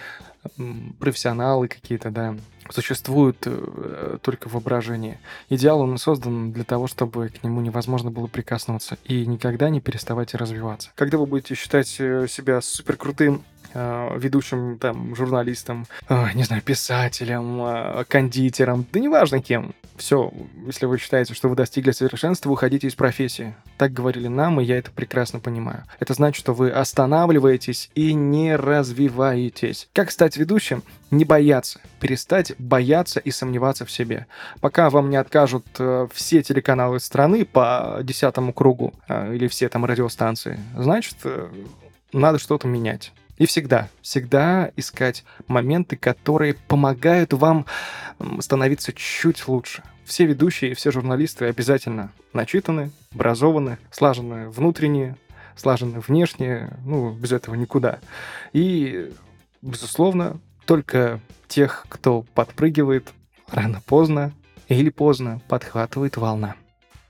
профессионалы 0.99 1.67
какие-то, 1.67 2.11
да, 2.11 2.35
существуют 2.69 3.37
э, 3.45 4.17
только 4.21 4.49
в 4.49 4.53
воображении. 4.53 5.19
Идеал 5.49 5.81
он 5.81 5.97
создан 5.97 6.51
для 6.51 6.63
того, 6.63 6.87
чтобы 6.87 7.29
к 7.29 7.43
нему 7.43 7.61
невозможно 7.61 8.11
было 8.11 8.27
прикоснуться 8.27 8.97
и 9.03 9.25
никогда 9.25 9.69
не 9.69 9.81
переставать 9.81 10.33
развиваться. 10.33 10.91
Когда 10.95 11.17
вы 11.17 11.25
будете 11.25 11.55
считать 11.55 11.95
э, 11.99 12.27
себя 12.27 12.61
супер 12.61 12.95
крутым 12.95 13.43
Э, 13.58 13.58
ведущим 13.73 14.77
там 14.79 15.15
журналистом, 15.15 15.85
э, 16.07 16.27
не 16.33 16.43
знаю, 16.43 16.61
писателем, 16.61 17.61
э, 17.61 18.03
кондитером, 18.07 18.85
да 18.91 18.99
неважно 18.99 19.41
кем. 19.41 19.73
Все, 19.95 20.31
если 20.65 20.85
вы 20.85 20.97
считаете, 20.97 21.33
что 21.33 21.49
вы 21.49 21.55
достигли 21.55 21.91
совершенства, 21.91 22.49
уходите 22.49 22.87
из 22.87 22.95
профессии. 22.95 23.53
Так 23.77 23.91
говорили 23.91 24.27
нам, 24.27 24.61
и 24.61 24.63
я 24.63 24.77
это 24.77 24.91
прекрасно 24.91 25.39
понимаю. 25.39 25.83
Это 25.99 26.13
значит, 26.13 26.39
что 26.39 26.53
вы 26.53 26.69
останавливаетесь 26.71 27.91
и 27.95 28.13
не 28.13 28.55
развиваетесь. 28.55 29.89
Как 29.93 30.11
стать 30.11 30.37
ведущим? 30.37 30.83
Не 31.11 31.25
бояться. 31.25 31.81
Перестать 31.99 32.53
бояться 32.57 33.19
и 33.19 33.29
сомневаться 33.31 33.85
в 33.85 33.91
себе. 33.91 34.27
Пока 34.61 34.89
вам 34.89 35.09
не 35.09 35.17
откажут 35.17 35.65
все 36.13 36.43
телеканалы 36.43 37.01
страны 37.01 37.43
по 37.43 37.99
десятому 38.01 38.53
кругу 38.53 38.93
или 39.09 39.47
все 39.47 39.67
там 39.67 39.83
радиостанции, 39.83 40.59
значит, 40.77 41.17
надо 42.13 42.39
что-то 42.39 42.67
менять. 42.67 43.11
И 43.39 43.45
всегда, 43.45 43.89
всегда 44.01 44.69
искать 44.75 45.23
моменты, 45.47 45.95
которые 45.95 46.53
помогают 46.53 47.33
вам 47.33 47.65
становиться 48.39 48.93
чуть 48.93 49.47
лучше. 49.47 49.81
Все 50.03 50.25
ведущие, 50.25 50.75
все 50.75 50.91
журналисты 50.91 51.45
обязательно 51.45 52.11
начитаны, 52.33 52.91
образованы, 53.13 53.77
слажены 53.91 54.49
внутренние, 54.49 55.15
слажены 55.55 56.01
внешние, 56.01 56.77
ну, 56.83 57.13
без 57.13 57.31
этого 57.31 57.55
никуда. 57.55 57.99
И, 58.51 59.11
безусловно, 59.61 60.39
только 60.65 61.21
тех, 61.47 61.85
кто 61.87 62.23
подпрыгивает 62.33 63.09
рано-поздно 63.47 64.33
или 64.67 64.89
поздно, 64.89 65.41
подхватывает 65.47 66.17
волна. 66.17 66.55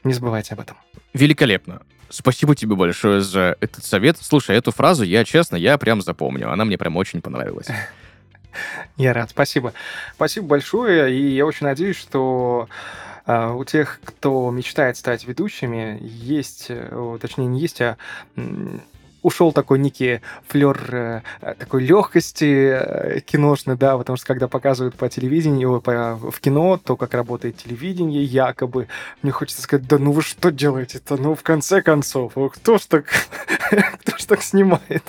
Не 0.03 0.13
забывайте 0.13 0.53
об 0.53 0.59
этом. 0.59 0.77
Великолепно. 1.13 1.81
Спасибо 2.09 2.55
тебе 2.55 2.75
большое 2.75 3.21
за 3.21 3.55
этот 3.59 3.85
совет. 3.85 4.17
Слушай, 4.19 4.57
эту 4.57 4.71
фразу 4.71 5.03
я, 5.03 5.23
честно, 5.23 5.55
я 5.55 5.77
прям 5.77 6.01
запомню. 6.01 6.51
Она 6.51 6.65
мне 6.65 6.77
прям 6.77 6.97
очень 6.97 7.21
понравилась. 7.21 7.67
Я 8.97 9.13
рад, 9.13 9.29
спасибо. 9.29 9.73
Спасибо 10.15 10.47
большое, 10.47 11.15
и 11.15 11.35
я 11.35 11.45
очень 11.45 11.67
надеюсь, 11.67 11.97
что 11.97 12.67
Uh, 13.27 13.55
у 13.55 13.63
тех, 13.63 13.99
кто 14.03 14.49
мечтает 14.49 14.97
стать 14.97 15.23
ведущими, 15.23 15.99
есть, 16.01 16.65
э, 16.69 17.17
точнее 17.21 17.45
не 17.45 17.59
есть, 17.59 17.79
а 17.79 17.95
ушел 19.21 19.51
такой 19.51 19.79
некий 19.79 20.21
флер 20.47 20.79
э, 20.91 21.21
такой 21.57 21.83
легкости 21.83 22.71
э, 22.71 23.19
киношной, 23.21 23.77
да, 23.77 23.97
потому 23.97 24.17
что 24.17 24.25
когда 24.27 24.47
показывают 24.47 24.95
по 24.95 25.09
телевидению, 25.09 25.81
по, 25.81 26.15
в 26.15 26.39
кино, 26.39 26.77
то, 26.77 26.95
как 26.95 27.13
работает 27.13 27.57
телевидение, 27.57 28.23
якобы, 28.23 28.87
мне 29.21 29.31
хочется 29.31 29.61
сказать, 29.61 29.87
да 29.87 29.97
ну 29.97 30.11
вы 30.11 30.21
что 30.21 30.51
делаете-то, 30.51 31.17
ну 31.17 31.35
в 31.35 31.43
конце 31.43 31.81
концов, 31.81 32.33
кто 32.53 32.77
ж 32.77 32.85
так, 32.87 33.05
кто 34.01 34.17
ж 34.17 34.25
так 34.25 34.41
снимает? 34.41 35.03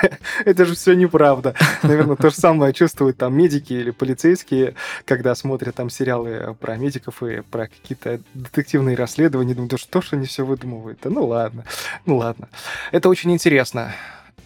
Это 0.44 0.64
же 0.64 0.74
все 0.74 0.94
неправда. 0.94 1.54
Наверное, 1.82 2.16
то 2.16 2.30
же 2.30 2.36
самое 2.36 2.72
чувствуют 2.72 3.16
там 3.16 3.36
медики 3.36 3.72
или 3.72 3.90
полицейские, 3.90 4.74
когда 5.04 5.34
смотрят 5.34 5.74
там 5.74 5.90
сериалы 5.90 6.56
про 6.60 6.76
медиков 6.76 7.22
и 7.22 7.42
про 7.42 7.68
какие-то 7.68 8.20
детективные 8.34 8.96
расследования. 8.96 9.54
Думают, 9.54 9.72
да 9.72 9.78
что 9.78 10.00
ж 10.00 10.12
они 10.12 10.26
все 10.26 10.44
выдумывают? 10.44 10.98
Да 11.02 11.10
ну 11.10 11.26
ладно, 11.26 11.64
ну 12.04 12.18
ладно. 12.18 12.48
Это 12.92 13.08
очень 13.08 13.32
интересно. 13.46 13.94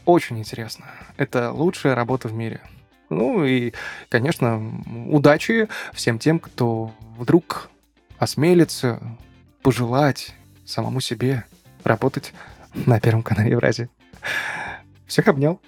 Очень 0.05 0.38
интересно. 0.40 0.84
Это 1.16 1.53
лучшая 1.53 1.94
работа 1.94 2.28
в 2.28 2.34
мире. 2.34 2.61
Ну 3.09 3.46
и, 3.46 3.72
конечно, 4.11 4.62
удачи 5.07 5.68
всем 5.94 6.18
тем, 6.18 6.38
кто 6.38 6.92
вдруг 7.16 7.70
осмелится 8.18 9.01
пожелать 9.62 10.34
самому 10.66 11.01
себе 11.01 11.46
работать 11.82 12.34
на 12.74 13.01
Первом 13.01 13.22
канале 13.22 13.53
Евразии. 13.53 13.88
Всех 15.07 15.28
обнял. 15.28 15.62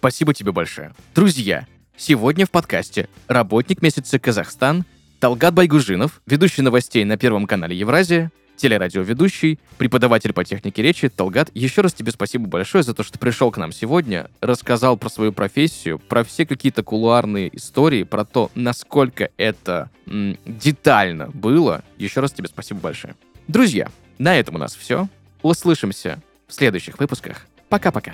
Спасибо 0.00 0.34
тебе 0.34 0.50
большое. 0.50 0.92
Друзья, 1.14 1.64
сегодня 1.96 2.44
в 2.44 2.50
подкасте 2.50 3.08
«Работник 3.28 3.82
месяца 3.82 4.18
Казахстан» 4.18 4.84
Талгат 5.20 5.54
Байгужинов, 5.54 6.22
ведущий 6.26 6.62
новостей 6.62 7.04
на 7.04 7.16
Первом 7.16 7.46
канале 7.46 7.78
Евразия, 7.78 8.32
телерадиоведущий, 8.58 9.58
преподаватель 9.78 10.32
по 10.34 10.44
технике 10.44 10.82
речи. 10.82 11.08
Талгат, 11.08 11.50
еще 11.54 11.80
раз 11.80 11.94
тебе 11.94 12.12
спасибо 12.12 12.46
большое 12.46 12.84
за 12.84 12.92
то, 12.92 13.02
что 13.02 13.18
пришел 13.18 13.50
к 13.50 13.56
нам 13.56 13.72
сегодня, 13.72 14.30
рассказал 14.40 14.98
про 14.98 15.08
свою 15.08 15.32
профессию, 15.32 15.98
про 15.98 16.24
все 16.24 16.44
какие-то 16.44 16.82
кулуарные 16.82 17.54
истории, 17.56 18.02
про 18.02 18.24
то, 18.24 18.50
насколько 18.54 19.30
это 19.38 19.90
м, 20.06 20.36
детально 20.44 21.28
было. 21.30 21.82
Еще 21.96 22.20
раз 22.20 22.32
тебе 22.32 22.48
спасибо 22.48 22.80
большое. 22.80 23.14
Друзья, 23.46 23.88
на 24.18 24.36
этом 24.36 24.56
у 24.56 24.58
нас 24.58 24.74
все. 24.74 25.08
Услышимся 25.42 26.20
в 26.46 26.52
следующих 26.52 26.98
выпусках. 26.98 27.46
Пока-пока. 27.68 28.12